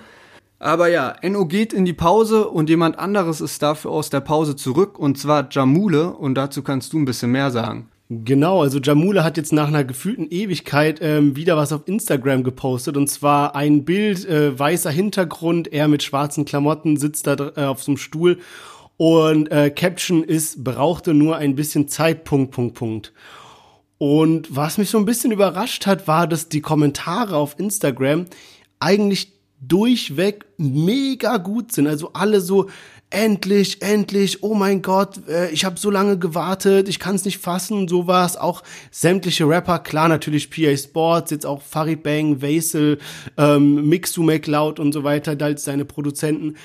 Aber 0.59 0.89
ja, 0.89 1.15
Enno 1.23 1.47
geht 1.47 1.73
in 1.73 1.87
die 1.87 1.95
Pause 1.95 2.47
und 2.47 2.69
jemand 2.69 2.99
anderes 2.99 3.41
ist 3.41 3.63
dafür 3.63 3.91
aus 3.91 4.11
der 4.11 4.21
Pause 4.21 4.55
zurück 4.55 4.99
und 4.99 5.17
zwar 5.17 5.49
Jamule 5.51 6.13
und 6.13 6.35
dazu 6.35 6.63
kannst 6.63 6.93
du 6.93 6.99
ein 6.99 7.07
bisschen 7.07 7.31
mehr 7.31 7.51
sagen. 7.51 7.89
Genau, 8.11 8.61
also 8.61 8.81
Jamule 8.81 9.25
hat 9.25 9.39
jetzt 9.39 9.55
nach 9.55 9.69
einer 9.69 9.83
gefühlten 9.83 10.29
Ewigkeit 10.29 10.99
ähm, 11.01 11.37
wieder 11.37 11.57
was 11.57 11.73
auf 11.73 11.89
Instagram 11.89 12.45
gepostet 12.45 12.99
und 12.99 13.09
zwar 13.09 13.57
ein 13.57 13.87
Bild, 13.87 14.27
äh, 14.27 14.59
weißer 14.59 14.91
Hintergrund, 14.91 15.73
er 15.73 15.89
mit 15.89 16.03
schwarzen 16.03 16.45
Klamotten 16.45 16.99
sitzt 16.99 17.27
da 17.27 17.53
äh, 17.57 17.65
auf 17.65 17.83
so 17.83 17.93
einem 17.93 17.97
Stuhl 17.97 18.41
und 18.99 19.51
äh, 19.51 19.71
Caption 19.71 20.23
ist, 20.23 20.63
brauchte 20.63 21.15
nur 21.15 21.39
ein 21.39 21.55
bisschen 21.55 21.89
Zeit, 21.89 22.25
Punkt, 22.25 22.51
Punkt, 22.51 22.75
Punkt. 22.75 23.15
Und 23.99 24.55
was 24.55 24.79
mich 24.79 24.91
so 24.91 24.99
ein 24.99 25.05
bisschen 25.05 25.33
überrascht 25.33 25.87
hat, 25.87 26.07
war, 26.07 26.27
dass 26.27 26.49
die 26.49 26.61
Kommentare 26.61 27.37
auf 27.37 27.59
Instagram 27.59 28.27
eigentlich 28.79 29.33
durchweg 29.61 30.45
mega 30.57 31.37
gut 31.39 31.73
sind. 31.73 31.89
Also 31.89 32.13
alle 32.13 32.41
so, 32.41 32.69
endlich, 33.11 33.81
endlich, 33.81 34.43
oh 34.43 34.55
mein 34.55 34.83
Gott, 34.83 35.27
äh, 35.29 35.51
ich 35.51 35.65
habe 35.65 35.79
so 35.79 35.91
lange 35.91 36.19
gewartet, 36.19 36.89
ich 36.89 36.99
kann 36.99 37.17
es 37.17 37.25
nicht 37.25 37.39
fassen, 37.39 37.89
so 37.89 38.07
war 38.07 38.27
es. 38.27 38.37
Auch 38.37 38.63
sämtliche 38.91 39.49
Rapper, 39.49 39.79
klar 39.79 40.09
natürlich 40.09 40.51
PA 40.51 40.77
Sports, 40.77 41.31
jetzt 41.31 41.47
auch 41.47 41.63
Farid 41.63 42.03
Bang, 42.03 42.43
Vaisel, 42.43 42.99
ähm, 43.37 43.89
Mixu 43.89 44.23
McLeod 44.23 44.79
und 44.79 44.93
so 44.93 45.05
weiter, 45.05 45.37
da 45.37 45.47
als 45.47 45.65
seine 45.65 45.85
Produzenten. 45.85 46.57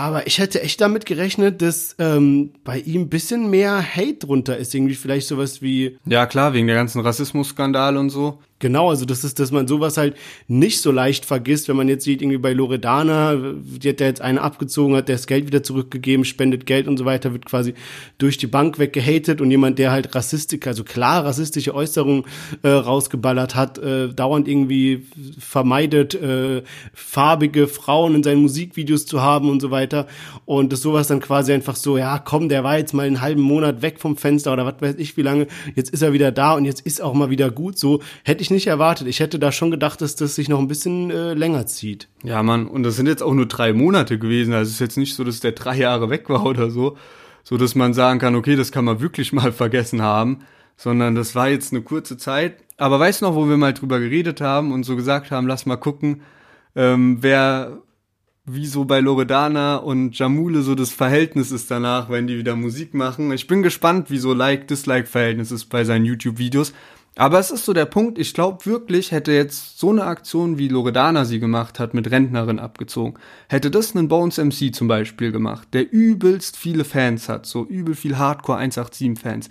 Aber 0.00 0.26
ich 0.26 0.38
hätte 0.38 0.62
echt 0.62 0.80
damit 0.80 1.04
gerechnet, 1.04 1.60
dass 1.60 1.94
ähm, 1.98 2.52
bei 2.64 2.78
ihm 2.78 3.02
ein 3.02 3.08
bisschen 3.10 3.50
mehr 3.50 3.84
Hate 3.94 4.14
drunter 4.14 4.56
ist. 4.56 4.74
Irgendwie 4.74 4.94
vielleicht 4.94 5.28
sowas 5.28 5.60
wie, 5.60 5.98
Ja, 6.06 6.24
klar, 6.24 6.54
wegen 6.54 6.66
der 6.66 6.76
ganzen 6.76 7.02
Rassismusskandale 7.02 8.00
und 8.00 8.08
so. 8.08 8.38
Genau, 8.60 8.90
also 8.90 9.06
das 9.06 9.24
ist, 9.24 9.40
dass 9.40 9.52
man 9.52 9.66
sowas 9.66 9.96
halt 9.96 10.16
nicht 10.46 10.82
so 10.82 10.92
leicht 10.92 11.24
vergisst, 11.24 11.68
wenn 11.68 11.76
man 11.76 11.88
jetzt 11.88 12.04
sieht, 12.04 12.20
irgendwie 12.20 12.36
bei 12.36 12.52
Loredana, 12.52 13.34
die 13.34 13.88
hat 13.88 14.00
ja 14.00 14.06
jetzt 14.06 14.20
eine 14.20 14.42
abgezogen, 14.42 14.94
hat 14.96 15.08
das 15.08 15.26
Geld 15.26 15.46
wieder 15.46 15.62
zurückgegeben, 15.62 16.26
spendet 16.26 16.66
Geld 16.66 16.86
und 16.86 16.98
so 16.98 17.06
weiter, 17.06 17.32
wird 17.32 17.46
quasi 17.46 17.72
durch 18.18 18.36
die 18.36 18.46
Bank 18.46 18.78
weggehatet 18.78 19.40
und 19.40 19.50
jemand, 19.50 19.78
der 19.78 19.92
halt 19.92 20.14
Rassistik, 20.14 20.66
also 20.66 20.84
klar 20.84 21.24
rassistische 21.24 21.74
Äußerungen 21.74 22.24
äh, 22.62 22.68
rausgeballert 22.68 23.54
hat, 23.54 23.78
äh, 23.78 24.12
dauernd 24.12 24.46
irgendwie 24.46 25.06
vermeidet, 25.38 26.14
äh, 26.14 26.62
farbige 26.92 27.66
Frauen 27.66 28.14
in 28.14 28.22
seinen 28.22 28.42
Musikvideos 28.42 29.06
zu 29.06 29.22
haben 29.22 29.48
und 29.48 29.60
so 29.60 29.70
weiter 29.70 30.06
und 30.44 30.70
das 30.70 30.82
sowas 30.82 31.06
dann 31.06 31.20
quasi 31.20 31.54
einfach 31.54 31.76
so, 31.76 31.96
ja 31.96 32.18
komm, 32.18 32.50
der 32.50 32.62
war 32.62 32.76
jetzt 32.76 32.92
mal 32.92 33.06
einen 33.06 33.22
halben 33.22 33.40
Monat 33.40 33.80
weg 33.80 34.00
vom 34.00 34.18
Fenster 34.18 34.52
oder 34.52 34.66
was 34.66 34.74
weiß 34.80 34.96
ich 34.98 35.16
wie 35.16 35.22
lange, 35.22 35.46
jetzt 35.74 35.88
ist 35.94 36.02
er 36.02 36.12
wieder 36.12 36.30
da 36.30 36.52
und 36.56 36.66
jetzt 36.66 36.82
ist 36.82 37.00
auch 37.00 37.14
mal 37.14 37.30
wieder 37.30 37.50
gut 37.50 37.78
so, 37.78 38.02
hätte 38.22 38.42
ich 38.42 38.49
nicht 38.50 38.66
erwartet. 38.66 39.06
Ich 39.06 39.20
hätte 39.20 39.38
da 39.38 39.52
schon 39.52 39.70
gedacht, 39.70 40.00
dass 40.00 40.16
das 40.16 40.34
sich 40.34 40.48
noch 40.48 40.58
ein 40.58 40.68
bisschen 40.68 41.10
äh, 41.10 41.34
länger 41.34 41.66
zieht. 41.66 42.08
Ja, 42.22 42.42
Mann, 42.42 42.66
und 42.66 42.82
das 42.82 42.96
sind 42.96 43.06
jetzt 43.06 43.22
auch 43.22 43.34
nur 43.34 43.46
drei 43.46 43.72
Monate 43.72 44.18
gewesen. 44.18 44.52
Also 44.52 44.68
es 44.68 44.74
ist 44.74 44.80
jetzt 44.80 44.98
nicht 44.98 45.14
so, 45.14 45.24
dass 45.24 45.40
der 45.40 45.52
drei 45.52 45.76
Jahre 45.76 46.10
weg 46.10 46.28
war 46.28 46.44
oder 46.46 46.70
so, 46.70 46.96
so 47.44 47.56
dass 47.56 47.74
man 47.74 47.94
sagen 47.94 48.18
kann, 48.18 48.34
okay, 48.34 48.56
das 48.56 48.72
kann 48.72 48.84
man 48.84 49.00
wirklich 49.00 49.32
mal 49.34 49.52
vergessen 49.52 50.02
haben, 50.02 50.40
sondern 50.76 51.14
das 51.14 51.34
war 51.34 51.48
jetzt 51.48 51.72
eine 51.72 51.82
kurze 51.82 52.16
Zeit. 52.16 52.56
Aber 52.76 52.98
weißt 52.98 53.20
du 53.20 53.26
noch, 53.26 53.34
wo 53.34 53.48
wir 53.48 53.56
mal 53.56 53.74
drüber 53.74 54.00
geredet 54.00 54.40
haben 54.40 54.72
und 54.72 54.84
so 54.84 54.96
gesagt 54.96 55.30
haben, 55.30 55.46
lass 55.46 55.66
mal 55.66 55.76
gucken, 55.76 56.22
ähm, 56.74 57.18
wer 57.20 57.82
wie 58.46 58.66
so 58.66 58.84
bei 58.84 59.00
Loredana 59.00 59.76
und 59.76 60.18
Jamule 60.18 60.62
so 60.62 60.74
das 60.74 60.90
Verhältnis 60.90 61.50
ist 61.50 61.70
danach, 61.70 62.10
wenn 62.10 62.26
die 62.26 62.38
wieder 62.38 62.56
Musik 62.56 62.94
machen. 62.94 63.32
Ich 63.32 63.46
bin 63.46 63.62
gespannt, 63.62 64.10
wie 64.10 64.18
so 64.18 64.32
Like-Dislike-Verhältnis 64.32 65.52
ist 65.52 65.66
bei 65.66 65.84
seinen 65.84 66.04
YouTube-Videos. 66.04 66.72
Aber 67.20 67.38
es 67.38 67.50
ist 67.50 67.66
so 67.66 67.74
der 67.74 67.84
Punkt, 67.84 68.18
ich 68.18 68.32
glaube 68.32 68.64
wirklich, 68.64 69.12
hätte 69.12 69.32
jetzt 69.32 69.78
so 69.78 69.90
eine 69.90 70.04
Aktion, 70.04 70.56
wie 70.56 70.68
Loredana 70.68 71.26
sie 71.26 71.38
gemacht 71.38 71.78
hat, 71.78 71.92
mit 71.92 72.10
Rentnerin 72.10 72.58
abgezogen, 72.58 73.18
hätte 73.46 73.70
das 73.70 73.94
einen 73.94 74.08
Bones 74.08 74.38
MC 74.38 74.74
zum 74.74 74.88
Beispiel 74.88 75.30
gemacht, 75.30 75.68
der 75.74 75.92
übelst 75.92 76.56
viele 76.56 76.82
Fans 76.82 77.28
hat, 77.28 77.44
so 77.44 77.66
übel 77.66 77.94
viel 77.94 78.16
Hardcore 78.16 78.56
187 78.56 79.18
Fans, 79.22 79.50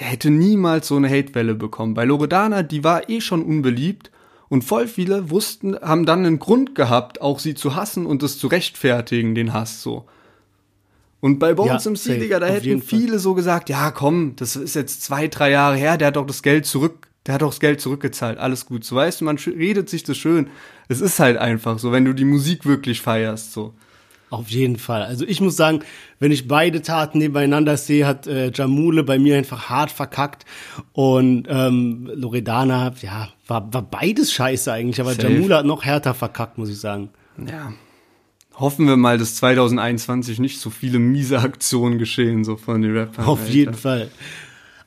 der 0.00 0.08
hätte 0.08 0.30
niemals 0.30 0.88
so 0.88 0.96
eine 0.96 1.08
Hatewelle 1.08 1.54
bekommen. 1.54 1.94
Bei 1.94 2.04
Loredana, 2.04 2.64
die 2.64 2.82
war 2.82 3.08
eh 3.08 3.20
schon 3.20 3.44
unbeliebt 3.44 4.10
und 4.48 4.64
voll 4.64 4.88
viele 4.88 5.30
wussten, 5.30 5.78
haben 5.78 6.06
dann 6.06 6.26
einen 6.26 6.40
Grund 6.40 6.74
gehabt, 6.74 7.20
auch 7.20 7.38
sie 7.38 7.54
zu 7.54 7.76
hassen 7.76 8.04
und 8.04 8.24
es 8.24 8.36
zu 8.36 8.48
rechtfertigen, 8.48 9.36
den 9.36 9.52
Hass 9.52 9.80
so. 9.80 10.06
Und 11.26 11.40
bei 11.40 11.54
Bones 11.54 11.84
ja, 11.84 11.90
MC, 11.90 12.20
Digga, 12.20 12.38
da 12.38 12.46
hätten 12.46 12.80
viele 12.80 13.08
Fall. 13.08 13.18
so 13.18 13.34
gesagt, 13.34 13.68
ja 13.68 13.90
komm, 13.90 14.36
das 14.36 14.54
ist 14.54 14.76
jetzt 14.76 15.02
zwei, 15.02 15.26
drei 15.26 15.50
Jahre 15.50 15.74
her, 15.74 15.98
der 15.98 16.06
hat 16.06 16.16
doch 16.16 16.24
das 16.24 16.40
Geld 16.40 16.66
zurück, 16.66 17.08
der 17.26 17.34
hat 17.34 17.42
doch 17.42 17.50
das 17.50 17.58
Geld 17.58 17.80
zurückgezahlt, 17.80 18.38
alles 18.38 18.64
gut. 18.64 18.84
So 18.84 18.94
weißt 18.94 19.20
du, 19.20 19.24
man 19.24 19.36
redet 19.36 19.90
sich 19.90 20.04
das 20.04 20.16
schön. 20.16 20.50
Es 20.86 21.00
ist 21.00 21.18
halt 21.18 21.36
einfach 21.36 21.80
so, 21.80 21.90
wenn 21.90 22.04
du 22.04 22.12
die 22.12 22.24
Musik 22.24 22.64
wirklich 22.64 23.00
feierst, 23.00 23.52
so. 23.52 23.74
Auf 24.30 24.50
jeden 24.50 24.76
Fall. 24.76 25.02
Also 25.02 25.24
ich 25.26 25.40
muss 25.40 25.56
sagen, 25.56 25.80
wenn 26.20 26.30
ich 26.30 26.46
beide 26.46 26.80
Taten 26.80 27.18
nebeneinander 27.18 27.76
sehe, 27.76 28.06
hat 28.06 28.28
äh, 28.28 28.52
Jamule 28.54 29.02
bei 29.02 29.18
mir 29.18 29.36
einfach 29.36 29.68
hart 29.68 29.90
verkackt 29.90 30.44
und 30.92 31.48
ähm, 31.48 32.08
Loredana, 32.14 32.94
ja, 33.02 33.30
war, 33.48 33.74
war 33.74 33.82
beides 33.82 34.32
scheiße 34.32 34.72
eigentlich, 34.72 35.00
aber. 35.00 35.14
Jamule 35.14 35.56
hat 35.56 35.66
noch 35.66 35.84
härter 35.84 36.14
verkackt, 36.14 36.56
muss 36.56 36.68
ich 36.68 36.78
sagen. 36.78 37.08
Ja, 37.36 37.72
hoffen 38.58 38.86
wir 38.86 38.96
mal, 38.96 39.18
dass 39.18 39.36
2021 39.36 40.38
nicht 40.38 40.60
so 40.60 40.70
viele 40.70 40.98
miese 40.98 41.40
Aktionen 41.40 41.98
geschehen, 41.98 42.44
so 42.44 42.56
von 42.56 42.82
den 42.82 42.96
Rappern. 42.96 43.24
Auf 43.24 43.40
Alter. 43.40 43.52
jeden 43.52 43.74
Fall. 43.74 44.10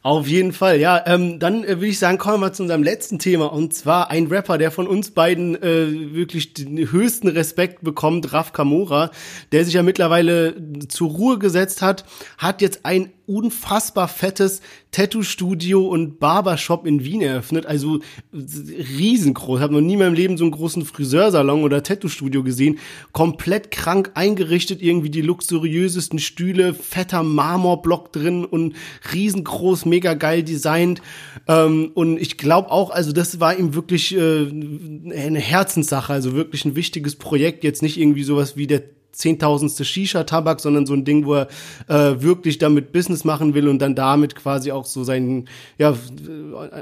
Auf 0.01 0.27
jeden 0.27 0.53
Fall, 0.53 0.79
ja. 0.79 1.03
Ähm, 1.07 1.39
dann 1.39 1.65
äh, 1.65 1.75
würde 1.75 1.87
ich 1.87 1.99
sagen, 1.99 2.17
kommen 2.17 2.35
wir 2.35 2.47
mal 2.47 2.53
zu 2.53 2.63
unserem 2.63 2.83
letzten 2.83 3.19
Thema. 3.19 3.51
Und 3.51 3.73
zwar 3.73 4.09
ein 4.09 4.27
Rapper, 4.27 4.57
der 4.57 4.71
von 4.71 4.87
uns 4.87 5.11
beiden 5.11 5.61
äh, 5.61 6.13
wirklich 6.13 6.53
den 6.53 6.89
höchsten 6.89 7.27
Respekt 7.27 7.83
bekommt, 7.83 8.31
Raf 8.31 8.53
Kamora, 8.53 9.11
der 9.51 9.65
sich 9.65 9.73
ja 9.73 9.83
mittlerweile 9.83 10.55
zur 10.87 11.09
Ruhe 11.09 11.37
gesetzt 11.37 11.81
hat, 11.81 12.05
hat 12.37 12.61
jetzt 12.61 12.85
ein 12.85 13.11
unfassbar 13.29 14.07
fettes 14.07 14.61
Tattoo-Studio 14.91 15.87
und 15.87 16.19
Barbershop 16.19 16.87
in 16.87 17.03
Wien 17.03 17.21
eröffnet. 17.21 17.67
Also 17.67 17.99
riesengroß. 18.33 19.59
Habe 19.59 19.73
noch 19.73 19.81
nie 19.81 19.93
in 19.93 19.99
meinem 19.99 20.15
Leben 20.15 20.37
so 20.37 20.43
einen 20.43 20.51
großen 20.51 20.83
Friseursalon 20.83 21.63
oder 21.63 21.83
Tattoo-Studio 21.83 22.43
gesehen. 22.43 22.79
Komplett 23.11 23.69
krank 23.69 24.11
eingerichtet, 24.15 24.81
irgendwie 24.81 25.11
die 25.11 25.21
luxuriösesten 25.21 26.17
Stühle, 26.17 26.73
fetter 26.73 27.21
Marmorblock 27.21 28.11
drin 28.11 28.45
und 28.45 28.75
riesengroß, 29.13 29.85
mega 29.85 30.15
geil 30.15 30.43
designt. 30.43 31.01
Ähm, 31.47 31.91
und 31.93 32.19
ich 32.19 32.37
glaube 32.37 32.71
auch, 32.71 32.89
also 32.89 33.11
das 33.11 33.39
war 33.39 33.57
ihm 33.57 33.75
wirklich 33.75 34.15
äh, 34.15 34.47
eine 34.47 35.39
Herzenssache, 35.39 36.11
also 36.11 36.33
wirklich 36.33 36.65
ein 36.65 36.75
wichtiges 36.75 37.15
Projekt. 37.15 37.63
Jetzt 37.63 37.83
nicht 37.83 37.99
irgendwie 37.99 38.23
sowas 38.23 38.57
wie 38.57 38.65
der 38.65 38.81
zehntausendste 39.19 39.83
Shisha-Tabak, 39.83 40.61
sondern 40.61 40.85
so 40.85 40.93
ein 40.93 41.03
Ding, 41.03 41.25
wo 41.25 41.35
er 41.35 41.47
äh, 41.87 42.21
wirklich 42.21 42.57
damit 42.57 42.91
Business 42.93 43.25
machen 43.25 43.53
will 43.53 43.67
und 43.67 43.79
dann 43.79 43.93
damit 43.93 44.35
quasi 44.35 44.71
auch 44.71 44.85
so 44.85 45.03
seinen, 45.03 45.49
ja, 45.77 45.93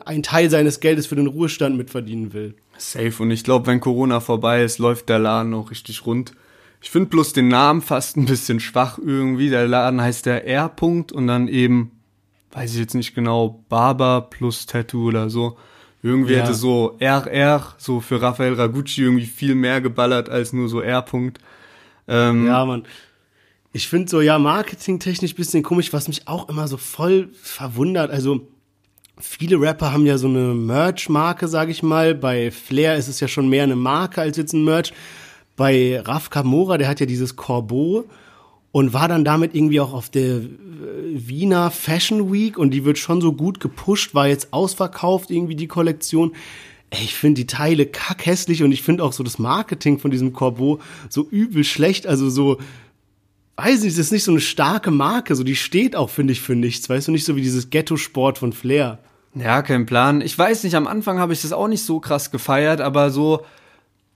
einen 0.05 0.23
Teil 0.23 0.49
seines 0.49 0.79
Geldes 0.79 1.07
für 1.07 1.15
den 1.15 1.27
Ruhestand 1.27 1.75
mitverdienen 1.75 2.33
will. 2.33 2.55
Safe. 2.77 3.11
Und 3.19 3.31
ich 3.31 3.43
glaube, 3.43 3.65
wenn 3.67 3.79
Corona 3.79 4.19
vorbei 4.19 4.63
ist, 4.63 4.77
läuft 4.77 5.09
der 5.09 5.17
Laden 5.17 5.53
auch 5.55 5.71
richtig 5.71 6.05
rund. 6.05 6.33
Ich 6.79 6.91
finde 6.91 7.09
bloß 7.09 7.33
den 7.33 7.47
Namen 7.47 7.81
fast 7.81 8.17
ein 8.17 8.25
bisschen 8.25 8.59
schwach 8.59 8.99
irgendwie. 8.99 9.49
Der 9.49 9.67
Laden 9.67 9.99
heißt 9.99 10.27
der 10.27 10.45
R. 10.45 10.71
-Punkt 10.73 11.11
und 11.11 11.25
dann 11.25 11.47
eben, 11.47 11.91
weiß 12.51 12.73
ich 12.73 12.79
jetzt 12.79 12.93
nicht 12.93 13.15
genau, 13.15 13.63
Barber 13.67 14.27
plus 14.29 14.67
Tattoo 14.67 15.07
oder 15.07 15.31
so. 15.31 15.57
Irgendwie 16.03 16.33
ja. 16.33 16.41
hätte 16.41 16.53
so 16.53 16.95
RR, 16.99 17.73
so 17.79 17.99
für 17.99 18.21
Rafael 18.21 18.53
Ragucci 18.53 19.01
irgendwie 19.01 19.25
viel 19.25 19.55
mehr 19.55 19.81
geballert 19.81 20.29
als 20.29 20.53
nur 20.53 20.69
so 20.69 20.81
R. 20.81 21.03
-Punkt. 21.03 21.37
Ähm, 22.07 22.47
ja, 22.47 22.65
man. 22.65 22.83
Ich 23.73 23.87
finde 23.87 24.09
so, 24.09 24.21
ja, 24.21 24.39
marketingtechnisch 24.39 25.35
bisschen 25.35 25.61
komisch, 25.61 25.93
was 25.93 26.07
mich 26.07 26.27
auch 26.27 26.49
immer 26.49 26.67
so 26.67 26.77
voll 26.77 27.29
verwundert. 27.41 28.11
Also, 28.11 28.47
viele 29.19 29.59
Rapper 29.59 29.91
haben 29.91 30.05
ja 30.05 30.17
so 30.17 30.27
eine 30.27 30.53
Merch-Marke, 30.53 31.47
sag 31.47 31.69
ich 31.69 31.83
mal. 31.83 32.15
Bei 32.15 32.51
Flair 32.51 32.95
ist 32.95 33.07
es 33.07 33.19
ja 33.19 33.27
schon 33.27 33.49
mehr 33.49 33.63
eine 33.63 33.75
Marke 33.75 34.21
als 34.21 34.37
jetzt 34.37 34.53
ein 34.53 34.63
Merch. 34.63 34.93
Bei 35.55 36.01
Raf 36.01 36.29
Kamora, 36.29 36.77
der 36.77 36.87
hat 36.87 36.99
ja 36.99 37.05
dieses 37.05 37.35
Corbeau 37.35 38.05
und 38.71 38.93
war 38.93 39.07
dann 39.07 39.25
damit 39.25 39.55
irgendwie 39.55 39.79
auch 39.79 39.93
auf 39.93 40.09
der 40.09 40.37
äh, 40.37 40.47
Wiener 41.13 41.71
Fashion 41.71 42.31
Week 42.31 42.57
und 42.57 42.71
die 42.71 42.85
wird 42.85 42.97
schon 42.97 43.21
so 43.21 43.33
gut 43.33 43.59
gepusht, 43.59 44.13
war 44.13 44.27
jetzt 44.27 44.53
ausverkauft 44.53 45.31
irgendwie 45.31 45.55
die 45.55 45.67
Kollektion. 45.67 46.33
Ey, 46.89 47.03
ich 47.03 47.15
finde 47.15 47.41
die 47.41 47.47
Teile 47.47 47.85
kackhässlich 47.85 48.63
und 48.63 48.71
ich 48.71 48.81
finde 48.81 49.03
auch 49.03 49.13
so 49.13 49.23
das 49.23 49.39
Marketing 49.39 49.99
von 49.99 50.11
diesem 50.11 50.33
Corbeau 50.33 50.79
so 51.09 51.27
übel 51.29 51.63
schlecht. 51.63 52.07
Also 52.07 52.29
so, 52.29 52.59
weiß 53.57 53.81
nicht, 53.83 53.93
es 53.93 53.97
ist 53.97 54.11
nicht 54.11 54.23
so 54.23 54.31
eine 54.31 54.39
starke 54.39 54.91
Marke. 54.91 55.35
So, 55.35 55.43
die 55.43 55.55
steht 55.55 55.95
auch, 55.95 56.09
finde 56.09 56.33
ich, 56.33 56.41
für 56.41 56.55
nichts. 56.55 56.89
Weißt 56.89 57.07
du, 57.07 57.11
nicht 57.11 57.25
so 57.25 57.35
wie 57.35 57.41
dieses 57.41 57.69
Ghetto-Sport 57.69 58.37
von 58.37 58.53
Flair. 58.53 58.99
Ja, 59.35 59.61
kein 59.61 59.85
Plan. 59.85 60.21
Ich 60.21 60.37
weiß 60.37 60.63
nicht, 60.63 60.75
am 60.75 60.87
Anfang 60.87 61.19
habe 61.19 61.33
ich 61.33 61.41
das 61.41 61.51
auch 61.51 61.67
nicht 61.67 61.83
so 61.83 61.99
krass 61.99 62.31
gefeiert, 62.31 62.81
aber 62.81 63.11
so 63.11 63.43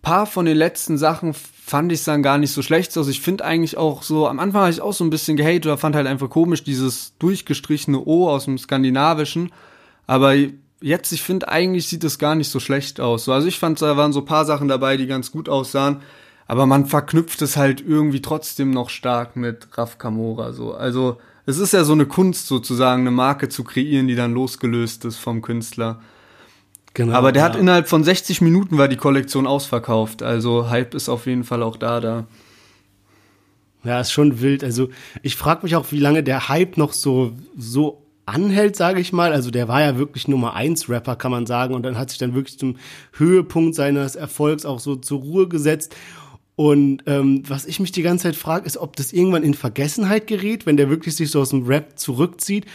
paar 0.01 0.25
von 0.25 0.45
den 0.45 0.57
letzten 0.57 0.97
Sachen 0.97 1.33
fand 1.33 1.91
ich 1.91 2.03
dann 2.03 2.23
gar 2.23 2.37
nicht 2.37 2.51
so 2.51 2.61
schlecht. 2.61 2.95
Also 2.97 3.11
ich 3.11 3.21
finde 3.21 3.45
eigentlich 3.45 3.77
auch 3.77 4.03
so, 4.03 4.27
am 4.27 4.39
Anfang 4.39 4.61
habe 4.61 4.71
ich 4.71 4.81
auch 4.81 4.93
so 4.93 5.03
ein 5.03 5.09
bisschen 5.09 5.37
gehatet 5.37 5.67
oder 5.67 5.77
fand 5.77 5.95
halt 5.95 6.07
einfach 6.07 6.29
komisch 6.29 6.63
dieses 6.63 7.13
durchgestrichene 7.19 7.99
O 7.99 8.29
aus 8.29 8.45
dem 8.45 8.57
Skandinavischen. 8.57 9.51
Aber 10.07 10.35
jetzt, 10.81 11.11
ich 11.11 11.21
finde, 11.21 11.49
eigentlich 11.49 11.87
sieht 11.87 12.03
es 12.03 12.19
gar 12.19 12.35
nicht 12.35 12.49
so 12.49 12.59
schlecht 12.59 12.99
aus. 12.99 13.29
also 13.29 13.47
ich 13.47 13.59
fand, 13.59 13.81
da 13.81 13.97
waren 13.97 14.13
so 14.13 14.23
paar 14.23 14.45
Sachen 14.45 14.67
dabei, 14.67 14.97
die 14.97 15.07
ganz 15.07 15.31
gut 15.31 15.47
aussahen. 15.47 16.01
Aber 16.47 16.65
man 16.65 16.85
verknüpft 16.85 17.41
es 17.41 17.55
halt 17.55 17.79
irgendwie 17.79 18.21
trotzdem 18.21 18.71
noch 18.71 18.89
stark 18.89 19.37
mit 19.37 19.69
Raf 19.77 19.97
Kamora, 19.97 20.51
so. 20.51 20.73
Also, 20.73 21.17
es 21.45 21.57
ist 21.57 21.71
ja 21.73 21.85
so 21.85 21.93
eine 21.93 22.05
Kunst 22.05 22.47
sozusagen, 22.47 23.01
eine 23.01 23.11
Marke 23.11 23.47
zu 23.47 23.63
kreieren, 23.63 24.07
die 24.07 24.15
dann 24.15 24.33
losgelöst 24.33 25.05
ist 25.05 25.17
vom 25.17 25.41
Künstler. 25.41 26.01
Genau. 26.93 27.13
Aber 27.13 27.31
der 27.31 27.43
ja. 27.43 27.49
hat 27.49 27.55
innerhalb 27.55 27.87
von 27.87 28.03
60 28.03 28.41
Minuten 28.41 28.77
war 28.77 28.87
die 28.87 28.97
Kollektion 28.97 29.47
ausverkauft. 29.47 30.23
Also 30.23 30.69
Hype 30.69 30.93
ist 30.93 31.09
auf 31.09 31.25
jeden 31.25 31.43
Fall 31.43 31.63
auch 31.63 31.77
da, 31.77 31.99
da. 31.99 32.27
Ja, 33.83 33.99
ist 33.99 34.11
schon 34.11 34.41
wild. 34.41 34.63
Also 34.63 34.89
ich 35.23 35.35
frage 35.35 35.63
mich 35.63 35.75
auch, 35.75 35.91
wie 35.91 35.99
lange 35.99 36.21
der 36.21 36.49
Hype 36.49 36.77
noch 36.77 36.93
so 36.93 37.33
so 37.57 38.00
anhält, 38.31 38.75
sage 38.75 38.99
ich 38.99 39.13
mal. 39.13 39.33
Also 39.33 39.51
der 39.51 39.67
war 39.67 39.81
ja 39.81 39.97
wirklich 39.97 40.27
Nummer 40.27 40.53
eins 40.53 40.89
Rapper, 40.89 41.15
kann 41.15 41.31
man 41.31 41.45
sagen, 41.45 41.73
und 41.73 41.83
dann 41.83 41.97
hat 41.97 42.09
sich 42.09 42.19
dann 42.19 42.33
wirklich 42.33 42.57
zum 42.57 42.77
Höhepunkt 43.13 43.75
seines 43.75 44.15
Erfolgs 44.15 44.65
auch 44.65 44.79
so 44.79 44.95
zur 44.95 45.19
Ruhe 45.19 45.47
gesetzt. 45.47 45.95
Und 46.55 47.03
ähm, 47.07 47.43
was 47.47 47.65
ich 47.65 47.79
mich 47.79 47.91
die 47.91 48.03
ganze 48.03 48.23
Zeit 48.23 48.35
frage, 48.35 48.65
ist, 48.65 48.77
ob 48.77 48.95
das 48.95 49.13
irgendwann 49.13 49.43
in 49.43 49.53
Vergessenheit 49.53 50.27
gerät, 50.27 50.65
wenn 50.65 50.77
der 50.77 50.89
wirklich 50.89 51.15
sich 51.15 51.31
so 51.31 51.41
aus 51.41 51.49
dem 51.49 51.65
Rap 51.65 51.97
zurückzieht. 51.97 52.65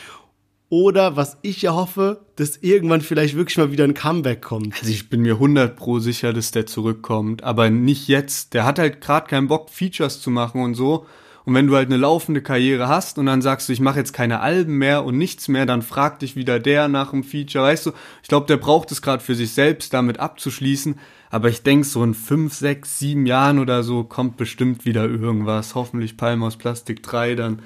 Oder 0.68 1.14
was 1.14 1.36
ich 1.42 1.62
ja 1.62 1.74
hoffe, 1.74 2.26
dass 2.34 2.56
irgendwann 2.56 3.00
vielleicht 3.00 3.36
wirklich 3.36 3.56
mal 3.56 3.70
wieder 3.70 3.84
ein 3.84 3.94
Comeback 3.94 4.42
kommt. 4.42 4.74
Also 4.80 4.90
ich 4.90 5.08
bin 5.08 5.22
mir 5.22 5.34
100 5.34 5.76
pro 5.76 6.00
sicher, 6.00 6.32
dass 6.32 6.50
der 6.50 6.66
zurückkommt, 6.66 7.44
aber 7.44 7.70
nicht 7.70 8.08
jetzt. 8.08 8.54
Der 8.54 8.64
hat 8.64 8.80
halt 8.80 9.00
gerade 9.00 9.28
keinen 9.28 9.46
Bock, 9.46 9.70
Features 9.70 10.20
zu 10.20 10.30
machen 10.30 10.62
und 10.62 10.74
so. 10.74 11.06
Und 11.46 11.54
wenn 11.54 11.68
du 11.68 11.76
halt 11.76 11.86
eine 11.88 11.96
laufende 11.96 12.42
Karriere 12.42 12.88
hast 12.88 13.18
und 13.18 13.26
dann 13.26 13.40
sagst 13.40 13.68
du, 13.68 13.72
ich 13.72 13.78
mache 13.78 14.00
jetzt 14.00 14.12
keine 14.12 14.40
Alben 14.40 14.78
mehr 14.78 15.04
und 15.04 15.16
nichts 15.16 15.46
mehr, 15.46 15.64
dann 15.64 15.80
fragt 15.80 16.22
dich 16.22 16.34
wieder 16.34 16.58
der 16.58 16.88
nach 16.88 17.12
dem 17.12 17.22
Feature, 17.22 17.64
weißt 17.64 17.86
du? 17.86 17.92
Ich 18.22 18.28
glaube, 18.28 18.48
der 18.48 18.56
braucht 18.56 18.90
es 18.90 19.00
gerade 19.00 19.22
für 19.22 19.36
sich 19.36 19.52
selbst, 19.52 19.94
damit 19.94 20.18
abzuschließen. 20.18 20.98
Aber 21.30 21.48
ich 21.48 21.62
denke, 21.62 21.86
so 21.86 22.02
in 22.02 22.14
fünf, 22.14 22.52
sechs, 22.54 22.98
sieben 22.98 23.26
Jahren 23.26 23.60
oder 23.60 23.84
so 23.84 24.02
kommt 24.02 24.36
bestimmt 24.36 24.84
wieder 24.84 25.04
irgendwas. 25.04 25.76
Hoffentlich 25.76 26.16
Palm 26.16 26.42
aus 26.42 26.56
Plastik 26.56 27.04
3 27.04 27.36
dann 27.36 27.60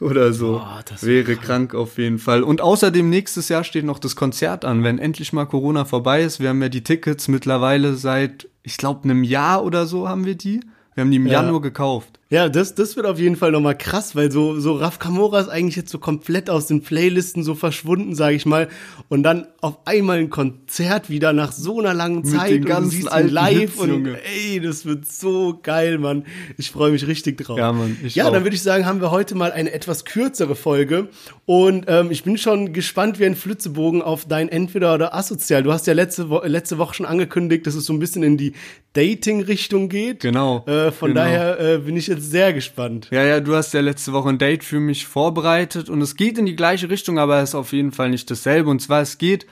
oder 0.00 0.32
so. 0.32 0.58
Boah, 0.58 0.82
das 0.88 1.04
Wäre 1.04 1.26
wär 1.26 1.36
krank 1.36 1.74
auf 1.74 1.98
jeden 1.98 2.20
Fall. 2.20 2.44
Und 2.44 2.60
außerdem 2.60 3.10
nächstes 3.10 3.48
Jahr 3.48 3.64
steht 3.64 3.84
noch 3.84 3.98
das 3.98 4.14
Konzert 4.14 4.64
an, 4.64 4.84
wenn 4.84 4.98
endlich 5.00 5.32
mal 5.32 5.46
Corona 5.46 5.84
vorbei 5.84 6.22
ist. 6.22 6.38
Wir 6.38 6.50
haben 6.50 6.62
ja 6.62 6.68
die 6.68 6.84
Tickets 6.84 7.26
mittlerweile 7.26 7.94
seit, 7.94 8.48
ich 8.62 8.76
glaube, 8.76 9.04
einem 9.04 9.24
Jahr 9.24 9.64
oder 9.64 9.86
so 9.86 10.08
haben 10.08 10.24
wir 10.24 10.36
die. 10.36 10.60
Wir 10.94 11.02
haben 11.02 11.10
die 11.10 11.16
im 11.16 11.26
Ja. 11.26 11.42
Januar 11.42 11.60
gekauft. 11.60 12.20
Ja, 12.30 12.48
das, 12.48 12.74
das 12.74 12.96
wird 12.96 13.06
auf 13.06 13.18
jeden 13.20 13.36
Fall 13.36 13.52
nochmal 13.52 13.76
krass, 13.76 14.16
weil 14.16 14.32
so, 14.32 14.58
so 14.58 14.72
Raf 14.72 14.98
Kamora 14.98 15.40
ist 15.40 15.48
eigentlich 15.48 15.76
jetzt 15.76 15.90
so 15.90 15.98
komplett 15.98 16.48
aus 16.48 16.66
den 16.66 16.80
Playlisten 16.82 17.44
so 17.44 17.54
verschwunden, 17.54 18.14
sage 18.14 18.34
ich 18.34 18.46
mal. 18.46 18.68
Und 19.08 19.22
dann 19.22 19.46
auf 19.60 19.86
einmal 19.86 20.18
ein 20.18 20.30
Konzert 20.30 21.10
wieder 21.10 21.32
nach 21.34 21.52
so 21.52 21.78
einer 21.80 21.92
langen 21.94 22.22
Mit 22.22 22.28
Zeit 22.28 22.50
den 22.50 22.62
und 22.62 22.68
ganzen 22.68 22.90
siehst 22.90 23.04
ihn 23.04 23.08
alten 23.12 23.28
live 23.28 23.58
Hits, 23.60 23.76
und 23.76 23.88
Junge. 23.90 24.18
ey, 24.24 24.58
das 24.60 24.86
wird 24.86 25.06
so 25.06 25.60
geil, 25.62 25.98
Mann. 25.98 26.24
Ich 26.56 26.70
freue 26.70 26.90
mich 26.90 27.06
richtig 27.06 27.38
drauf. 27.38 27.58
Ja, 27.58 27.72
Mann, 27.72 27.96
ich 28.02 28.14
ja, 28.14 28.24
auch. 28.26 28.32
dann 28.32 28.42
würde 28.42 28.56
ich 28.56 28.62
sagen, 28.62 28.86
haben 28.86 29.00
wir 29.02 29.10
heute 29.10 29.34
mal 29.34 29.52
eine 29.52 29.72
etwas 29.72 30.04
kürzere 30.06 30.56
Folge. 30.56 31.08
Und 31.44 31.84
ähm, 31.88 32.10
ich 32.10 32.24
bin 32.24 32.38
schon 32.38 32.72
gespannt 32.72 33.20
wie 33.20 33.26
ein 33.26 33.36
Flitzebogen 33.36 34.00
auf 34.02 34.24
dein 34.24 34.48
Entweder 34.48 34.94
oder 34.94 35.14
Asozial. 35.14 35.62
Du 35.62 35.72
hast 35.72 35.86
ja 35.86 35.92
letzte, 35.92 36.30
Wo 36.30 36.40
letzte 36.42 36.78
Woche 36.78 36.94
schon 36.94 37.06
angekündigt, 37.06 37.66
dass 37.66 37.74
es 37.74 37.84
so 37.84 37.92
ein 37.92 37.98
bisschen 37.98 38.22
in 38.22 38.38
die 38.38 38.54
Dating-Richtung 38.94 39.88
geht. 39.88 40.20
Genau, 40.20 40.64
Äh, 40.66 40.90
von 40.92 41.10
genau. 41.10 41.20
daher 41.22 41.60
äh, 41.60 41.78
bin 41.78 41.96
ich 41.96 42.06
jetzt 42.06 42.13
sehr 42.22 42.52
gespannt. 42.52 43.08
Ja, 43.10 43.24
ja, 43.24 43.40
du 43.40 43.54
hast 43.54 43.74
ja 43.74 43.80
letzte 43.80 44.12
Woche 44.12 44.28
ein 44.28 44.38
Date 44.38 44.64
für 44.64 44.80
mich 44.80 45.06
vorbereitet 45.06 45.88
und 45.88 46.00
es 46.00 46.16
geht 46.16 46.38
in 46.38 46.46
die 46.46 46.56
gleiche 46.56 46.90
Richtung, 46.90 47.18
aber 47.18 47.40
es 47.40 47.50
ist 47.50 47.54
auf 47.54 47.72
jeden 47.72 47.92
Fall 47.92 48.10
nicht 48.10 48.30
dasselbe. 48.30 48.70
Und 48.70 48.80
zwar, 48.80 49.02
es 49.02 49.18
geht, 49.18 49.46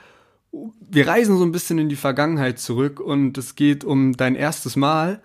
wir 0.53 1.07
reisen 1.07 1.39
so 1.39 1.45
ein 1.45 1.53
bisschen 1.53 1.79
in 1.79 1.89
die 1.89 1.97
Vergangenheit 1.97 2.59
zurück 2.59 3.01
und 3.01 3.39
es 3.39 3.55
geht 3.55 3.85
um 3.85 4.17
dein 4.17 4.35
erstes 4.35 4.77
Mal. 4.77 5.21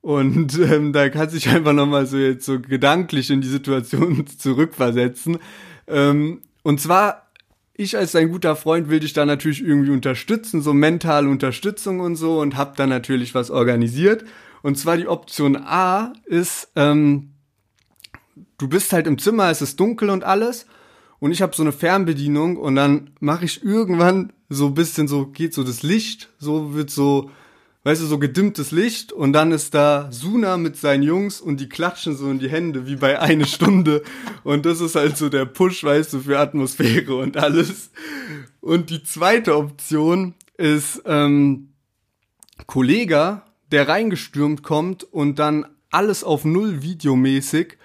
Und 0.00 0.58
ähm, 0.58 0.92
da 0.92 1.08
kannst 1.08 1.34
du 1.34 1.38
dich 1.38 1.48
einfach 1.48 1.72
nochmal 1.72 2.06
so 2.06 2.18
jetzt 2.18 2.44
so 2.44 2.60
gedanklich 2.60 3.30
in 3.30 3.40
die 3.40 3.48
Situation 3.48 4.26
zurückversetzen. 4.38 5.38
Ähm, 5.86 6.42
und 6.62 6.80
zwar, 6.80 7.30
ich 7.74 7.96
als 7.96 8.12
dein 8.12 8.30
guter 8.30 8.54
Freund 8.54 8.90
will 8.90 9.00
dich 9.00 9.12
da 9.12 9.24
natürlich 9.24 9.62
irgendwie 9.62 9.90
unterstützen, 9.90 10.62
so 10.62 10.72
mentale 10.74 11.28
Unterstützung 11.28 12.00
und 12.00 12.16
so 12.16 12.40
und 12.40 12.56
hab 12.56 12.76
da 12.76 12.86
natürlich 12.86 13.34
was 13.34 13.50
organisiert. 13.50 14.24
Und 14.64 14.78
zwar 14.78 14.96
die 14.96 15.08
Option 15.08 15.56
A 15.56 16.14
ist, 16.24 16.68
ähm, 16.74 17.34
du 18.56 18.66
bist 18.66 18.94
halt 18.94 19.06
im 19.06 19.18
Zimmer, 19.18 19.50
es 19.50 19.60
ist 19.60 19.78
dunkel 19.78 20.08
und 20.08 20.24
alles. 20.24 20.64
Und 21.18 21.32
ich 21.32 21.42
habe 21.42 21.54
so 21.54 21.62
eine 21.62 21.70
Fernbedienung 21.70 22.56
und 22.56 22.74
dann 22.74 23.10
mache 23.20 23.44
ich 23.44 23.62
irgendwann 23.62 24.32
so 24.48 24.68
ein 24.68 24.74
bisschen 24.74 25.06
so 25.06 25.26
geht 25.26 25.52
so 25.52 25.64
das 25.64 25.82
Licht, 25.82 26.30
so 26.38 26.72
wird 26.72 26.88
so 26.88 27.30
weißt 27.82 28.00
du 28.00 28.06
so 28.06 28.18
gedimmtes 28.18 28.70
Licht. 28.70 29.12
Und 29.12 29.34
dann 29.34 29.52
ist 29.52 29.74
da 29.74 30.10
Suna 30.10 30.56
mit 30.56 30.78
seinen 30.78 31.02
Jungs 31.02 31.42
und 31.42 31.60
die 31.60 31.68
klatschen 31.68 32.16
so 32.16 32.30
in 32.30 32.38
die 32.38 32.48
Hände 32.48 32.86
wie 32.86 32.96
bei 32.96 33.20
eine 33.20 33.44
Stunde. 33.44 34.02
Und 34.44 34.64
das 34.64 34.80
ist 34.80 34.94
halt 34.94 35.18
so 35.18 35.28
der 35.28 35.44
Push, 35.44 35.84
weißt 35.84 36.14
du, 36.14 36.20
für 36.20 36.38
Atmosphäre 36.38 37.16
und 37.16 37.36
alles. 37.36 37.90
Und 38.62 38.88
die 38.88 39.02
zweite 39.02 39.58
Option 39.58 40.32
ist 40.56 41.02
ähm, 41.04 41.74
Kollege, 42.66 43.42
der 43.74 43.88
reingestürmt 43.88 44.62
kommt 44.62 45.02
und 45.04 45.40
dann 45.40 45.66
alles 45.90 46.22
auf 46.22 46.44
Null 46.44 46.82
videomäßig 46.82 47.76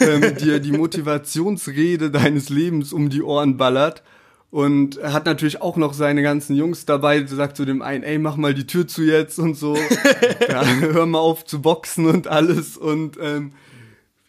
ähm, 0.00 0.36
dir 0.40 0.60
die 0.60 0.70
Motivationsrede 0.70 2.12
deines 2.12 2.48
Lebens 2.48 2.92
um 2.92 3.10
die 3.10 3.22
Ohren 3.22 3.56
ballert. 3.56 4.04
Und 4.50 4.98
er 4.98 5.12
hat 5.12 5.26
natürlich 5.26 5.60
auch 5.60 5.76
noch 5.76 5.92
seine 5.92 6.22
ganzen 6.22 6.54
Jungs 6.54 6.86
dabei, 6.86 7.26
sagt 7.26 7.56
zu 7.56 7.64
dem 7.64 7.82
einen, 7.82 8.04
ey, 8.04 8.18
mach 8.18 8.36
mal 8.36 8.54
die 8.54 8.68
Tür 8.68 8.86
zu 8.86 9.02
jetzt 9.02 9.40
und 9.40 9.56
so. 9.56 9.76
ja, 10.48 10.64
hör 10.64 11.06
mal 11.06 11.18
auf 11.18 11.44
zu 11.44 11.60
boxen 11.60 12.06
und 12.06 12.28
alles. 12.28 12.76
Und 12.76 13.18
ähm, 13.20 13.54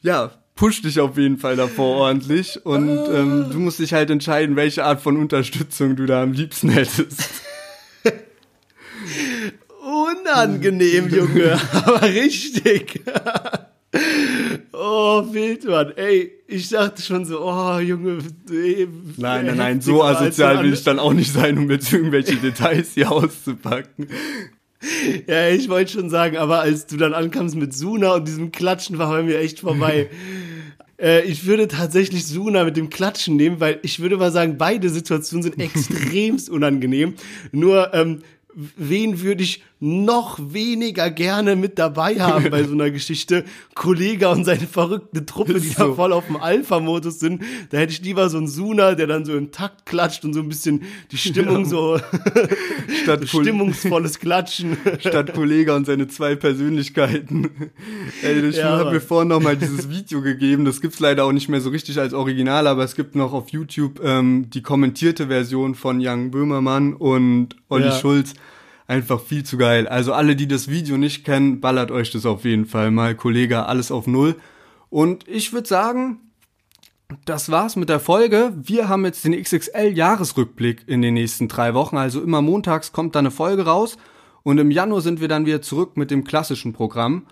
ja, 0.02 0.32
push 0.56 0.82
dich 0.82 1.00
auf 1.00 1.20
jeden 1.20 1.38
Fall 1.38 1.56
davor 1.56 1.98
ordentlich. 1.98 2.66
Und 2.66 2.90
ähm, 2.90 3.46
du 3.52 3.60
musst 3.60 3.78
dich 3.78 3.94
halt 3.94 4.10
entscheiden, 4.10 4.56
welche 4.56 4.84
Art 4.84 5.02
von 5.02 5.18
Unterstützung 5.18 5.96
du 5.96 6.08
da 6.08 6.24
am 6.24 6.32
liebsten 6.32 6.70
hättest. 6.70 7.30
Unangenehm, 10.26 11.10
Junge, 11.16 11.60
aber 11.72 12.02
richtig. 12.02 13.02
oh, 14.74 15.24
wild, 15.32 15.66
Mann. 15.66 15.94
Ey, 15.96 16.32
ich 16.48 16.70
dachte 16.70 17.02
schon 17.02 17.26
so, 17.26 17.42
oh, 17.42 17.78
Junge. 17.80 18.20
Ey, 18.50 18.88
Nein, 19.18 19.46
nein, 19.46 19.58
nein, 19.58 19.82
so 19.82 20.04
asozial 20.04 20.64
will 20.64 20.74
ich 20.74 20.84
dann 20.84 21.00
auch 21.00 21.14
nicht 21.14 21.32
sein, 21.32 21.58
um 21.58 21.70
jetzt 21.70 21.94
irgendwelche 21.94 22.36
Details 22.38 22.94
hier 22.94 23.12
auszupacken. 23.12 24.08
Ja, 25.26 25.50
ich 25.50 25.68
wollte 25.68 25.94
schon 25.94 26.12
sagen, 26.12 26.38
aber 26.38 26.60
als 26.60 26.86
du 26.86 26.96
dann 26.98 27.16
ankamst 27.16 27.56
mit 27.56 27.74
Suna 27.74 28.14
und 28.16 28.28
diesem 28.28 28.52
Klatschen, 28.52 29.00
war 29.00 29.10
bei 29.10 29.24
mir 29.24 29.40
echt 29.40 29.62
vorbei. 29.62 30.12
Äh, 31.02 31.24
ich 31.24 31.46
würde 31.46 31.68
tatsächlich 31.68 32.28
Suna 32.28 32.64
mit 32.66 32.78
dem 32.78 32.90
Klatschen 32.90 33.36
nehmen, 33.36 33.60
weil 33.60 33.80
ich 33.82 34.00
würde 34.00 34.18
mal 34.18 34.32
sagen, 34.32 34.58
beide 34.58 34.90
Situationen 34.90 35.44
sind 35.44 35.60
extremst 35.60 36.50
unangenehm. 36.50 37.16
Nur, 37.52 37.94
ähm, 37.94 38.22
wen 38.54 39.22
würde 39.22 39.44
ich 39.44 39.64
noch 39.86 40.40
weniger 40.42 41.12
gerne 41.12 41.56
mit 41.56 41.78
dabei 41.78 42.16
haben 42.20 42.50
bei 42.50 42.64
so 42.64 42.74
einer 42.74 42.90
Geschichte? 42.92 43.46
Kollege 43.76 44.30
und 44.30 44.44
seine 44.46 44.66
verrückte 44.68 45.26
Truppe, 45.26 45.60
die 45.60 45.70
da 45.74 45.86
So. 45.86 45.94
voll 45.96 46.12
auf 46.14 46.26
dem 46.28 46.38
Alpha-Modus 46.38 47.20
sind. 47.20 47.44
Da 47.70 47.78
hätte 47.78 47.94
ich 47.94 48.02
lieber 48.02 48.30
so 48.30 48.38
einen 48.38 48.48
Suna, 48.48 48.96
der 48.96 49.08
dann 49.08 49.26
so 49.26 49.36
im 49.36 49.52
Takt 49.52 49.86
klatscht 49.86 50.26
und 50.26 50.34
so 50.34 50.40
ein 50.42 50.50
bisschen 50.50 50.84
die 51.12 51.18
Stimmung 51.18 51.66
so 51.66 52.00
Statt, 53.04 53.28
stimmungsvolles 53.28 54.20
Klatschen. 54.20 54.78
statt 55.00 55.34
Kollege 55.34 55.74
und 55.76 55.86
seine 55.86 56.08
zwei 56.08 56.36
Persönlichkeiten. 56.36 57.50
Ey, 58.24 58.40
ich 58.48 58.58
Ja, 58.58 58.78
habe 58.78 58.92
mir 58.92 59.02
vorhin 59.02 59.30
noch 59.30 59.42
mal 59.42 59.56
dieses 59.58 59.90
Video 59.90 60.22
gegeben. 60.22 60.66
Das 60.66 60.82
gibt's 60.82 61.00
leider 61.00 61.26
auch 61.26 61.32
nicht 61.32 61.50
mehr 61.50 61.62
so 61.62 61.70
richtig 61.70 62.00
als 62.00 62.14
Original, 62.14 62.68
aber 62.68 62.84
es 62.84 62.96
gibt 62.96 63.16
noch 63.16 63.34
auf 63.34 63.50
YouTube 63.50 64.02
ähm, 64.04 64.50
die 64.50 64.62
kommentierte 64.62 65.28
Version 65.28 65.76
von 65.76 66.00
Jan 66.00 66.32
Böhmermann 66.32 66.94
und 66.94 67.56
Olli 67.70 67.86
Ja. 67.86 67.92
Schulz. 68.00 68.34
Einfach 68.88 69.20
viel 69.20 69.44
zu 69.44 69.58
geil. 69.58 69.88
Also 69.88 70.14
alle, 70.14 70.36
die 70.36 70.48
das 70.48 70.68
Video 70.68 70.98
nicht 70.98 71.26
kennen, 71.26 71.60
ballert 71.60 71.92
euch 71.92 72.12
das 72.12 72.26
auf 72.26 72.46
jeden 72.46 72.66
Fall 72.66 72.92
mal. 72.92 73.16
Kollege, 73.16 73.66
alles 73.66 73.92
auf 73.92 74.06
Null. 74.06 74.36
Und 74.90 75.28
ich 75.28 75.54
würde 75.54 75.68
sagen, 75.68 76.20
das 77.26 77.50
war's 77.50 77.76
mit 77.76 77.90
der 77.90 78.00
Folge. 78.00 78.54
Wir 78.56 78.88
haben 78.88 79.06
jetzt 79.06 79.26
den 79.26 79.34
XXL-Jahresrückblick 79.34 80.84
in 80.88 81.02
den 81.02 81.16
nächsten 81.16 81.48
drei 81.48 81.74
Wochen. 81.74 81.98
Also 81.98 82.22
immer 82.22 82.42
montags 82.42 82.92
kommt 82.92 83.16
da 83.16 83.20
eine 83.20 83.32
Folge 83.32 83.66
raus. 83.66 83.98
Und 84.44 84.60
im 84.60 84.70
Januar 84.70 85.02
sind 85.02 85.20
wir 85.20 85.28
dann 85.28 85.48
wieder 85.48 85.62
zurück 85.62 85.98
mit 85.98 86.12
dem 86.12 86.24
klassischen 86.24 86.74
Programm. 86.74 87.26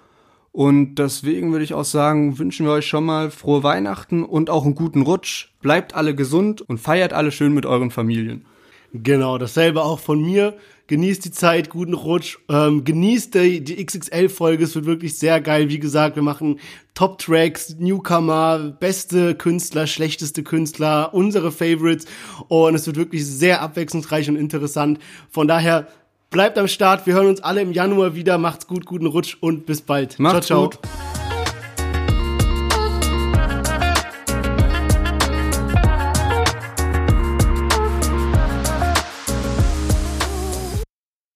Und 0.51 0.95
deswegen 0.95 1.51
würde 1.51 1.66
ich 1.66 1.74
auch 1.74 1.86
sagen, 1.86 2.38
wünschen 2.38 2.66
wir 2.66 2.74
euch 2.74 2.88
schon 2.88 3.06
mal 3.06 3.32
frohe 3.32 3.64
Weihnachten 3.64 4.24
und 4.24 4.49
auch 4.49 4.66
einen 4.66 4.76
guten 4.76 5.01
Rutsch. 5.01 5.49
Bleibt 5.62 5.95
alle 5.95 6.16
gesund 6.16 6.62
und 6.62 6.80
feiert 6.80 7.14
alle 7.14 7.32
schön 7.32 7.54
mit 7.54 7.66
euren 7.66 7.91
Familien. 7.91 8.45
Genau, 8.93 9.39
dasselbe 9.39 9.84
auch 9.84 9.99
von 9.99 10.22
mir. 10.22 10.56
Genießt 10.88 11.24
die 11.24 11.32
Zeit, 11.32 11.70
guten 11.70 11.94
Rutsch. 11.94 12.38
Ähm, 12.50 12.84
genießt 12.84 13.36
die, 13.36 13.64
die 13.64 13.86
XXL-Folge. 13.86 14.66
Es 14.66 14.76
wird 14.76 14.86
wirklich 14.86 15.18
sehr 15.18 15.40
geil. 15.40 15.70
Wie 15.70 15.80
gesagt, 15.80 16.16
wir 16.18 16.24
machen 16.24 16.60
Top-Tracks, 16.94 17.78
Newcomer, 17.80 18.76
beste 18.80 19.34
Künstler, 19.36 19.88
schlechteste 19.88 20.44
Künstler, 20.44 21.14
unsere 21.14 21.52
Favorites. 21.52 22.06
Und 22.50 22.76
es 22.76 22.86
wird 22.86 22.98
wirklich 22.98 23.26
sehr 23.26 23.62
abwechslungsreich 23.62 24.30
und 24.30 24.36
interessant. 24.36 25.00
Von 25.30 25.48
daher 25.48 25.88
bleibt 26.30 26.58
am 26.58 26.68
Start. 26.68 27.06
Wir 27.06 27.14
hören 27.14 27.28
uns 27.28 27.42
alle 27.42 27.62
im 27.62 27.72
Januar 27.72 28.16
wieder. 28.16 28.38
Macht's 28.38 28.68
gut, 28.68 28.86
guten 28.86 29.06
Rutsch 29.06 29.38
und 29.40 29.66
bis 29.66 29.82
bald. 29.82 30.20
Macht's 30.20 30.48
ciao, 30.48 30.70
ciao. 30.70 30.80
gut. 30.82 31.23